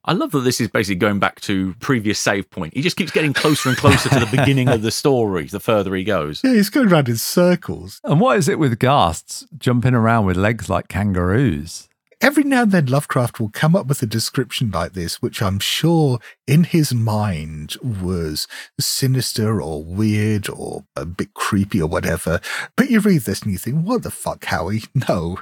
I 0.06 0.14
love 0.14 0.32
that 0.32 0.42
this 0.42 0.60
is 0.60 0.68
basically 0.68 0.96
going 0.96 1.20
back 1.20 1.40
to 1.42 1.76
previous 1.80 2.20
save 2.20 2.50
point. 2.50 2.74
He 2.74 2.82
just 2.82 2.98
keeps 2.98 3.12
getting 3.12 3.34
closer 3.34 3.70
and 3.70 3.78
closer 3.78 4.10
to 4.10 4.20
the 4.20 4.38
beginning 4.38 4.68
of 4.68 4.82
the 4.82 4.92
story 4.92 5.46
the 5.46 5.62
further 5.62 5.96
he 5.96 6.04
goes. 6.04 6.42
Yeah, 6.44 6.54
he's 6.54 6.70
going 6.70 6.92
around 6.92 7.08
in 7.08 7.16
circles. 7.16 8.02
And 8.04 8.20
what 8.20 8.38
is 8.38 8.50
it 8.50 8.60
with 8.60 8.80
ghasts 8.80 9.46
jumping 9.58 9.94
around 9.94 10.26
with 10.26 10.36
legs 10.36 10.70
like 10.70 10.90
kangaroos? 10.90 11.88
Every 12.20 12.44
now 12.44 12.62
and 12.62 12.72
then, 12.72 12.86
Lovecraft 12.86 13.40
will 13.42 13.50
come 13.50 13.76
up 13.76 13.88
with 13.88 14.02
a 14.02 14.06
description 14.06 14.72
like 14.72 14.94
this, 14.94 15.22
which 15.22 15.42
I'm 15.42 15.60
sure 15.60 16.20
in 16.48 16.64
his 16.64 16.94
mind 16.94 17.76
was 17.84 18.48
sinister 18.80 19.62
or 19.62 19.84
weird 19.84 20.50
or 20.50 20.86
a 20.96 21.06
bit 21.06 21.34
creepy 21.34 21.82
or 21.82 21.88
whatever. 21.88 22.40
But 22.78 22.90
you 22.90 23.02
read 23.02 23.24
this 23.24 23.42
and 23.42 23.52
you 23.52 23.58
think, 23.58 23.86
what 23.86 24.04
the 24.04 24.12
fuck, 24.12 24.46
Howie? 24.46 24.84
No. 25.10 25.40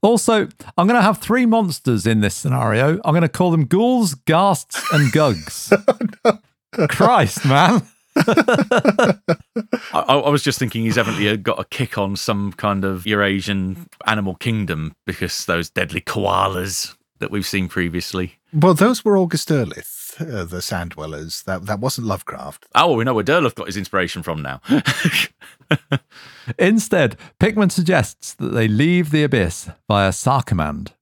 Also, 0.00 0.48
I'm 0.78 0.86
going 0.86 0.98
to 0.98 1.02
have 1.02 1.18
three 1.18 1.46
monsters 1.46 2.06
in 2.06 2.20
this 2.20 2.34
scenario. 2.34 3.00
I'm 3.04 3.12
going 3.12 3.22
to 3.22 3.28
call 3.28 3.50
them 3.50 3.66
ghouls, 3.66 4.14
ghasts, 4.14 4.82
and 4.92 5.12
gugs. 5.12 5.72
Oh, 6.78 6.86
Christ, 6.86 7.44
man. 7.44 7.82
I, 8.16 9.14
I 9.92 10.00
I 10.02 10.28
was 10.30 10.42
just 10.42 10.58
thinking 10.58 10.84
he's 10.84 10.96
evidently 10.96 11.36
got 11.36 11.60
a 11.60 11.66
kick 11.66 11.98
on 11.98 12.16
some 12.16 12.52
kind 12.52 12.86
of 12.86 13.06
Eurasian 13.06 13.88
animal 14.06 14.36
kingdom 14.36 14.94
because 15.04 15.44
those 15.44 15.68
deadly 15.68 16.00
koalas 16.00 16.96
that 17.18 17.30
we've 17.30 17.46
seen 17.46 17.68
previously. 17.68 18.38
Well, 18.54 18.72
those 18.72 19.04
were 19.04 19.18
August 19.18 19.50
Derleth, 19.50 20.01
uh, 20.20 20.44
the 20.44 20.62
Sand 20.62 20.90
Dwellers. 20.90 21.42
That, 21.42 21.66
that 21.66 21.80
wasn't 21.80 22.06
Lovecraft. 22.06 22.66
Oh, 22.74 22.88
well, 22.88 22.96
we 22.96 23.04
know 23.04 23.14
where 23.14 23.24
Derleth 23.24 23.54
got 23.54 23.66
his 23.66 23.76
inspiration 23.76 24.22
from 24.22 24.42
now. 24.42 24.60
Instead, 26.58 27.16
Pickman 27.38 27.70
suggests 27.70 28.34
that 28.34 28.52
they 28.52 28.68
leave 28.68 29.10
the 29.10 29.22
abyss 29.22 29.70
via 29.88 30.10
Sarkomand, 30.10 30.92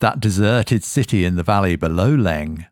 that 0.00 0.20
deserted 0.20 0.84
city 0.84 1.24
in 1.24 1.36
the 1.36 1.42
valley 1.42 1.76
below 1.76 2.16
Leng, 2.16 2.66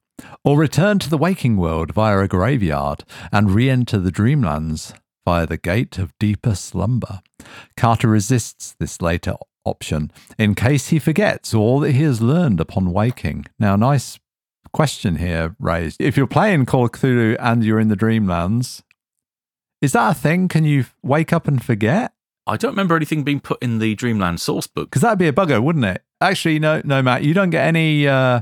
or 0.45 0.59
return 0.59 0.99
to 0.99 1.11
the 1.11 1.19
waking 1.19 1.57
world 1.57 1.93
via 1.93 2.19
a 2.19 2.29
graveyard 2.29 3.05
and 3.33 3.51
re 3.51 3.71
enter 3.71 3.99
the 3.99 4.13
dreamlands 4.13 4.95
via 5.25 5.47
the 5.47 5.57
gate 5.57 5.99
of 5.99 6.19
deeper 6.19 6.55
slumber. 6.55 7.21
Carter 7.77 8.09
resists 8.09 8.75
this 8.79 9.01
later 9.01 9.35
option 9.65 10.11
in 10.39 10.55
case 10.55 10.89
he 10.89 10.99
forgets 10.99 11.53
all 11.55 11.81
that 11.81 11.93
he 11.93 12.03
has 12.03 12.21
learned 12.23 12.61
upon 12.61 12.93
waking. 12.93 13.47
Now, 13.59 13.77
nice 13.77 14.19
question 14.73 15.17
here 15.17 15.55
raised. 15.59 16.01
If 16.01 16.17
you're 16.17 16.27
playing 16.27 16.67
Call 16.67 16.85
of 16.85 16.93
Cthulhu 16.93 17.37
and 17.39 17.65
you're 17.65 17.81
in 17.81 17.89
the 17.89 17.97
dreamlands, 17.97 18.83
is 19.81 19.93
that 19.93 20.11
a 20.11 20.15
thing? 20.15 20.49
Can 20.49 20.65
you 20.65 20.87
wake 21.03 21.33
up 21.33 21.49
and 21.49 21.63
forget? 21.65 22.13
I 22.47 22.57
don't 22.57 22.73
remember 22.73 22.97
anything 22.97 23.23
being 23.23 23.41
put 23.41 23.63
in 23.63 23.79
the 23.79 23.95
Dreamland 23.95 24.41
source 24.41 24.67
book. 24.67 24.91
Because 24.91 25.03
that'd 25.03 25.19
be 25.19 25.29
a 25.29 25.33
bugger, 25.33 25.63
wouldn't 25.63 25.85
it? 25.85 26.03
Actually, 26.21 26.59
no, 26.59 26.81
no, 26.85 27.01
Matt, 27.03 27.23
you 27.23 27.33
don't 27.35 27.51
get 27.51 27.67
any. 27.67 28.09
Uh, 28.09 28.41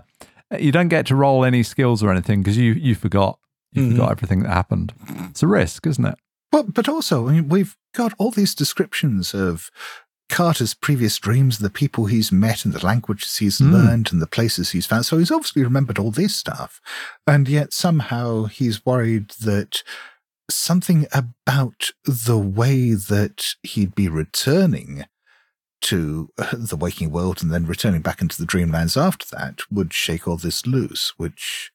you 0.59 0.73
don't 0.73 0.89
get 0.89 1.05
to 1.07 1.15
roll 1.15 1.45
any 1.45 1.63
skills 1.63 2.03
or 2.03 2.11
anything 2.11 2.41
because 2.43 2.57
you 2.57 2.73
you 2.73 2.95
forgot 2.95 3.39
you 3.73 3.83
Mhm. 3.83 3.91
forgot 3.93 4.11
everything 4.13 4.41
that 4.45 4.51
happened. 4.51 4.95
It's 5.31 5.43
a 5.43 5.47
risk, 5.47 5.87
isn't 5.87 6.05
it? 6.05 6.15
Well, 6.53 6.63
but 6.63 6.89
also, 6.89 7.29
I 7.29 7.33
mean, 7.33 7.49
we've 7.51 7.77
got 7.95 8.15
all 8.19 8.31
these 8.31 8.55
descriptions 8.55 9.35
of 9.35 9.71
Carter's 10.29 10.75
previous 10.75 11.19
dreams, 11.19 11.59
the 11.59 11.71
people 11.71 12.07
he's 12.07 12.31
met, 12.31 12.65
and 12.65 12.75
the 12.75 12.85
languages 12.85 13.39
he's 13.39 13.59
Mm. 13.59 13.73
learned, 13.73 14.13
and 14.13 14.21
the 14.21 14.27
places 14.27 14.71
he's 14.71 14.87
found. 14.87 15.07
So 15.07 15.19
he's 15.19 15.31
obviously 15.31 15.63
remembered 15.65 15.99
all 15.99 16.11
this 16.11 16.37
stuff. 16.37 16.81
And 17.27 17.49
yet 17.49 17.73
somehow 17.73 18.45
he's 18.45 18.85
worried 18.85 19.31
that 19.41 19.83
something 20.51 21.07
about 21.13 21.91
the 22.05 22.39
way 22.39 22.95
that 22.95 23.55
he'd 23.63 23.95
be 23.95 24.09
returning 24.09 25.05
to 25.81 26.29
uh, 26.39 26.55
the 26.57 26.77
waking 26.77 27.11
world 27.11 27.43
and 27.43 27.53
then 27.53 27.65
returning 27.67 28.03
back 28.03 28.21
into 28.21 28.37
the 28.41 28.47
dreamlands 28.47 29.01
after 29.01 29.27
that 29.37 29.61
would 29.71 29.93
shake 29.93 30.27
all 30.27 30.37
this 30.37 30.67
loose, 30.67 31.13
which 31.17 31.71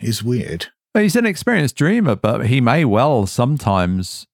is 0.00 0.22
weird. 0.22 0.66
He's 0.94 1.16
an 1.16 1.26
experienced 1.26 1.76
dreamer, 1.76 2.16
but 2.16 2.46
he 2.46 2.60
may 2.60 2.84
well 2.84 3.26
sometimes. 3.26 4.26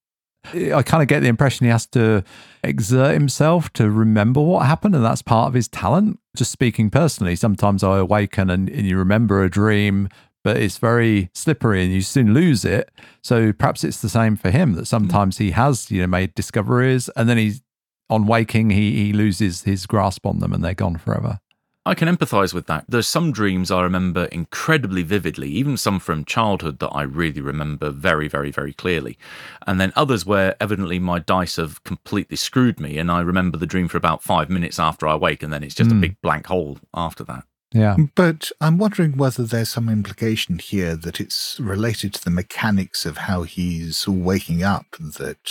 I 0.44 0.82
kind 0.82 1.02
of 1.02 1.08
get 1.08 1.20
the 1.20 1.28
impression 1.28 1.64
he 1.64 1.70
has 1.70 1.86
to 1.88 2.24
exert 2.64 3.14
himself 3.14 3.72
to 3.74 3.90
remember 3.90 4.40
what 4.40 4.66
happened, 4.66 4.94
and 4.94 5.04
that's 5.04 5.22
part 5.22 5.48
of 5.48 5.54
his 5.54 5.68
talent. 5.68 6.18
Just 6.36 6.50
speaking 6.50 6.90
personally, 6.90 7.36
sometimes 7.36 7.84
I 7.84 7.98
awaken 7.98 8.50
and, 8.50 8.68
and 8.68 8.86
you 8.86 8.96
remember 8.98 9.42
a 9.42 9.50
dream, 9.50 10.08
but 10.42 10.56
it's 10.56 10.78
very 10.78 11.30
slippery 11.34 11.84
and 11.84 11.92
you 11.92 12.02
soon 12.02 12.34
lose 12.34 12.64
it. 12.64 12.90
So 13.22 13.52
perhaps 13.52 13.84
it's 13.84 14.00
the 14.00 14.08
same 14.08 14.36
for 14.36 14.50
him 14.50 14.72
that 14.72 14.80
hmm. 14.80 14.84
sometimes 14.84 15.38
he 15.38 15.52
has, 15.52 15.90
you 15.90 16.00
know, 16.00 16.06
made 16.06 16.34
discoveries 16.34 17.08
and 17.16 17.28
then 17.28 17.38
he's 17.38 17.62
on 18.10 18.26
waking, 18.26 18.70
he, 18.70 19.04
he 19.04 19.12
loses 19.12 19.62
his 19.62 19.86
grasp 19.86 20.26
on 20.26 20.40
them 20.40 20.52
and 20.52 20.62
they're 20.62 20.74
gone 20.74 20.98
forever. 20.98 21.40
I 21.84 21.94
can 21.94 22.08
empathise 22.08 22.54
with 22.54 22.66
that. 22.68 22.84
There's 22.88 23.08
some 23.08 23.32
dreams 23.32 23.70
I 23.70 23.82
remember 23.82 24.26
incredibly 24.26 25.02
vividly, 25.02 25.48
even 25.50 25.76
some 25.76 25.98
from 25.98 26.24
childhood 26.24 26.78
that 26.78 26.90
I 26.90 27.02
really 27.02 27.40
remember 27.40 27.90
very, 27.90 28.28
very, 28.28 28.52
very 28.52 28.72
clearly. 28.72 29.18
And 29.66 29.80
then 29.80 29.92
others 29.96 30.24
where 30.24 30.54
evidently 30.60 31.00
my 31.00 31.18
dice 31.18 31.56
have 31.56 31.82
completely 31.82 32.36
screwed 32.36 32.78
me 32.78 32.98
and 32.98 33.10
I 33.10 33.20
remember 33.20 33.58
the 33.58 33.66
dream 33.66 33.88
for 33.88 33.96
about 33.96 34.22
five 34.22 34.48
minutes 34.48 34.78
after 34.78 35.08
I 35.08 35.16
wake 35.16 35.42
and 35.42 35.52
then 35.52 35.64
it's 35.64 35.74
just 35.74 35.90
a 35.90 35.94
Hmm. 35.94 36.00
big 36.00 36.20
blank 36.22 36.46
hole 36.46 36.78
after 36.94 37.24
that. 37.24 37.44
Yeah. 37.74 37.96
But 38.14 38.52
I'm 38.60 38.76
wondering 38.78 39.16
whether 39.16 39.42
there's 39.44 39.70
some 39.70 39.88
implication 39.88 40.58
here 40.58 40.94
that 40.94 41.20
it's 41.20 41.58
related 41.58 42.12
to 42.14 42.22
the 42.22 42.30
mechanics 42.30 43.06
of 43.06 43.16
how 43.16 43.44
he's 43.44 44.06
waking 44.06 44.62
up 44.62 44.86
that 45.00 45.50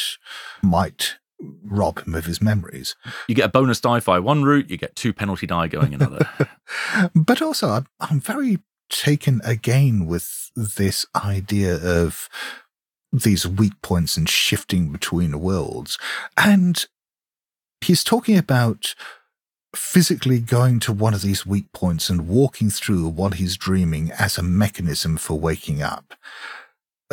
might 0.62 1.16
rob 1.64 2.06
him 2.06 2.16
of 2.16 2.26
his 2.26 2.42
memories. 2.42 2.96
You 3.28 3.36
get 3.36 3.46
a 3.46 3.50
bonus 3.50 3.80
die 3.80 4.00
by 4.00 4.20
one 4.20 4.44
route, 4.44 4.70
you 4.70 4.78
get 4.78 4.96
two 4.96 5.14
penalty 5.14 5.48
die 5.48 5.68
going 5.68 5.94
another. 5.94 6.30
But 7.14 7.42
also, 7.42 7.70
I'm, 7.70 7.88
I'm 8.00 8.22
very 8.22 8.60
taken 8.90 9.42
again 9.44 10.06
with 10.06 10.52
this 10.56 11.06
idea 11.16 11.76
of 11.76 12.30
these 13.12 13.48
weak 13.48 13.74
points 13.82 14.16
and 14.18 14.30
shifting 14.30 14.92
between 14.92 15.40
worlds. 15.40 15.98
And 16.38 16.86
he's 17.82 18.04
talking 18.04 18.38
about 18.38 18.96
physically 19.76 20.40
going 20.40 20.80
to 20.82 20.92
one 20.92 21.14
of 21.14 21.22
these 21.22 21.46
weak 21.46 21.72
points 21.72 22.10
and 22.10 22.28
walking 22.28 22.70
through 22.70 23.08
while 23.08 23.32
he's 23.32 23.58
dreaming 23.58 24.12
as 24.12 24.38
a 24.38 24.44
mechanism 24.44 25.18
for 25.18 25.40
waking 25.40 25.82
up. 25.82 26.14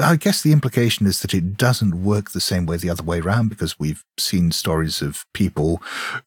I 0.00 0.14
guess 0.14 0.42
the 0.42 0.52
implication 0.52 1.06
is 1.06 1.20
that 1.22 1.34
it 1.34 1.56
doesn't 1.56 2.04
work 2.04 2.30
the 2.30 2.40
same 2.40 2.66
way 2.66 2.76
the 2.76 2.90
other 2.90 3.02
way 3.02 3.18
around 3.18 3.48
because 3.48 3.80
we've 3.80 4.04
seen 4.16 4.52
stories 4.52 5.02
of 5.02 5.26
people 5.34 5.82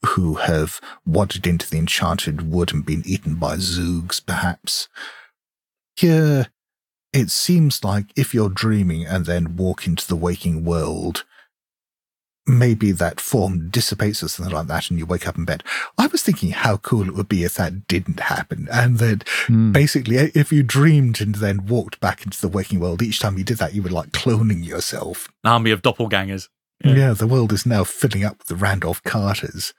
who 0.05 0.35
have 0.35 0.81
wandered 1.05 1.47
into 1.47 1.69
the 1.69 1.77
enchanted 1.77 2.51
wood 2.51 2.73
and 2.73 2.85
been 2.85 3.01
eaten 3.05 3.35
by 3.35 3.55
zoogs, 3.55 4.25
perhaps. 4.25 4.89
Here, 5.95 6.47
it 7.13 7.31
seems 7.31 7.83
like 7.83 8.07
if 8.17 8.33
you're 8.33 8.49
dreaming 8.49 9.05
and 9.05 9.25
then 9.25 9.55
walk 9.55 9.87
into 9.87 10.05
the 10.05 10.17
waking 10.17 10.65
world, 10.65 11.23
maybe 12.47 12.91
that 12.91 13.19
form 13.21 13.69
dissipates 13.69 14.23
or 14.23 14.27
something 14.27 14.53
like 14.53 14.67
that 14.67 14.89
and 14.89 14.97
you 14.97 15.05
wake 15.05 15.27
up 15.27 15.37
in 15.37 15.45
bed. 15.45 15.63
I 15.97 16.07
was 16.07 16.23
thinking 16.23 16.51
how 16.51 16.77
cool 16.77 17.07
it 17.07 17.13
would 17.15 17.29
be 17.29 17.43
if 17.43 17.53
that 17.55 17.87
didn't 17.87 18.19
happen. 18.19 18.67
And 18.71 18.97
that 18.97 19.25
Mm. 19.47 19.71
basically, 19.73 20.15
if 20.17 20.51
you 20.51 20.63
dreamed 20.63 21.21
and 21.21 21.35
then 21.35 21.67
walked 21.67 21.99
back 21.99 22.25
into 22.25 22.41
the 22.41 22.47
waking 22.47 22.79
world, 22.79 23.01
each 23.01 23.19
time 23.19 23.37
you 23.37 23.43
did 23.43 23.57
that, 23.59 23.73
you 23.75 23.83
were 23.83 23.89
like 23.89 24.11
cloning 24.11 24.65
yourself. 24.65 25.27
An 25.43 25.51
army 25.51 25.71
of 25.71 25.81
doppelgangers. 25.81 26.49
Yeah, 26.83 26.95
Yeah. 26.95 27.13
the 27.13 27.27
world 27.27 27.53
is 27.53 27.65
now 27.65 27.83
filling 27.83 28.23
up 28.25 28.39
with 28.39 28.47
the 28.47 28.55
Randolph 28.55 29.03
Carters. 29.03 29.73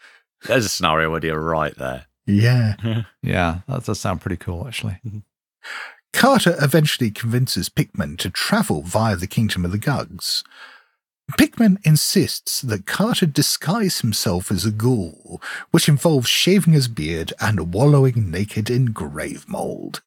There's 0.44 0.64
a 0.64 0.68
scenario 0.68 1.14
idea 1.16 1.36
right 1.38 1.76
there. 1.76 2.06
Yeah. 2.26 2.76
Yeah. 3.22 3.60
That 3.66 3.84
does 3.84 3.98
sound 4.00 4.20
pretty 4.20 4.36
cool, 4.36 4.66
actually. 4.68 5.00
Carter 6.12 6.56
eventually 6.60 7.10
convinces 7.10 7.68
Pickman 7.68 8.16
to 8.18 8.30
travel 8.30 8.82
via 8.82 9.16
the 9.16 9.26
Kingdom 9.26 9.64
of 9.64 9.72
the 9.72 9.78
Gugs. 9.78 10.42
Pickman 11.38 11.78
insists 11.84 12.60
that 12.62 12.86
Carter 12.86 13.26
disguise 13.26 14.00
himself 14.00 14.50
as 14.50 14.64
a 14.64 14.70
ghoul, 14.70 15.40
which 15.70 15.88
involves 15.88 16.28
shaving 16.28 16.72
his 16.74 16.88
beard 16.88 17.32
and 17.40 17.72
wallowing 17.72 18.30
naked 18.30 18.68
in 18.68 18.86
grave 18.86 19.48
mold. 19.48 20.02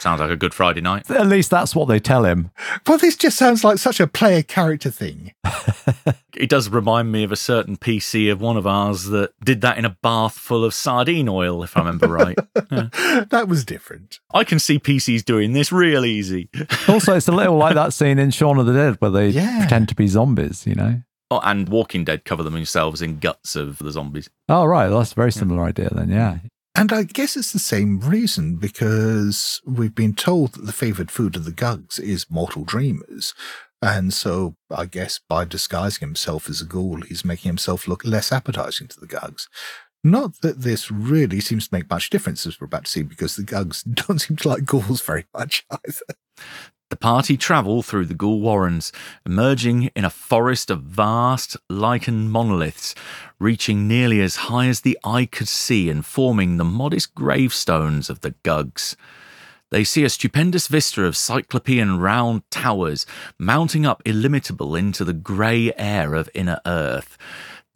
Sounds 0.00 0.20
like 0.20 0.30
a 0.30 0.36
good 0.36 0.54
Friday 0.54 0.80
night. 0.80 1.10
At 1.10 1.26
least 1.26 1.50
that's 1.50 1.74
what 1.76 1.86
they 1.88 1.98
tell 2.00 2.24
him. 2.24 2.50
Well, 2.86 2.96
this 2.98 3.16
just 3.16 3.36
sounds 3.36 3.62
like 3.64 3.78
such 3.78 4.00
a 4.00 4.06
player 4.06 4.42
character 4.42 4.90
thing. 4.90 5.32
It 6.36 6.48
does 6.48 6.70
remind 6.70 7.12
me 7.12 7.22
of 7.24 7.32
a 7.32 7.36
certain 7.36 7.76
PC 7.76 8.32
of 8.32 8.40
one 8.40 8.56
of 8.56 8.66
ours 8.66 9.04
that 9.06 9.32
did 9.44 9.60
that 9.60 9.76
in 9.76 9.84
a 9.84 9.98
bath 10.00 10.34
full 10.38 10.64
of 10.64 10.72
sardine 10.72 11.28
oil, 11.28 11.62
if 11.62 11.76
I 11.76 11.80
remember 11.80 12.06
right. 12.08 12.38
that 12.54 13.46
was 13.46 13.64
different. 13.64 14.20
I 14.32 14.44
can 14.44 14.58
see 14.58 14.78
PCs 14.78 15.22
doing 15.24 15.52
this 15.52 15.70
real 15.72 16.04
easy. 16.04 16.48
Also, 16.88 17.14
it's 17.16 17.28
a 17.28 17.32
little 17.32 17.56
like 17.58 17.74
that 17.74 17.92
scene 17.92 18.18
in 18.18 18.30
Shaun 18.30 18.58
of 18.58 18.64
the 18.66 18.72
Dead 18.72 18.96
where 19.00 19.10
they 19.10 19.28
Yeah. 19.28 19.58
pretend 19.60 19.88
to 19.90 19.94
be 19.94 20.06
zombies, 20.06 20.66
you 20.66 20.74
know? 20.76 21.02
Oh, 21.30 21.40
and 21.44 21.68
Walking 21.68 22.04
Dead 22.04 22.24
cover 22.24 22.42
themselves 22.42 23.02
in 23.02 23.18
guts 23.18 23.54
of 23.54 23.78
the 23.78 23.90
zombies. 23.92 24.30
Oh, 24.48 24.64
right. 24.64 24.88
That's 24.88 25.12
a 25.12 25.16
very 25.16 25.32
similar 25.32 25.64
idea 25.64 25.90
then, 25.92 26.08
yeah. 26.10 26.38
And 26.74 26.92
I 26.92 27.02
guess 27.02 27.36
it's 27.36 27.52
the 27.52 27.58
same 27.58 28.00
reason 28.00 28.56
because 28.56 29.60
we've 29.66 29.94
been 29.94 30.14
told 30.14 30.52
that 30.52 30.66
the 30.66 30.72
favoured 30.72 31.10
food 31.10 31.36
of 31.36 31.44
the 31.44 31.52
Gugs 31.52 31.98
is 31.98 32.30
mortal 32.30 32.64
dreamers. 32.64 33.34
And 33.82 34.12
so 34.12 34.56
I 34.70 34.86
guess 34.86 35.20
by 35.28 35.44
disguising 35.44 36.06
himself 36.06 36.48
as 36.48 36.60
a 36.60 36.66
ghoul, 36.66 37.00
he's 37.02 37.24
making 37.24 37.48
himself 37.48 37.88
look 37.88 38.04
less 38.04 38.30
appetizing 38.30 38.88
to 38.88 39.00
the 39.00 39.06
Gugs. 39.06 39.48
Not 40.02 40.40
that 40.40 40.62
this 40.62 40.90
really 40.90 41.40
seems 41.40 41.68
to 41.68 41.74
make 41.74 41.90
much 41.90 42.08
difference, 42.08 42.46
as 42.46 42.60
we're 42.60 42.66
about 42.66 42.86
to 42.86 42.90
see, 42.90 43.02
because 43.02 43.36
the 43.36 43.42
Gugs 43.42 43.82
don't 44.06 44.18
seem 44.18 44.36
to 44.38 44.48
like 44.48 44.64
ghouls 44.64 45.00
very 45.00 45.26
much 45.34 45.66
either. 45.70 46.14
The 46.90 46.96
party 46.96 47.36
travel 47.36 47.82
through 47.82 48.06
the 48.06 48.14
Ghoul 48.14 48.40
Warrens, 48.40 48.92
emerging 49.24 49.90
in 49.94 50.04
a 50.04 50.10
forest 50.10 50.70
of 50.70 50.82
vast 50.82 51.56
lichen 51.68 52.28
monoliths, 52.28 52.96
reaching 53.38 53.86
nearly 53.86 54.20
as 54.20 54.50
high 54.50 54.66
as 54.66 54.80
the 54.80 54.98
eye 55.04 55.26
could 55.26 55.46
see 55.46 55.88
and 55.88 56.04
forming 56.04 56.56
the 56.56 56.64
modest 56.64 57.14
gravestones 57.14 58.10
of 58.10 58.22
the 58.22 58.34
Gugs. 58.42 58.96
They 59.70 59.84
see 59.84 60.02
a 60.02 60.08
stupendous 60.08 60.66
vista 60.66 61.04
of 61.04 61.16
cyclopean 61.16 61.98
round 61.98 62.42
towers 62.50 63.06
mounting 63.38 63.86
up 63.86 64.02
illimitable 64.04 64.74
into 64.74 65.04
the 65.04 65.12
grey 65.12 65.72
air 65.76 66.14
of 66.14 66.28
inner 66.34 66.60
earth. 66.66 67.16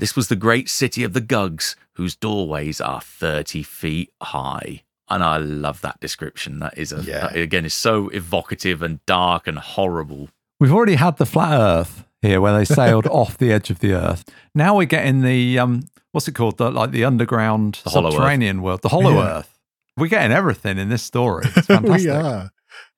This 0.00 0.16
was 0.16 0.26
the 0.26 0.34
great 0.34 0.68
city 0.68 1.04
of 1.04 1.12
the 1.12 1.20
Gugs, 1.20 1.76
whose 1.92 2.16
doorways 2.16 2.80
are 2.80 3.00
30 3.00 3.62
feet 3.62 4.12
high. 4.20 4.82
And 5.10 5.22
I 5.22 5.36
love 5.36 5.80
that 5.82 6.00
description. 6.00 6.60
That 6.60 6.78
is 6.78 6.92
a, 6.92 7.02
Yeah. 7.02 7.20
that, 7.28 7.36
again, 7.36 7.64
is 7.66 7.74
so 7.74 8.08
evocative 8.08 8.80
and 8.82 9.04
dark 9.06 9.46
and 9.46 9.58
horrible. 9.58 10.30
We've 10.60 10.72
already 10.72 10.94
had 10.94 11.18
the 11.18 11.26
flat 11.26 11.58
Earth 11.60 12.04
here, 12.22 12.40
where 12.40 12.56
they 12.56 12.64
sailed 12.74 13.06
off 13.08 13.36
the 13.36 13.52
edge 13.52 13.68
of 13.70 13.80
the 13.80 13.92
Earth. 13.92 14.24
Now 14.54 14.76
we're 14.76 14.86
getting 14.86 15.20
the 15.22 15.58
um, 15.58 15.82
what's 16.12 16.26
it 16.28 16.32
called? 16.34 16.56
The 16.58 16.70
like 16.70 16.90
the 16.92 17.04
underground 17.04 17.80
The 17.84 17.90
Hollow 17.90 18.08
Earth. 18.08 18.14
subterranean 18.14 18.62
world, 18.62 18.80
the 18.82 18.88
Hollow 18.88 19.14
Yeah. 19.14 19.38
Earth. 19.38 19.58
We're 19.96 20.08
getting 20.08 20.32
everything 20.32 20.78
in 20.78 20.88
this 20.88 21.02
story. 21.02 21.44
It's 21.54 21.68
we 22.04 22.08
are. 22.08 22.50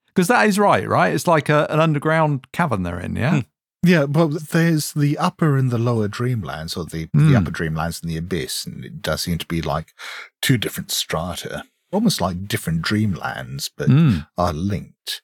because 0.07 0.28
that 0.28 0.46
is 0.46 0.59
right, 0.59 0.88
right? 0.88 1.12
It's 1.12 1.26
like 1.26 1.48
a, 1.48 1.66
an 1.70 1.80
underground 1.80 2.46
cavern 2.52 2.84
they're 2.84 3.00
in. 3.00 3.16
Yeah, 3.16 3.42
Yeah, 3.82 4.07
but 4.07 4.48
there's 4.50 4.92
the 4.92 5.18
upper 5.18 5.57
and 5.59 5.70
the 5.70 5.76
lower 5.78 6.09
dreamlands, 6.09 6.76
or 6.76 6.84
the, 6.86 7.09
Hmm. 7.12 7.30
the 7.32 7.36
upper 7.36 7.50
dreamlands 7.50 8.00
and 8.02 8.11
the 8.11 8.16
abyss, 8.16 8.64
and 8.64 8.84
it 8.84 9.02
does 9.02 9.22
seem 9.22 9.36
to 9.38 9.46
be 9.46 9.61
like 9.61 9.92
two 10.40 10.57
different 10.57 10.90
strata, 10.90 11.64
almost 11.93 12.20
like 12.20 12.49
different 12.49 12.82
dreamlands, 12.82 13.70
but 13.76 13.89
Mm. 13.89 14.26
are 14.37 14.53
linked. 14.53 15.22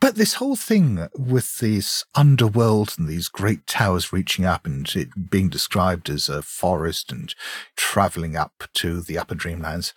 But 0.00 0.16
this 0.16 0.34
whole 0.34 0.56
thing 0.56 1.08
with 1.16 1.58
this 1.60 2.04
underworld 2.14 2.94
and 2.98 3.08
these 3.08 3.28
great 3.28 3.66
towers 3.66 4.12
reaching 4.12 4.44
up 4.44 4.66
and 4.66 4.86
it 4.94 5.30
being 5.30 5.48
described 5.48 6.10
as 6.10 6.28
a 6.28 6.42
forest 6.42 7.10
and 7.10 7.34
traveling 7.76 8.36
up 8.36 8.64
to 8.74 9.00
the 9.00 9.16
upper 9.18 9.34
dreamlands, 9.34 9.94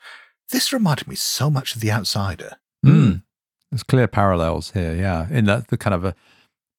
this 0.50 0.72
reminded 0.72 1.08
me 1.08 1.16
so 1.16 1.50
much 1.50 1.76
of 1.76 1.82
The 1.82 1.92
Outsider. 1.92 2.58
Mm. 2.86 3.24
There's 3.70 3.84
clear 3.84 4.08
parallels 4.08 4.72
here. 4.72 4.96
Yeah, 4.96 5.28
in 5.30 5.46
that 5.46 5.68
the 5.70 5.78
kind 5.78 5.94
of 5.94 6.06
a 6.06 6.16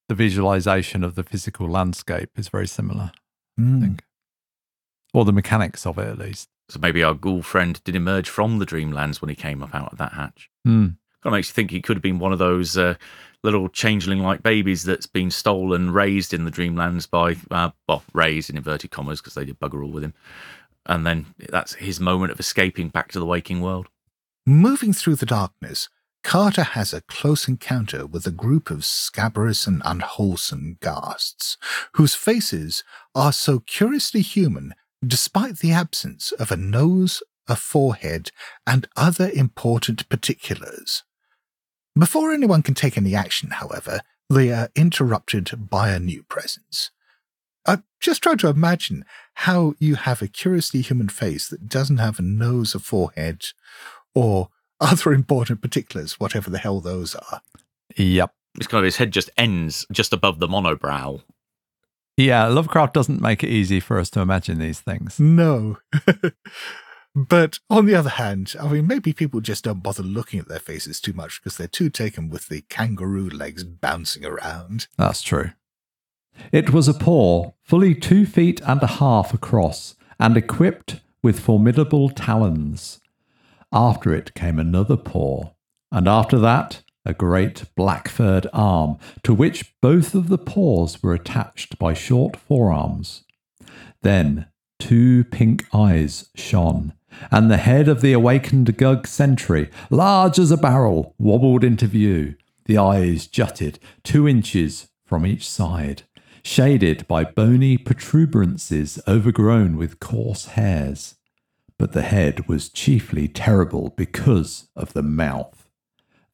the 0.08 0.14
visualization 0.14 1.04
of 1.04 1.14
the 1.14 1.22
physical 1.22 1.68
landscape 1.68 2.30
is 2.36 2.48
very 2.48 2.66
similar. 2.66 3.12
I 3.58 3.60
Mm. 3.62 3.80
think, 3.80 4.04
or 5.14 5.24
the 5.24 5.32
mechanics 5.32 5.86
of 5.86 5.98
it 5.98 6.08
at 6.08 6.18
least. 6.18 6.48
So 6.72 6.80
maybe 6.80 7.02
our 7.02 7.12
ghoul 7.12 7.42
friend 7.42 7.78
did 7.84 7.94
emerge 7.94 8.30
from 8.30 8.58
the 8.58 8.64
Dreamlands 8.64 9.20
when 9.20 9.28
he 9.28 9.34
came 9.34 9.62
up 9.62 9.74
out 9.74 9.92
of 9.92 9.98
that 9.98 10.14
hatch. 10.14 10.48
Mm. 10.66 10.96
Kind 11.22 11.26
of 11.26 11.32
makes 11.32 11.50
you 11.50 11.52
think 11.52 11.70
he 11.70 11.82
could 11.82 11.96
have 11.96 12.02
been 12.02 12.18
one 12.18 12.32
of 12.32 12.38
those 12.38 12.78
uh, 12.78 12.94
little 13.42 13.68
changeling-like 13.68 14.42
babies 14.42 14.82
that's 14.82 15.06
been 15.06 15.30
stolen, 15.30 15.92
raised 15.92 16.32
in 16.32 16.46
the 16.46 16.50
Dreamlands 16.50 17.10
by, 17.10 17.36
uh, 17.50 17.72
well, 17.86 18.02
raised 18.14 18.48
in 18.48 18.56
inverted 18.56 18.90
commas 18.90 19.20
because 19.20 19.34
they 19.34 19.44
did 19.44 19.60
bugger 19.60 19.84
all 19.84 19.90
with 19.90 20.02
him, 20.02 20.14
and 20.86 21.06
then 21.06 21.26
that's 21.50 21.74
his 21.74 22.00
moment 22.00 22.32
of 22.32 22.40
escaping 22.40 22.88
back 22.88 23.12
to 23.12 23.18
the 23.18 23.26
waking 23.26 23.60
world. 23.60 23.88
Moving 24.46 24.94
through 24.94 25.16
the 25.16 25.26
darkness, 25.26 25.90
Carter 26.24 26.62
has 26.62 26.94
a 26.94 27.02
close 27.02 27.48
encounter 27.48 28.06
with 28.06 28.26
a 28.26 28.30
group 28.30 28.70
of 28.70 28.86
scabrous 28.86 29.66
and 29.66 29.82
unwholesome 29.84 30.78
ghasts, 30.80 31.58
whose 31.96 32.14
faces 32.14 32.82
are 33.14 33.32
so 33.32 33.58
curiously 33.58 34.22
human 34.22 34.72
despite 35.04 35.58
the 35.58 35.72
absence 35.72 36.32
of 36.32 36.50
a 36.50 36.56
nose, 36.56 37.22
a 37.48 37.56
forehead, 37.56 38.30
and 38.66 38.88
other 38.96 39.30
important 39.34 40.08
particulars. 40.08 41.02
Before 41.98 42.32
anyone 42.32 42.62
can 42.62 42.74
take 42.74 42.96
any 42.96 43.14
action, 43.14 43.50
however, 43.50 44.00
they 44.30 44.50
are 44.50 44.70
interrupted 44.74 45.68
by 45.68 45.90
a 45.90 45.98
new 45.98 46.22
presence. 46.22 46.90
I 47.66 47.78
just 48.00 48.22
try 48.22 48.34
to 48.36 48.48
imagine 48.48 49.04
how 49.34 49.74
you 49.78 49.96
have 49.96 50.22
a 50.22 50.28
curiously 50.28 50.80
human 50.80 51.08
face 51.08 51.48
that 51.48 51.68
doesn't 51.68 51.98
have 51.98 52.18
a 52.18 52.22
nose, 52.22 52.74
a 52.74 52.78
forehead, 52.78 53.44
or 54.14 54.48
other 54.80 55.12
important 55.12 55.62
particulars, 55.62 56.18
whatever 56.18 56.50
the 56.50 56.58
hell 56.58 56.80
those 56.80 57.14
are. 57.14 57.40
Yep. 57.96 58.34
It's 58.56 58.66
kind 58.66 58.80
of 58.80 58.84
his 58.84 58.96
head 58.96 59.12
just 59.12 59.30
ends 59.36 59.86
just 59.92 60.12
above 60.12 60.38
the 60.40 60.48
monobrow. 60.48 61.22
Yeah, 62.16 62.46
Lovecraft 62.46 62.94
doesn't 62.94 63.22
make 63.22 63.42
it 63.42 63.48
easy 63.48 63.80
for 63.80 63.98
us 63.98 64.10
to 64.10 64.20
imagine 64.20 64.58
these 64.58 64.80
things. 64.80 65.18
No. 65.18 65.78
but 67.14 67.58
on 67.70 67.86
the 67.86 67.94
other 67.94 68.10
hand, 68.10 68.54
I 68.60 68.68
mean, 68.68 68.86
maybe 68.86 69.12
people 69.12 69.40
just 69.40 69.64
don't 69.64 69.82
bother 69.82 70.02
looking 70.02 70.38
at 70.38 70.48
their 70.48 70.58
faces 70.58 71.00
too 71.00 71.14
much 71.14 71.40
because 71.40 71.56
they're 71.56 71.66
too 71.66 71.88
taken 71.88 72.28
with 72.28 72.48
the 72.48 72.62
kangaroo 72.68 73.30
legs 73.30 73.64
bouncing 73.64 74.26
around. 74.26 74.88
That's 74.98 75.22
true. 75.22 75.52
It 76.50 76.72
was 76.72 76.88
a 76.88 76.94
paw, 76.94 77.52
fully 77.62 77.94
two 77.94 78.26
feet 78.26 78.60
and 78.66 78.82
a 78.82 78.86
half 78.86 79.32
across, 79.32 79.96
and 80.18 80.36
equipped 80.36 81.00
with 81.22 81.40
formidable 81.40 82.08
talons. 82.10 83.00
After 83.72 84.14
it 84.14 84.34
came 84.34 84.58
another 84.58 84.96
paw, 84.96 85.52
and 85.90 86.06
after 86.06 86.38
that, 86.38 86.82
a 87.04 87.12
great 87.12 87.64
black 87.74 88.08
furred 88.08 88.46
arm, 88.52 88.96
to 89.22 89.34
which 89.34 89.74
both 89.80 90.14
of 90.14 90.28
the 90.28 90.38
paws 90.38 91.02
were 91.02 91.14
attached 91.14 91.78
by 91.78 91.94
short 91.94 92.36
forearms. 92.36 93.24
Then 94.02 94.46
two 94.78 95.24
pink 95.24 95.66
eyes 95.72 96.28
shone, 96.34 96.92
and 97.30 97.50
the 97.50 97.56
head 97.58 97.88
of 97.88 98.00
the 98.00 98.12
awakened 98.12 98.76
Gug 98.76 99.06
sentry, 99.06 99.70
large 99.90 100.38
as 100.38 100.50
a 100.50 100.56
barrel, 100.56 101.14
wobbled 101.18 101.64
into 101.64 101.86
view. 101.86 102.34
The 102.66 102.78
eyes 102.78 103.26
jutted 103.26 103.78
two 104.02 104.28
inches 104.28 104.88
from 105.04 105.26
each 105.26 105.48
side, 105.48 106.02
shaded 106.42 107.06
by 107.06 107.24
bony 107.24 107.76
protuberances 107.76 109.00
overgrown 109.06 109.76
with 109.76 110.00
coarse 110.00 110.46
hairs. 110.46 111.16
But 111.78 111.92
the 111.92 112.02
head 112.02 112.48
was 112.48 112.68
chiefly 112.68 113.28
terrible 113.28 113.90
because 113.96 114.68
of 114.76 114.92
the 114.92 115.02
mouth. 115.02 115.61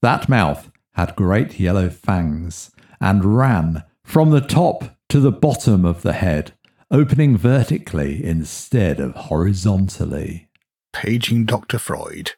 That 0.03 0.29
mouth 0.29 0.71
had 0.93 1.17
great 1.17 1.59
yellow 1.59 1.91
fangs 1.91 2.71
and 3.01 3.37
ran 3.37 3.85
from 4.05 4.31
the 4.31 4.41
top 4.41 4.97
to 5.09 5.21
the 5.21 5.33
bottom 5.33 5.85
of 5.85 6.03
the 6.03 6.13
head, 6.13 6.53
opening 6.91 7.37
vertically 7.37 8.25
instead 8.25 9.01
of 9.01 9.15
horizontally. 9.15 10.49
Paging 10.93 11.45
Dr. 11.45 11.79
Freud. 11.79 12.33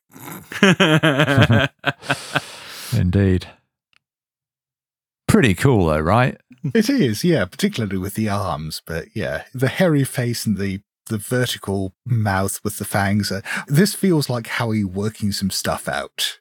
Indeed. 2.92 3.46
Pretty 5.28 5.54
cool, 5.54 5.86
though, 5.86 6.00
right? 6.00 6.38
It 6.74 6.90
is, 6.90 7.24
yeah, 7.24 7.44
particularly 7.44 7.98
with 7.98 8.14
the 8.14 8.28
arms, 8.28 8.82
but 8.84 9.06
yeah, 9.14 9.44
the 9.54 9.68
hairy 9.68 10.04
face 10.04 10.44
and 10.44 10.58
the 10.58 10.80
the 11.06 11.18
vertical 11.18 11.92
mouth 12.06 12.60
with 12.62 12.78
the 12.78 12.84
fangs. 12.84 13.32
Uh, 13.32 13.40
this 13.66 13.94
feels 13.94 14.30
like 14.30 14.46
Howie 14.46 14.84
working 14.84 15.32
some 15.32 15.50
stuff 15.50 15.88
out. 15.88 16.38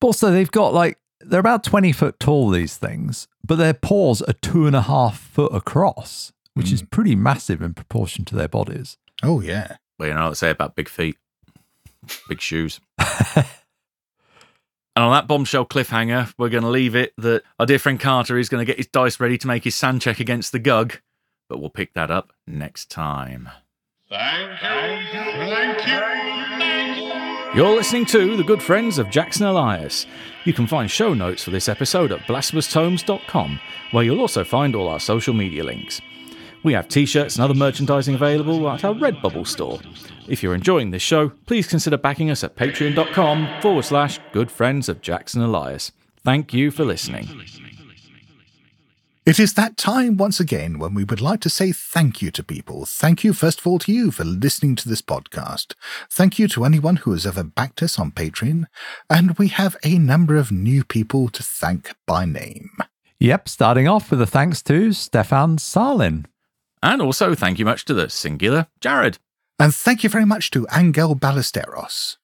But 0.00 0.08
also, 0.08 0.30
they've 0.30 0.50
got 0.50 0.74
like, 0.74 0.98
they're 1.20 1.40
about 1.40 1.64
20 1.64 1.92
foot 1.92 2.18
tall, 2.18 2.50
these 2.50 2.76
things, 2.76 3.28
but 3.44 3.56
their 3.56 3.74
paws 3.74 4.22
are 4.22 4.32
two 4.34 4.66
and 4.66 4.74
a 4.74 4.82
half 4.82 5.18
foot 5.18 5.54
across, 5.54 6.32
which 6.54 6.72
is 6.72 6.80
hmm. 6.80 6.86
pretty 6.86 7.14
massive 7.14 7.62
in 7.62 7.74
proportion 7.74 8.24
to 8.26 8.36
their 8.36 8.48
bodies. 8.48 8.96
Oh 9.22 9.40
yeah. 9.40 9.76
Well, 9.98 10.08
you 10.08 10.14
know 10.14 10.24
what 10.24 10.30
they 10.30 10.34
say 10.34 10.50
about 10.50 10.76
big 10.76 10.88
feet, 10.88 11.18
big 12.28 12.40
shoes. 12.40 12.80
and 12.98 13.44
on 14.96 15.12
that 15.12 15.28
bombshell 15.28 15.66
cliffhanger, 15.66 16.32
we're 16.38 16.48
going 16.48 16.64
to 16.64 16.70
leave 16.70 16.96
it 16.96 17.12
that 17.18 17.42
our 17.58 17.66
dear 17.66 17.78
friend 17.78 18.00
Carter 18.00 18.38
is 18.38 18.48
going 18.48 18.64
to 18.64 18.66
get 18.66 18.78
his 18.78 18.86
dice 18.86 19.20
ready 19.20 19.36
to 19.36 19.46
make 19.46 19.64
his 19.64 19.74
SAN 19.74 20.00
check 20.00 20.18
against 20.18 20.52
the 20.52 20.58
Gug, 20.58 21.00
but 21.50 21.60
we'll 21.60 21.68
pick 21.68 21.92
that 21.92 22.10
up 22.10 22.32
next 22.46 22.90
time. 22.90 23.50
Thank 24.08 24.50
you. 24.50 24.56
Thank 24.58 25.86
you. 25.86 26.00
Thank 26.58 26.86
you. 26.86 26.89
You're 27.60 27.76
listening 27.76 28.06
to 28.06 28.38
The 28.38 28.42
Good 28.42 28.62
Friends 28.62 28.96
of 28.96 29.10
Jackson 29.10 29.44
Elias. 29.44 30.06
You 30.46 30.54
can 30.54 30.66
find 30.66 30.90
show 30.90 31.12
notes 31.12 31.44
for 31.44 31.50
this 31.50 31.68
episode 31.68 32.10
at 32.10 32.20
blasphemoustomes.com, 32.20 33.60
where 33.90 34.02
you'll 34.02 34.22
also 34.22 34.44
find 34.44 34.74
all 34.74 34.88
our 34.88 34.98
social 34.98 35.34
media 35.34 35.62
links. 35.62 36.00
We 36.62 36.72
have 36.72 36.88
t 36.88 37.04
shirts 37.04 37.36
and 37.36 37.44
other 37.44 37.52
merchandising 37.52 38.14
available 38.14 38.66
at 38.70 38.82
our 38.82 38.94
Redbubble 38.94 39.46
store. 39.46 39.78
If 40.26 40.42
you're 40.42 40.54
enjoying 40.54 40.90
this 40.90 41.02
show, 41.02 41.28
please 41.28 41.66
consider 41.66 41.98
backing 41.98 42.30
us 42.30 42.42
at 42.42 42.56
patreon.com 42.56 43.60
forward 43.60 43.84
slash 43.84 44.18
good 44.32 44.50
friends 44.50 44.88
of 44.88 45.02
Jackson 45.02 45.42
Elias. 45.42 45.92
Thank 46.24 46.54
you 46.54 46.70
for 46.70 46.86
listening. 46.86 47.28
It 49.30 49.38
is 49.38 49.54
that 49.54 49.76
time 49.76 50.16
once 50.16 50.40
again 50.40 50.80
when 50.80 50.92
we 50.92 51.04
would 51.04 51.20
like 51.20 51.38
to 51.42 51.48
say 51.48 51.70
thank 51.70 52.20
you 52.20 52.32
to 52.32 52.42
people. 52.42 52.84
Thank 52.84 53.22
you, 53.22 53.32
first 53.32 53.60
of 53.60 53.66
all, 53.68 53.78
to 53.78 53.92
you 53.92 54.10
for 54.10 54.24
listening 54.24 54.74
to 54.74 54.88
this 54.88 55.02
podcast. 55.02 55.74
Thank 56.10 56.40
you 56.40 56.48
to 56.48 56.64
anyone 56.64 56.96
who 56.96 57.12
has 57.12 57.24
ever 57.24 57.44
backed 57.44 57.80
us 57.80 57.96
on 57.96 58.10
Patreon. 58.10 58.64
And 59.08 59.38
we 59.38 59.46
have 59.46 59.76
a 59.84 59.98
number 59.98 60.34
of 60.34 60.50
new 60.50 60.82
people 60.82 61.28
to 61.28 61.44
thank 61.44 61.94
by 62.08 62.24
name. 62.24 62.70
Yep, 63.20 63.48
starting 63.48 63.86
off 63.86 64.10
with 64.10 64.20
a 64.20 64.26
thanks 64.26 64.62
to 64.62 64.92
Stefan 64.92 65.58
Salin. 65.58 66.26
And 66.82 67.00
also, 67.00 67.36
thank 67.36 67.60
you 67.60 67.64
much 67.64 67.84
to 67.84 67.94
the 67.94 68.10
singular 68.10 68.66
Jared. 68.80 69.18
And 69.60 69.72
thank 69.72 70.02
you 70.02 70.10
very 70.10 70.26
much 70.26 70.50
to 70.50 70.66
Angel 70.74 71.14
Ballesteros. 71.14 72.16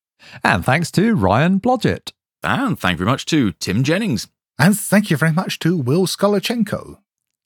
And 0.42 0.64
thanks 0.64 0.90
to 0.90 1.14
Ryan 1.14 1.60
Blodgett. 1.60 2.10
And 2.42 2.76
thank 2.76 2.94
you 2.94 3.04
very 3.04 3.12
much 3.12 3.26
to 3.26 3.52
Tim 3.52 3.84
Jennings. 3.84 4.26
And 4.58 4.78
thank 4.78 5.10
you 5.10 5.16
very 5.16 5.32
much 5.32 5.58
to 5.60 5.76
Will 5.76 6.06
Skolachenko. 6.06 6.98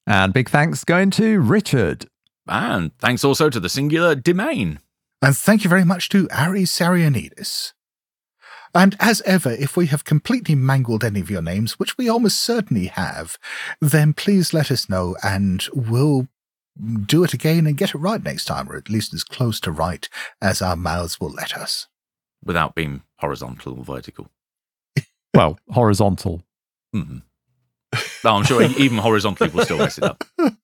And 0.07 0.33
big 0.33 0.49
thanks 0.49 0.85
going 0.85 1.11
to 1.13 1.41
Richard. 1.41 2.07
And 2.47 2.97
thanks 2.99 3.25
also 3.25 3.51
to 3.51 3.61
the 3.61 3.69
singular 3.69 4.15
Domain. 4.15 4.81
And 5.23 5.37
thank 5.37 5.65
you 5.65 5.71
very 5.71 5.85
much 5.85 6.09
to 6.11 6.29
Ari 6.31 6.63
Sarianidis. 6.63 7.73
And 8.75 8.97
as 9.01 9.21
ever, 9.23 9.51
if 9.51 9.77
we 9.77 9.87
have 9.87 10.05
completely 10.05 10.55
mangled 10.55 11.03
any 11.03 11.21
of 11.21 11.31
your 11.31 11.43
names, 11.43 11.79
which 11.79 11.99
we 11.99 12.09
almost 12.09 12.41
certainly 12.41 12.87
have, 12.87 13.37
then 13.81 14.13
please 14.13 14.55
let 14.55 14.71
us 14.71 14.89
know 14.89 15.17
and 15.23 15.67
we'll 15.75 16.29
do 17.07 17.25
it 17.25 17.35
again 17.35 17.67
and 17.67 17.77
get 17.77 17.95
it 17.95 17.99
right 17.99 18.23
next 18.23 18.45
time, 18.45 18.71
or 18.71 18.77
at 18.77 18.89
least 18.89 19.13
as 19.13 19.25
close 19.25 19.59
to 19.61 19.73
right 19.73 20.09
as 20.41 20.63
our 20.63 20.77
mouths 20.77 21.21
will 21.21 21.31
let 21.31 21.57
us. 21.57 21.89
Without 22.45 22.75
being 22.75 23.03
horizontal 23.19 23.79
or 23.79 23.85
vertical. 23.85 24.31
Well, 25.35 25.59
horizontal. 25.71 26.43
Hmm 26.93 27.19
No, 28.25 28.37
I'm 28.37 28.45
sure 28.45 28.63
even 28.63 28.99
horizontally 28.99 29.51
we'll 29.51 29.65
still 29.65 29.79
mess 29.79 29.99
it 29.99 30.05
up. 30.05 30.25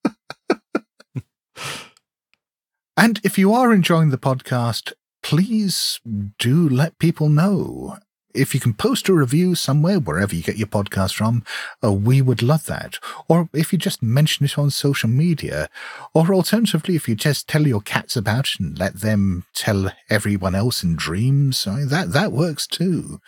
And 2.98 3.20
if 3.22 3.36
you 3.36 3.52
are 3.52 3.74
enjoying 3.74 4.08
the 4.08 4.16
podcast, 4.18 4.92
please 5.22 6.00
do 6.38 6.66
let 6.66 6.98
people 6.98 7.28
know. 7.28 7.98
If 8.34 8.54
you 8.54 8.60
can 8.60 8.74
post 8.74 9.08
a 9.08 9.14
review 9.14 9.54
somewhere, 9.54 9.98
wherever 9.98 10.34
you 10.34 10.42
get 10.42 10.56
your 10.56 10.66
podcast 10.66 11.14
from, 11.14 11.44
uh, 11.84 11.92
we 11.92 12.22
would 12.22 12.42
love 12.42 12.66
that. 12.66 12.98
Or 13.28 13.48
if 13.52 13.72
you 13.72 13.78
just 13.78 14.02
mention 14.02 14.44
it 14.46 14.58
on 14.58 14.70
social 14.70 15.08
media, 15.08 15.68
or 16.14 16.34
alternatively, 16.34 16.96
if 16.96 17.08
you 17.08 17.14
just 17.14 17.48
tell 17.48 17.66
your 17.66 17.80
cats 17.80 18.16
about 18.16 18.46
it 18.48 18.60
and 18.60 18.78
let 18.78 19.00
them 19.00 19.44
tell 19.54 19.90
everyone 20.08 20.54
else 20.54 20.82
in 20.82 20.96
dreams, 20.96 21.64
that, 21.64 22.12
that 22.12 22.32
works 22.32 22.66
too. 22.66 23.20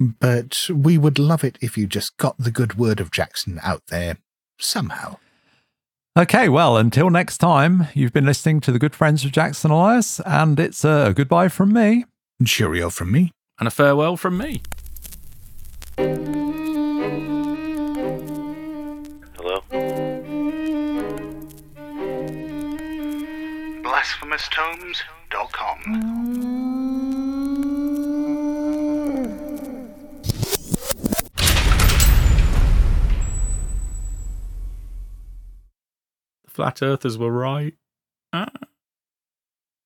But 0.00 0.68
we 0.74 0.96
would 0.96 1.18
love 1.18 1.44
it 1.44 1.58
if 1.60 1.76
you 1.76 1.86
just 1.86 2.16
got 2.16 2.38
the 2.38 2.50
good 2.50 2.78
word 2.78 3.00
of 3.00 3.10
Jackson 3.10 3.60
out 3.62 3.82
there 3.88 4.16
somehow. 4.58 5.18
Okay, 6.18 6.48
well, 6.48 6.78
until 6.78 7.10
next 7.10 7.38
time, 7.38 7.86
you've 7.94 8.12
been 8.12 8.24
listening 8.24 8.60
to 8.60 8.72
the 8.72 8.78
Good 8.78 8.96
Friends 8.96 9.24
of 9.24 9.30
Jackson 9.30 9.70
Elias, 9.70 10.20
and 10.26 10.58
it's 10.58 10.84
a 10.84 11.12
goodbye 11.14 11.48
from 11.48 11.72
me. 11.72 12.04
Cheerio 12.44 12.90
from 12.90 13.12
me. 13.12 13.30
And 13.58 13.68
a 13.68 13.70
farewell 13.70 14.16
from 14.16 14.38
me. 14.38 14.62
Hello? 19.36 19.62
BlasphemousTomes.com. 23.84 26.19
flat 36.60 36.82
earthers 36.82 37.16
were 37.16 37.32
right. 37.32 37.72
Ah. 38.34 38.50